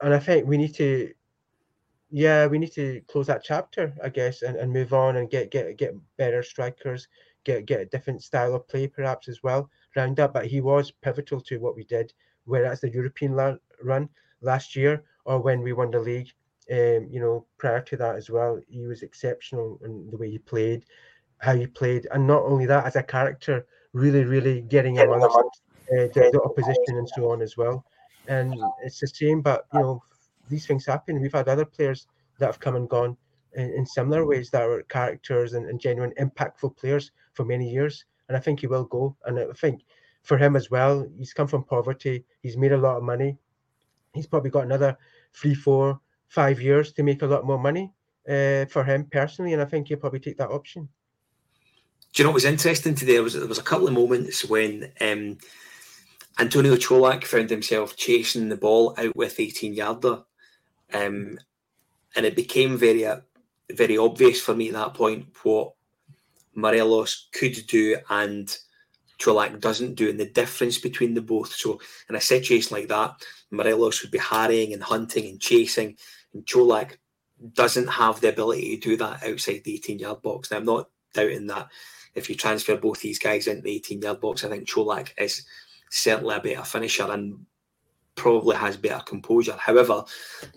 and 0.00 0.14
I 0.14 0.18
think 0.18 0.46
we 0.46 0.56
need 0.56 0.74
to, 0.74 1.12
yeah, 2.10 2.46
we 2.46 2.58
need 2.58 2.72
to 2.72 3.00
close 3.08 3.28
that 3.28 3.44
chapter, 3.44 3.94
I 4.02 4.08
guess, 4.08 4.42
and, 4.42 4.56
and 4.56 4.72
move 4.72 4.92
on 4.92 5.16
and 5.16 5.30
get 5.30 5.50
get 5.50 5.76
get 5.78 5.94
better 6.16 6.42
strikers, 6.42 7.08
get 7.44 7.66
get 7.66 7.80
a 7.80 7.86
different 7.86 8.22
style 8.22 8.54
of 8.54 8.68
play 8.68 8.88
perhaps 8.88 9.28
as 9.28 9.42
well. 9.42 9.70
Round 9.94 10.18
up, 10.20 10.34
but 10.34 10.46
he 10.46 10.60
was 10.60 10.90
pivotal 10.90 11.40
to 11.42 11.58
what 11.58 11.76
we 11.76 11.84
did, 11.84 12.12
whether 12.46 12.64
that's 12.64 12.80
the 12.80 12.90
European 12.90 13.36
la- 13.36 13.56
run 13.82 14.08
last 14.40 14.74
year 14.74 15.04
or 15.24 15.40
when 15.40 15.60
we 15.60 15.72
won 15.72 15.90
the 15.90 16.00
league. 16.00 16.30
Um, 16.70 17.06
you 17.10 17.20
know, 17.20 17.46
prior 17.58 17.80
to 17.82 17.96
that 17.98 18.16
as 18.16 18.28
well, 18.28 18.60
he 18.68 18.86
was 18.86 19.02
exceptional 19.02 19.78
in 19.84 20.10
the 20.10 20.16
way 20.16 20.30
he 20.30 20.38
played, 20.38 20.84
how 21.38 21.54
he 21.54 21.66
played, 21.66 22.08
and 22.10 22.26
not 22.26 22.42
only 22.42 22.66
that, 22.66 22.86
as 22.86 22.96
a 22.96 23.02
character, 23.04 23.66
really, 23.92 24.24
really 24.24 24.62
getting 24.62 24.98
amongst 24.98 25.36
uh, 25.36 26.10
the, 26.14 26.30
the 26.32 26.42
opposition 26.42 26.98
and 26.98 27.08
so 27.08 27.30
on 27.30 27.40
as 27.40 27.56
well. 27.56 27.84
And 28.26 28.54
it's 28.84 29.02
a 29.04 29.06
shame, 29.06 29.42
but 29.42 29.66
you 29.72 29.80
know, 29.80 30.02
these 30.48 30.66
things 30.66 30.84
happen. 30.84 31.20
We've 31.20 31.32
had 31.32 31.48
other 31.48 31.64
players 31.64 32.08
that 32.38 32.46
have 32.46 32.58
come 32.58 32.74
and 32.74 32.88
gone 32.88 33.16
in, 33.54 33.70
in 33.72 33.86
similar 33.86 34.26
ways 34.26 34.50
that 34.50 34.62
are 34.62 34.82
characters 34.82 35.54
and, 35.54 35.66
and 35.66 35.80
genuine 35.80 36.12
impactful 36.20 36.76
players 36.76 37.12
for 37.34 37.44
many 37.44 37.70
years. 37.70 38.04
And 38.28 38.36
I 38.36 38.40
think 38.40 38.60
he 38.60 38.66
will 38.66 38.84
go. 38.84 39.16
And 39.24 39.38
I 39.38 39.46
think 39.54 39.82
for 40.26 40.36
him 40.36 40.56
as 40.56 40.70
well, 40.70 41.06
he's 41.16 41.32
come 41.32 41.46
from 41.46 41.64
poverty. 41.64 42.24
He's 42.42 42.56
made 42.56 42.72
a 42.72 42.76
lot 42.76 42.96
of 42.96 43.04
money. 43.04 43.38
He's 44.12 44.26
probably 44.26 44.50
got 44.50 44.64
another 44.64 44.98
three, 45.32 45.54
four, 45.54 46.00
five 46.28 46.60
years 46.60 46.92
to 46.94 47.02
make 47.02 47.22
a 47.22 47.26
lot 47.26 47.46
more 47.46 47.58
money 47.58 47.92
uh, 48.28 48.66
for 48.66 48.82
him 48.82 49.06
personally. 49.10 49.52
And 49.52 49.62
I 49.62 49.66
think 49.66 49.88
he'll 49.88 49.98
probably 49.98 50.20
take 50.20 50.36
that 50.38 50.50
option. 50.50 50.88
Do 52.12 52.22
you 52.22 52.24
know 52.24 52.30
what 52.30 52.34
was 52.34 52.44
interesting 52.44 52.94
today? 52.96 53.20
Was, 53.20 53.34
there 53.34 53.46
was 53.46 53.58
a 53.58 53.62
couple 53.62 53.86
of 53.86 53.94
moments 53.94 54.44
when 54.44 54.90
um, 55.00 55.38
Antonio 56.38 56.74
Colak 56.74 57.24
found 57.24 57.48
himself 57.48 57.96
chasing 57.96 58.48
the 58.48 58.56
ball 58.56 58.94
out 58.98 59.14
with 59.14 59.38
18 59.38 59.74
yarder. 59.74 60.22
Um, 60.92 61.38
and 62.16 62.26
it 62.26 62.34
became 62.34 62.76
very 62.78 63.04
uh, 63.04 63.20
very 63.70 63.98
obvious 63.98 64.40
for 64.40 64.54
me 64.54 64.68
at 64.68 64.74
that 64.74 64.94
point 64.94 65.26
what 65.42 65.72
Morelos 66.54 67.28
could 67.32 67.66
do 67.66 67.98
and 68.08 68.56
Colak 69.18 69.60
doesn't 69.60 69.94
do, 69.94 70.10
and 70.10 70.20
the 70.20 70.26
difference 70.26 70.78
between 70.78 71.14
the 71.14 71.22
both. 71.22 71.52
So, 71.52 71.80
in 72.08 72.16
a 72.16 72.20
situation 72.20 72.76
like 72.76 72.88
that, 72.88 73.14
Morelos 73.50 74.02
would 74.02 74.10
be 74.10 74.18
harrying 74.18 74.72
and 74.72 74.82
hunting 74.82 75.26
and 75.26 75.40
chasing, 75.40 75.96
and 76.34 76.46
Colak 76.46 76.98
doesn't 77.52 77.88
have 77.88 78.20
the 78.20 78.30
ability 78.30 78.76
to 78.76 78.90
do 78.90 78.96
that 78.96 79.22
outside 79.24 79.62
the 79.64 79.74
18 79.74 79.98
yard 79.98 80.22
box. 80.22 80.50
Now, 80.50 80.58
I'm 80.58 80.64
not 80.64 80.90
doubting 81.14 81.46
that 81.48 81.68
if 82.14 82.28
you 82.28 82.34
transfer 82.34 82.76
both 82.76 83.00
these 83.00 83.18
guys 83.18 83.46
into 83.46 83.62
the 83.62 83.76
18 83.76 84.02
yard 84.02 84.20
box, 84.20 84.44
I 84.44 84.48
think 84.48 84.68
Colak 84.68 85.10
is 85.18 85.44
certainly 85.90 86.34
a 86.34 86.40
better 86.40 86.64
finisher 86.64 87.10
and 87.10 87.46
probably 88.14 88.56
has 88.56 88.76
better 88.76 89.02
composure. 89.04 89.56
However, 89.58 90.04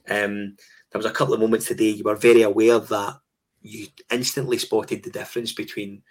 um, 0.09 0.55
there 0.91 0.99
was 0.99 1.05
a 1.05 1.11
couple 1.11 1.33
of 1.33 1.39
moments 1.39 1.67
today 1.67 1.89
you 1.89 2.03
were 2.03 2.15
very 2.15 2.41
aware 2.41 2.79
that 2.79 3.19
you 3.61 3.87
instantly 4.11 4.57
spotted 4.57 5.03
the 5.03 5.11
difference 5.11 5.51
between 5.51 6.01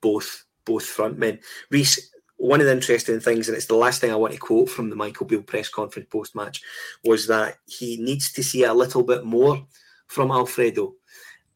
both 0.00 0.44
both 0.64 0.84
front 0.84 1.18
men. 1.18 1.38
Reiss, 1.70 2.10
one 2.36 2.60
of 2.60 2.66
the 2.66 2.72
interesting 2.72 3.20
things, 3.20 3.48
and 3.48 3.56
it's 3.56 3.66
the 3.66 3.74
last 3.74 4.00
thing 4.00 4.10
I 4.10 4.16
want 4.16 4.34
to 4.34 4.38
quote 4.38 4.68
from 4.68 4.90
the 4.90 4.96
Michael 4.96 5.26
Beale 5.26 5.42
press 5.42 5.68
conference 5.68 6.08
post 6.10 6.34
match, 6.34 6.62
was 7.04 7.26
that 7.28 7.58
he 7.66 7.96
needs 7.98 8.32
to 8.32 8.42
see 8.42 8.64
a 8.64 8.74
little 8.74 9.02
bit 9.02 9.24
more 9.24 9.66
from 10.06 10.30
Alfredo. 10.30 10.94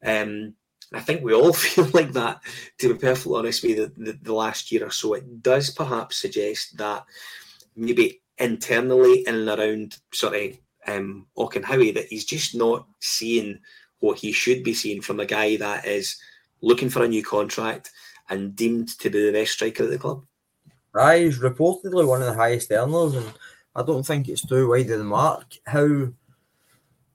Um, 0.03 0.55
I 0.93 1.01
think 1.01 1.23
we 1.23 1.33
all 1.33 1.53
feel 1.65 1.87
like 1.93 2.13
that, 2.13 2.41
to 2.79 2.93
be 2.93 2.99
perfectly 2.99 3.37
honest 3.37 3.63
with 3.63 3.77
you, 3.77 3.93
the, 3.97 4.11
the, 4.11 4.19
the 4.21 4.33
last 4.33 4.71
year 4.71 4.85
or 4.85 4.91
so. 4.91 5.13
It 5.13 5.43
does 5.43 5.69
perhaps 5.69 6.17
suggest 6.17 6.77
that 6.77 7.05
maybe 7.75 8.21
internally 8.37 9.27
in 9.27 9.35
and 9.35 9.49
around 9.49 9.97
sort 10.13 10.35
of 10.35 10.57
um, 10.87 11.27
Auchenhowie 11.37 11.93
that 11.93 12.07
he's 12.07 12.25
just 12.25 12.55
not 12.55 12.87
seeing 12.99 13.59
what 13.99 14.17
he 14.17 14.31
should 14.31 14.63
be 14.63 14.73
seeing 14.73 15.01
from 15.01 15.19
a 15.19 15.25
guy 15.25 15.57
that 15.57 15.85
is 15.85 16.17
looking 16.61 16.89
for 16.89 17.03
a 17.03 17.07
new 17.07 17.23
contract 17.23 17.91
and 18.29 18.55
deemed 18.55 18.89
to 18.99 19.09
be 19.09 19.25
the 19.25 19.31
best 19.31 19.53
striker 19.53 19.83
at 19.83 19.89
the 19.89 19.97
club. 19.97 20.23
Aye, 20.95 21.19
he's 21.19 21.39
reportedly 21.39 22.07
one 22.07 22.21
of 22.21 22.27
the 22.27 22.33
highest 22.33 22.71
earners, 22.71 23.15
and 23.15 23.33
I 23.75 23.83
don't 23.83 24.05
think 24.05 24.27
it's 24.27 24.45
too 24.45 24.69
wide 24.69 24.89
of 24.89 24.99
the 24.99 25.03
mark. 25.03 25.45
How, 25.65 26.07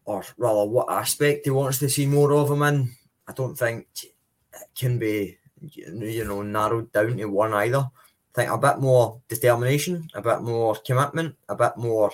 or 0.04 0.24
rather, 0.36 0.70
what 0.70 0.92
aspect 0.92 1.44
he 1.44 1.50
wants 1.50 1.78
to 1.80 1.88
see 1.88 2.06
more 2.06 2.32
of 2.32 2.50
him 2.50 2.62
in, 2.62 2.90
I 3.26 3.32
don't 3.32 3.56
think 3.56 3.86
it 4.02 4.68
can 4.76 4.98
be, 4.98 5.38
you 5.60 6.24
know, 6.24 6.42
narrowed 6.42 6.92
down 6.92 7.16
to 7.16 7.24
one 7.26 7.52
either. 7.54 7.78
I 7.78 7.90
think 8.34 8.50
a 8.50 8.58
bit 8.58 8.78
more 8.78 9.20
determination, 9.28 10.08
a 10.14 10.22
bit 10.22 10.40
more 10.40 10.76
commitment, 10.76 11.36
a 11.48 11.54
bit 11.54 11.76
more 11.76 12.12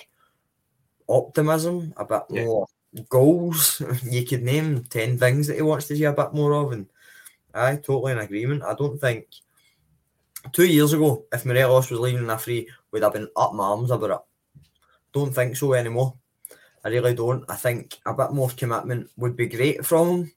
optimism, 1.09 1.92
a 1.96 2.05
bit 2.05 2.22
yeah. 2.30 2.44
more 2.44 2.66
goals. 3.09 3.82
You 4.03 4.24
could 4.24 4.42
name 4.42 4.84
10 4.84 5.18
things 5.18 5.46
that 5.46 5.57
he 5.57 5.62
wants 5.62 5.88
to 5.88 5.96
see 5.96 6.05
a 6.05 6.12
bit 6.12 6.32
more 6.32 6.55
of. 6.55 6.72
And 6.72 6.86
I 7.55 7.76
totally 7.76 8.12
in 8.12 8.18
agreement. 8.18 8.62
I 8.62 8.74
don't 8.74 8.98
think 8.98 9.26
two 10.53 10.66
years 10.66 10.92
ago, 10.92 11.24
if 11.32 11.44
Morelos 11.44 11.90
was 11.90 12.01
leaving 12.01 12.28
a 12.30 12.38
free, 12.38 12.68
would 12.90 13.03
have 13.03 13.12
been 13.12 13.28
up 13.36 13.55
my 13.55 13.64
arms 13.64 13.90
about 13.90 14.11
it. 14.11 14.18
Don't 15.12 15.34
think 15.34 15.57
so 15.57 15.74
anymore. 15.74 16.14
I 16.84 16.88
really 16.88 17.14
don't. 17.14 17.44
I 17.48 17.57
think 17.57 17.98
a 18.07 18.14
bit 18.14 18.32
more 18.32 18.48
commitment 18.51 19.11
would 19.16 19.36
be 19.36 19.46
great 19.46 19.84
from 19.84 20.09
him. 20.09 20.32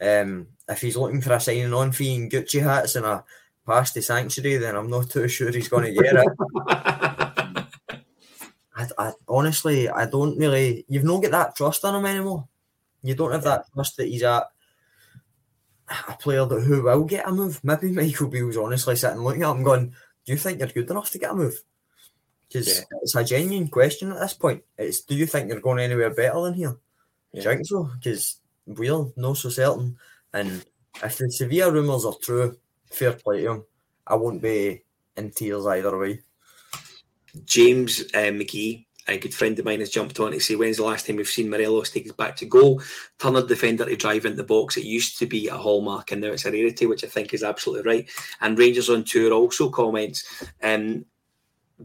Um, 0.00 0.46
if 0.68 0.80
he's 0.80 0.96
looking 0.96 1.20
for 1.20 1.34
a 1.34 1.40
signing 1.40 1.72
on 1.72 1.92
fee 1.92 2.16
and 2.16 2.30
Gucci 2.30 2.62
hats 2.62 2.96
and 2.96 3.06
a 3.06 3.24
pass 3.66 3.92
to 3.92 4.02
sanctuary, 4.02 4.56
then 4.56 4.76
I'm 4.76 4.90
not 4.90 5.10
too 5.10 5.28
sure 5.28 5.50
he's 5.50 5.68
going 5.68 5.94
to 5.94 6.02
get 6.02 6.16
it. 6.16 6.28
I, 8.76 8.88
I, 8.98 9.12
honestly, 9.28 9.88
I 9.88 10.06
don't 10.06 10.36
really. 10.36 10.84
You've 10.88 11.04
not 11.04 11.22
got 11.22 11.30
that 11.30 11.56
trust 11.56 11.84
on 11.84 11.94
him 11.94 12.06
anymore. 12.06 12.48
You 13.02 13.14
don't 13.14 13.32
have 13.32 13.44
that 13.44 13.66
trust 13.72 13.96
that 13.98 14.08
he's 14.08 14.22
at 14.22 14.44
a 15.88 16.12
player 16.14 16.44
that 16.46 16.62
who 16.62 16.82
will 16.82 17.04
get 17.04 17.28
a 17.28 17.32
move. 17.32 17.60
Maybe 17.62 17.90
Michael 17.90 18.28
Beale's 18.28 18.56
honestly 18.56 18.96
sitting 18.96 19.22
looking 19.22 19.42
at 19.42 19.50
him 19.50 19.62
going, 19.62 19.94
"Do 20.24 20.32
you 20.32 20.38
think 20.38 20.58
you're 20.58 20.68
good 20.68 20.90
enough 20.90 21.10
to 21.10 21.18
get 21.18 21.32
a 21.32 21.34
move?" 21.34 21.60
Because 22.48 22.78
yeah. 22.78 22.98
it's 23.02 23.14
a 23.14 23.24
genuine 23.24 23.68
question 23.68 24.12
at 24.12 24.20
this 24.20 24.34
point. 24.34 24.62
It's 24.78 25.02
do 25.02 25.14
you 25.14 25.26
think 25.26 25.48
you're 25.48 25.60
going 25.60 25.80
anywhere 25.80 26.10
better 26.10 26.40
than 26.42 26.54
here? 26.54 26.76
Yeah. 27.32 27.42
Do 27.42 27.48
you 27.48 27.54
think 27.56 27.66
so? 27.66 27.90
Because 27.94 28.40
we're 28.66 29.06
not 29.16 29.36
so 29.36 29.48
certain. 29.48 29.96
And 30.32 30.64
if 31.02 31.18
the 31.18 31.30
Sevilla 31.30 31.72
rumours 31.72 32.04
are 32.04 32.14
true, 32.20 32.56
fair 32.90 33.12
play 33.12 33.42
to 33.42 33.52
him. 33.52 33.64
I 34.06 34.14
won't 34.16 34.42
be 34.42 34.82
in 35.16 35.30
tears 35.30 35.66
either 35.66 35.98
way. 35.98 36.20
James 37.44 38.00
uh, 38.14 38.30
McGee, 38.30 38.83
a 39.06 39.18
good 39.18 39.34
friend 39.34 39.58
of 39.58 39.64
mine, 39.64 39.80
has 39.80 39.90
jumped 39.90 40.18
on 40.20 40.32
to 40.32 40.40
say, 40.40 40.56
when's 40.56 40.78
the 40.78 40.84
last 40.84 41.06
time 41.06 41.16
we've 41.16 41.28
seen 41.28 41.50
Morelos 41.50 41.90
take 41.90 42.06
us 42.06 42.12
back 42.12 42.36
to 42.36 42.46
goal? 42.46 42.82
Turn 43.18 43.36
a 43.36 43.42
defender 43.42 43.84
to 43.84 43.96
drive 43.96 44.24
into 44.24 44.36
the 44.36 44.44
box. 44.44 44.76
It 44.76 44.84
used 44.84 45.18
to 45.18 45.26
be 45.26 45.48
a 45.48 45.56
hallmark 45.56 46.12
and 46.12 46.20
now 46.20 46.28
it's 46.28 46.46
a 46.46 46.52
rarity, 46.52 46.86
which 46.86 47.04
I 47.04 47.08
think 47.08 47.34
is 47.34 47.42
absolutely 47.42 47.90
right. 47.90 48.10
And 48.40 48.58
Rangers 48.58 48.90
on 48.90 49.04
Tour 49.04 49.32
also 49.32 49.68
comments, 49.68 50.44
um, 50.62 51.04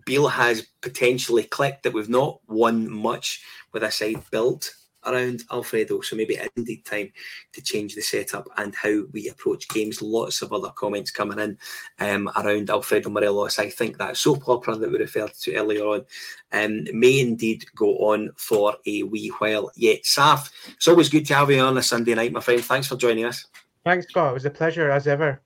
Beale 0.05 0.27
has 0.27 0.67
potentially 0.81 1.43
clicked 1.43 1.83
that 1.83 1.93
we've 1.93 2.09
not 2.09 2.39
won 2.47 2.89
much 2.89 3.43
with 3.73 3.83
a 3.83 3.91
side 3.91 4.23
built 4.31 4.73
around 5.05 5.43
Alfredo. 5.51 6.01
So 6.01 6.15
maybe 6.15 6.35
it's 6.35 6.49
indeed 6.55 6.85
time 6.85 7.11
to 7.53 7.61
change 7.61 7.95
the 7.95 8.01
setup 8.01 8.47
and 8.57 8.75
how 8.75 9.03
we 9.11 9.29
approach 9.29 9.67
games. 9.69 10.01
Lots 10.01 10.41
of 10.41 10.53
other 10.53 10.69
comments 10.69 11.11
coming 11.11 11.39
in 11.39 11.57
um, 11.99 12.29
around 12.35 12.69
Alfredo 12.69 13.09
Morelos. 13.09 13.59
I 13.59 13.69
think 13.69 13.97
that 13.97 14.17
soap 14.17 14.47
opera 14.47 14.75
that 14.75 14.91
we 14.91 14.97
referred 14.97 15.33
to 15.41 15.55
earlier 15.55 15.85
on 15.85 16.05
um, 16.51 16.85
may 16.93 17.19
indeed 17.19 17.65
go 17.75 17.97
on 17.97 18.31
for 18.37 18.75
a 18.85 19.03
wee 19.03 19.31
while 19.39 19.71
yet. 19.75 20.03
Saf, 20.03 20.51
it's 20.69 20.87
always 20.87 21.09
good 21.09 21.25
to 21.27 21.35
have 21.35 21.51
you 21.51 21.59
on 21.59 21.77
a 21.77 21.83
Sunday 21.83 22.15
night, 22.15 22.31
my 22.31 22.41
friend. 22.41 22.63
Thanks 22.63 22.87
for 22.87 22.95
joining 22.95 23.25
us. 23.25 23.45
Thanks, 23.85 24.07
Scott. 24.07 24.31
It 24.31 24.33
was 24.33 24.45
a 24.45 24.49
pleasure 24.49 24.91
as 24.91 25.07
ever. 25.07 25.41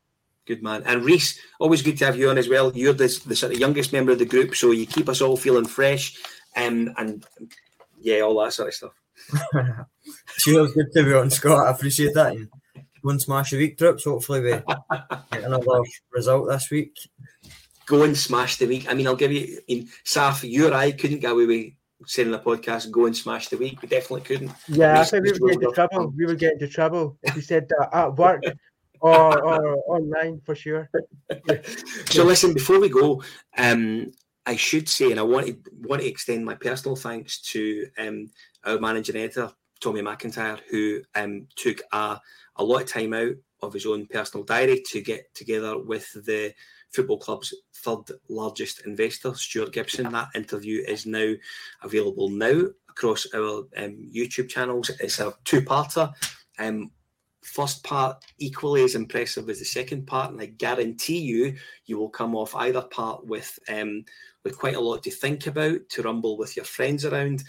Good 0.45 0.61
man. 0.61 0.83
And 0.85 1.05
Reiss, 1.05 1.39
always 1.59 1.81
good 1.81 1.97
to 1.99 2.05
have 2.05 2.17
you 2.17 2.29
on 2.29 2.37
as 2.37 2.49
well. 2.49 2.71
You're 2.75 2.93
the, 2.93 3.21
the 3.25 3.35
sort 3.35 3.53
of 3.53 3.59
youngest 3.59 3.93
member 3.93 4.11
of 4.11 4.19
the 4.19 4.25
group, 4.25 4.55
so 4.55 4.71
you 4.71 4.85
keep 4.85 5.07
us 5.07 5.21
all 5.21 5.37
feeling 5.37 5.65
fresh 5.65 6.19
um, 6.57 6.93
and 6.97 7.25
yeah, 8.01 8.19
all 8.19 8.43
that 8.43 8.51
sort 8.51 8.67
of 8.67 8.73
stuff. 8.73 9.02
Cheers, 10.38 10.74
good 10.74 10.91
to 10.93 11.03
be 11.03 11.14
on, 11.14 11.30
Scott. 11.30 11.68
I 11.68 11.72
appreciate 11.72 12.14
that. 12.14 12.34
And 12.34 12.49
go 13.01 13.09
and 13.09 13.22
smash 13.22 13.51
the 13.51 13.57
week 13.57 13.78
trips. 13.78 14.05
Hopefully, 14.05 14.41
we 14.41 14.51
get 14.51 15.43
another 15.43 15.82
result 16.11 16.49
this 16.49 16.70
week. 16.70 16.97
Go 17.86 18.03
and 18.03 18.18
smash 18.18 18.57
the 18.57 18.68
week. 18.68 18.89
I 18.89 18.93
mean, 18.93 19.07
I'll 19.07 19.16
give 19.16 19.32
you 19.32 19.59
in 19.68 19.89
Saf, 20.05 20.47
you 20.47 20.70
or 20.70 20.74
I 20.74 20.91
couldn't 20.91 21.20
get 21.20 21.32
away 21.32 21.45
with 21.45 21.74
saying 22.05 22.28
in 22.28 22.32
the 22.32 22.39
podcast, 22.39 22.91
go 22.91 23.05
and 23.05 23.16
smash 23.16 23.49
the 23.49 23.57
week. 23.57 23.82
We 23.82 23.88
definitely 23.88 24.22
couldn't. 24.22 24.51
Yeah, 24.68 24.99
I 24.99 25.03
think 25.03 25.24
we 25.24 25.32
would 25.32 25.41
get 25.41 25.61
into 25.61 25.72
trouble. 25.74 26.14
We 26.16 26.26
would 26.26 26.39
get 26.39 26.53
into 26.53 26.68
trouble 26.68 27.18
if 27.24 27.36
we 27.36 27.41
said 27.41 27.68
that 27.70 27.89
at 27.93 28.16
work 28.16 28.43
or, 28.99 29.43
or 29.43 29.78
online 29.88 30.41
for 30.45 30.55
sure. 30.55 30.89
so 32.09 32.24
listen, 32.24 32.53
before 32.53 32.80
we 32.80 32.89
go, 32.89 33.22
um, 33.57 34.11
I 34.45 34.55
should 34.55 34.89
say, 34.89 35.11
and 35.11 35.19
I 35.19 35.23
want 35.23 35.47
to 35.47 35.57
want 35.81 36.01
to 36.01 36.07
extend 36.07 36.45
my 36.45 36.55
personal 36.55 36.95
thanks 36.95 37.39
to 37.51 37.87
um, 37.97 38.29
our 38.65 38.79
managing 38.79 39.15
editor 39.15 39.51
Tommy 39.81 40.01
McIntyre, 40.01 40.59
who 40.69 41.01
um, 41.15 41.47
took 41.55 41.81
a, 41.91 42.19
a 42.57 42.63
lot 42.63 42.81
of 42.81 42.87
time 42.87 43.13
out 43.13 43.35
of 43.61 43.73
his 43.73 43.85
own 43.85 44.05
personal 44.07 44.43
diary 44.43 44.83
to 44.91 45.01
get 45.01 45.33
together 45.33 45.77
with 45.77 46.11
the 46.25 46.53
football 46.91 47.17
club's 47.17 47.53
third 47.75 48.03
largest 48.29 48.85
investor, 48.85 49.33
Stuart 49.33 49.73
Gibson. 49.73 50.11
That 50.11 50.29
interview 50.35 50.83
is 50.87 51.05
now 51.05 51.33
available 51.81 52.29
now 52.29 52.63
across 52.89 53.25
our 53.33 53.65
um, 53.77 54.11
YouTube 54.13 54.49
channels. 54.49 54.91
It's 54.99 55.19
a 55.19 55.33
two-parter. 55.43 56.13
Um, 56.59 56.91
first 57.43 57.83
part 57.83 58.23
equally 58.39 58.83
as 58.83 58.95
impressive 58.95 59.49
as 59.49 59.59
the 59.59 59.65
second 59.65 60.07
part, 60.07 60.31
and 60.31 60.41
I 60.41 60.47
guarantee 60.47 61.19
you, 61.19 61.55
you 61.85 61.97
will 61.97 62.09
come 62.09 62.35
off 62.35 62.55
either 62.55 62.81
part 62.81 63.25
with 63.25 63.57
um, 63.69 64.05
with 64.43 64.57
quite 64.57 64.75
a 64.75 64.81
lot 64.81 65.03
to 65.03 65.11
think 65.11 65.47
about, 65.47 65.87
to 65.89 66.01
rumble 66.01 66.37
with 66.37 66.55
your 66.55 66.65
friends 66.65 67.05
around, 67.05 67.43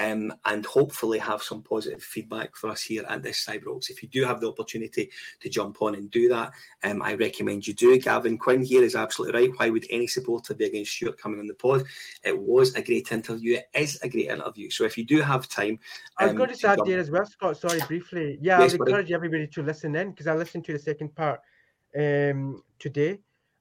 um, 0.00 0.32
and 0.46 0.64
hopefully 0.64 1.18
have 1.18 1.42
some 1.42 1.62
positive 1.62 2.02
feedback 2.02 2.56
for 2.56 2.70
us 2.70 2.82
here 2.82 3.04
at 3.08 3.22
this 3.22 3.44
Cybrox. 3.44 3.90
If 3.90 4.02
you 4.02 4.08
do 4.08 4.24
have 4.24 4.40
the 4.40 4.48
opportunity 4.48 5.10
to 5.40 5.48
jump 5.48 5.82
on 5.82 5.94
and 5.94 6.10
do 6.10 6.28
that, 6.30 6.52
um, 6.82 7.02
I 7.02 7.14
recommend 7.14 7.66
you 7.66 7.74
do. 7.74 7.98
Gavin 7.98 8.38
Quinn 8.38 8.64
here 8.64 8.82
is 8.82 8.96
absolutely 8.96 9.40
right. 9.40 9.58
Why 9.58 9.68
would 9.68 9.86
any 9.90 10.06
supporter 10.06 10.54
be 10.54 10.64
against 10.64 10.92
Stuart 10.92 11.18
coming 11.18 11.38
on 11.38 11.46
the 11.46 11.54
pod? 11.54 11.84
It 12.24 12.36
was 12.36 12.74
a 12.74 12.82
great 12.82 13.12
interview. 13.12 13.58
It 13.58 13.68
is 13.74 14.00
a 14.02 14.08
great 14.08 14.30
interview. 14.30 14.70
So 14.70 14.84
if 14.84 14.96
you 14.96 15.04
do 15.04 15.20
have 15.20 15.48
time, 15.48 15.78
I 16.16 16.24
was 16.24 16.30
um, 16.30 16.38
going 16.38 16.54
to 16.54 16.68
add 16.68 16.80
there 16.86 16.98
as 16.98 17.10
well, 17.10 17.26
Scott. 17.26 17.58
Sorry, 17.58 17.80
briefly. 17.86 18.38
Yeah, 18.40 18.60
yes, 18.60 18.72
I 18.72 18.76
would 18.78 18.88
encourage 18.88 19.12
everybody 19.12 19.46
to 19.48 19.62
listen 19.62 19.94
in 19.96 20.10
because 20.10 20.26
I 20.26 20.34
listened 20.34 20.64
to 20.64 20.72
the 20.72 20.78
second 20.78 21.14
part 21.14 21.40
um, 21.94 22.62
today. 22.78 23.18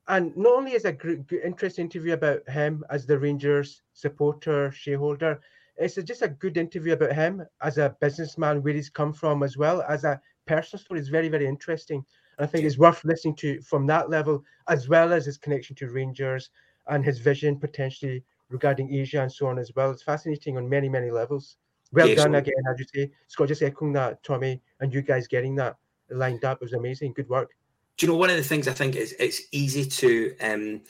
And 0.07 0.35
not 0.35 0.53
only 0.53 0.71
is 0.71 0.85
a 0.85 0.93
good, 0.93 1.31
interesting 1.43 1.85
interview 1.85 2.13
about 2.13 2.47
him 2.49 2.83
as 2.89 3.05
the 3.05 3.19
Rangers 3.19 3.81
supporter, 3.93 4.71
shareholder, 4.71 5.41
it's 5.79 5.95
just 5.95 6.21
a 6.21 6.27
good 6.27 6.57
interview 6.57 6.93
about 6.93 7.13
him 7.13 7.45
as 7.61 7.77
a 7.77 7.95
businessman, 8.01 8.61
where 8.61 8.73
he's 8.73 8.89
come 8.89 9.13
from, 9.13 9.43
as 9.43 9.57
well 9.57 9.81
as 9.87 10.03
a 10.03 10.19
personal 10.45 10.83
story. 10.83 10.99
It's 10.99 11.09
very, 11.09 11.29
very 11.29 11.47
interesting. 11.47 12.03
And 12.37 12.45
I 12.45 12.47
think 12.47 12.65
it's 12.65 12.77
worth 12.77 13.03
listening 13.05 13.35
to 13.37 13.61
from 13.61 13.87
that 13.87 14.09
level, 14.09 14.43
as 14.67 14.89
well 14.89 15.13
as 15.13 15.25
his 15.25 15.37
connection 15.37 15.75
to 15.77 15.89
Rangers 15.89 16.49
and 16.87 17.03
his 17.03 17.19
vision 17.19 17.57
potentially 17.57 18.23
regarding 18.49 18.93
Asia 18.93 19.21
and 19.21 19.31
so 19.31 19.47
on 19.47 19.57
as 19.57 19.71
well. 19.75 19.91
It's 19.91 20.03
fascinating 20.03 20.57
on 20.57 20.67
many, 20.67 20.89
many 20.89 21.11
levels. 21.11 21.57
Well 21.91 22.13
done 22.13 22.35
again, 22.35 22.53
as 22.71 22.79
you 22.79 22.85
say. 22.93 23.11
Scott, 23.27 23.47
just 23.47 23.63
echoing 23.63 23.93
that, 23.93 24.21
Tommy, 24.23 24.61
and 24.79 24.93
you 24.93 25.01
guys 25.01 25.27
getting 25.27 25.55
that 25.55 25.77
lined 26.09 26.45
up. 26.45 26.57
It 26.57 26.65
was 26.65 26.73
amazing. 26.73 27.13
Good 27.13 27.29
work. 27.29 27.51
Do 27.97 28.05
you 28.05 28.11
know 28.11 28.17
one 28.17 28.29
of 28.29 28.37
the 28.37 28.43
things 28.43 28.67
I 28.67 28.73
think 28.73 28.95
is 28.95 29.15
it's 29.19 29.41
easy 29.51 29.85
to 29.85 30.35
um, 30.39 30.81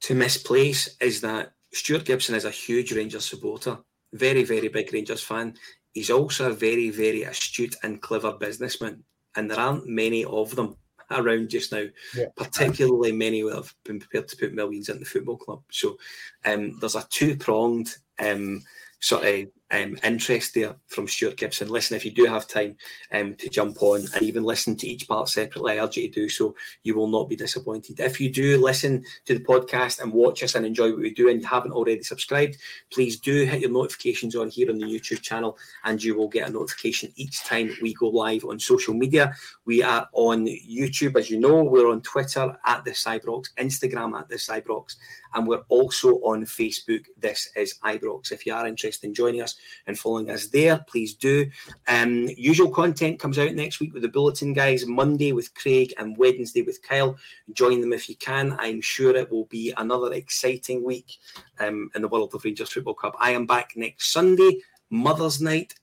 to 0.00 0.14
misplace 0.14 0.96
is 1.00 1.20
that 1.22 1.52
Stuart 1.74 2.04
Gibson 2.04 2.34
is 2.34 2.44
a 2.44 2.50
huge 2.50 2.92
Rangers 2.92 3.26
supporter, 3.26 3.78
very, 4.12 4.44
very 4.44 4.68
big 4.68 4.92
Rangers 4.92 5.22
fan. 5.22 5.54
He's 5.92 6.10
also 6.10 6.50
a 6.50 6.54
very, 6.54 6.90
very 6.90 7.24
astute 7.24 7.76
and 7.82 8.00
clever 8.00 8.32
businessman, 8.32 9.02
and 9.36 9.50
there 9.50 9.60
aren't 9.60 9.86
many 9.86 10.24
of 10.24 10.54
them 10.54 10.76
around 11.10 11.50
just 11.50 11.72
now, 11.72 11.84
yeah. 12.16 12.26
particularly 12.36 13.12
many 13.12 13.40
who 13.40 13.54
have 13.54 13.74
been 13.84 13.98
prepared 13.98 14.28
to 14.28 14.36
put 14.36 14.54
millions 14.54 14.88
in 14.88 14.98
the 15.00 15.04
football 15.04 15.36
club. 15.36 15.62
So 15.70 15.96
um, 16.44 16.78
there's 16.80 16.96
a 16.96 17.06
two 17.10 17.36
pronged 17.36 17.96
um, 18.18 18.62
sort 19.00 19.24
of 19.24 19.46
um, 19.70 19.96
interest 20.04 20.54
there 20.54 20.76
from 20.86 21.08
Stuart 21.08 21.36
Gibson. 21.36 21.68
Listen, 21.68 21.96
if 21.96 22.04
you 22.04 22.10
do 22.10 22.26
have 22.26 22.46
time 22.46 22.76
um, 23.12 23.34
to 23.36 23.48
jump 23.48 23.82
on 23.82 24.02
and 24.14 24.22
even 24.22 24.44
listen 24.44 24.76
to 24.76 24.86
each 24.86 25.08
part 25.08 25.28
separately, 25.28 25.78
I 25.78 25.84
urge 25.84 25.96
you 25.96 26.08
to 26.08 26.14
do 26.14 26.28
so. 26.28 26.54
You 26.82 26.94
will 26.94 27.08
not 27.08 27.28
be 27.28 27.36
disappointed. 27.36 27.98
If 27.98 28.20
you 28.20 28.30
do 28.30 28.62
listen 28.62 29.04
to 29.24 29.34
the 29.34 29.44
podcast 29.44 30.00
and 30.00 30.12
watch 30.12 30.42
us 30.42 30.54
and 30.54 30.66
enjoy 30.66 30.90
what 30.90 31.00
we 31.00 31.14
do 31.14 31.28
and 31.28 31.40
you 31.40 31.46
haven't 31.46 31.72
already 31.72 32.02
subscribed, 32.02 32.58
please 32.92 33.18
do 33.18 33.44
hit 33.44 33.62
your 33.62 33.70
notifications 33.70 34.36
on 34.36 34.48
here 34.48 34.70
on 34.70 34.78
the 34.78 34.84
YouTube 34.84 35.22
channel 35.22 35.58
and 35.84 36.02
you 36.02 36.14
will 36.14 36.28
get 36.28 36.48
a 36.48 36.52
notification 36.52 37.12
each 37.16 37.42
time 37.44 37.74
we 37.80 37.94
go 37.94 38.08
live 38.08 38.44
on 38.44 38.58
social 38.58 38.94
media. 38.94 39.34
We 39.64 39.82
are 39.82 40.08
on 40.12 40.46
YouTube, 40.46 41.18
as 41.18 41.30
you 41.30 41.40
know, 41.40 41.64
we're 41.64 41.90
on 41.90 42.02
Twitter 42.02 42.56
at 42.64 42.84
the 42.84 42.92
Cybrox, 42.92 43.46
Instagram 43.58 44.18
at 44.18 44.28
the 44.28 44.36
Cybrox, 44.36 44.96
and 45.34 45.46
we're 45.46 45.64
also 45.68 46.16
on 46.16 46.44
Facebook. 46.44 47.04
This 47.18 47.48
is 47.56 47.78
Ibrox. 47.84 48.30
If 48.30 48.46
you 48.46 48.54
are 48.54 48.66
interested 48.66 49.06
in 49.06 49.14
joining 49.14 49.42
us 49.42 49.56
and 49.86 49.98
following 49.98 50.30
us 50.30 50.48
there, 50.48 50.84
please 50.88 51.14
do. 51.14 51.50
Um, 51.88 52.28
usual 52.36 52.70
content 52.70 53.18
comes 53.18 53.38
out 53.38 53.54
next 53.54 53.80
week 53.80 53.92
with 53.92 54.02
the 54.02 54.08
Bulletin 54.08 54.52
guys, 54.52 54.86
Monday 54.86 55.32
with 55.32 55.54
Craig 55.54 55.92
and 55.98 56.16
Wednesday 56.16 56.62
with 56.62 56.82
Kyle. 56.82 57.16
Join 57.52 57.80
them 57.80 57.92
if 57.92 58.08
you 58.08 58.16
can. 58.16 58.56
I'm 58.58 58.80
sure 58.80 59.14
it 59.14 59.30
will 59.30 59.46
be 59.46 59.72
another 59.76 60.12
exciting 60.12 60.82
week 60.84 61.18
um, 61.58 61.90
in 61.94 62.02
the 62.02 62.08
world 62.08 62.34
of 62.34 62.44
Rangers 62.44 62.72
Football 62.72 62.94
Club. 62.94 63.14
I 63.18 63.30
am 63.30 63.46
back 63.46 63.72
next 63.76 64.12
Sunday, 64.12 64.60
Mother's 64.90 65.40
Night. 65.40 65.74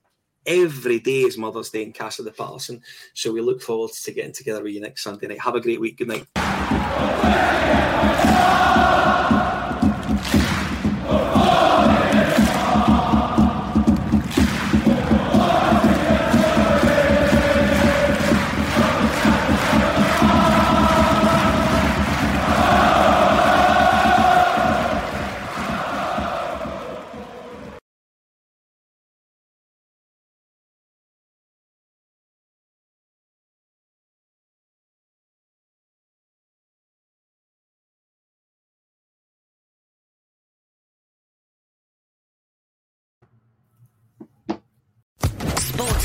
Every 0.45 0.99
day 0.99 1.21
is 1.21 1.37
Mother's 1.37 1.69
Day 1.69 1.83
in 1.83 1.93
Casa 1.93 2.23
de 2.23 2.31
Patterson. 2.31 2.81
So 3.13 3.31
we 3.31 3.41
look 3.41 3.61
forward 3.61 3.91
to 3.91 4.11
getting 4.11 4.33
together 4.33 4.63
with 4.63 4.73
you 4.73 4.81
next 4.81 5.03
Sunday 5.03 5.27
night. 5.27 5.39
Have 5.39 5.55
a 5.55 5.61
great 5.61 5.79
week. 5.79 5.97
Good 5.97 6.07
night. 6.07 6.25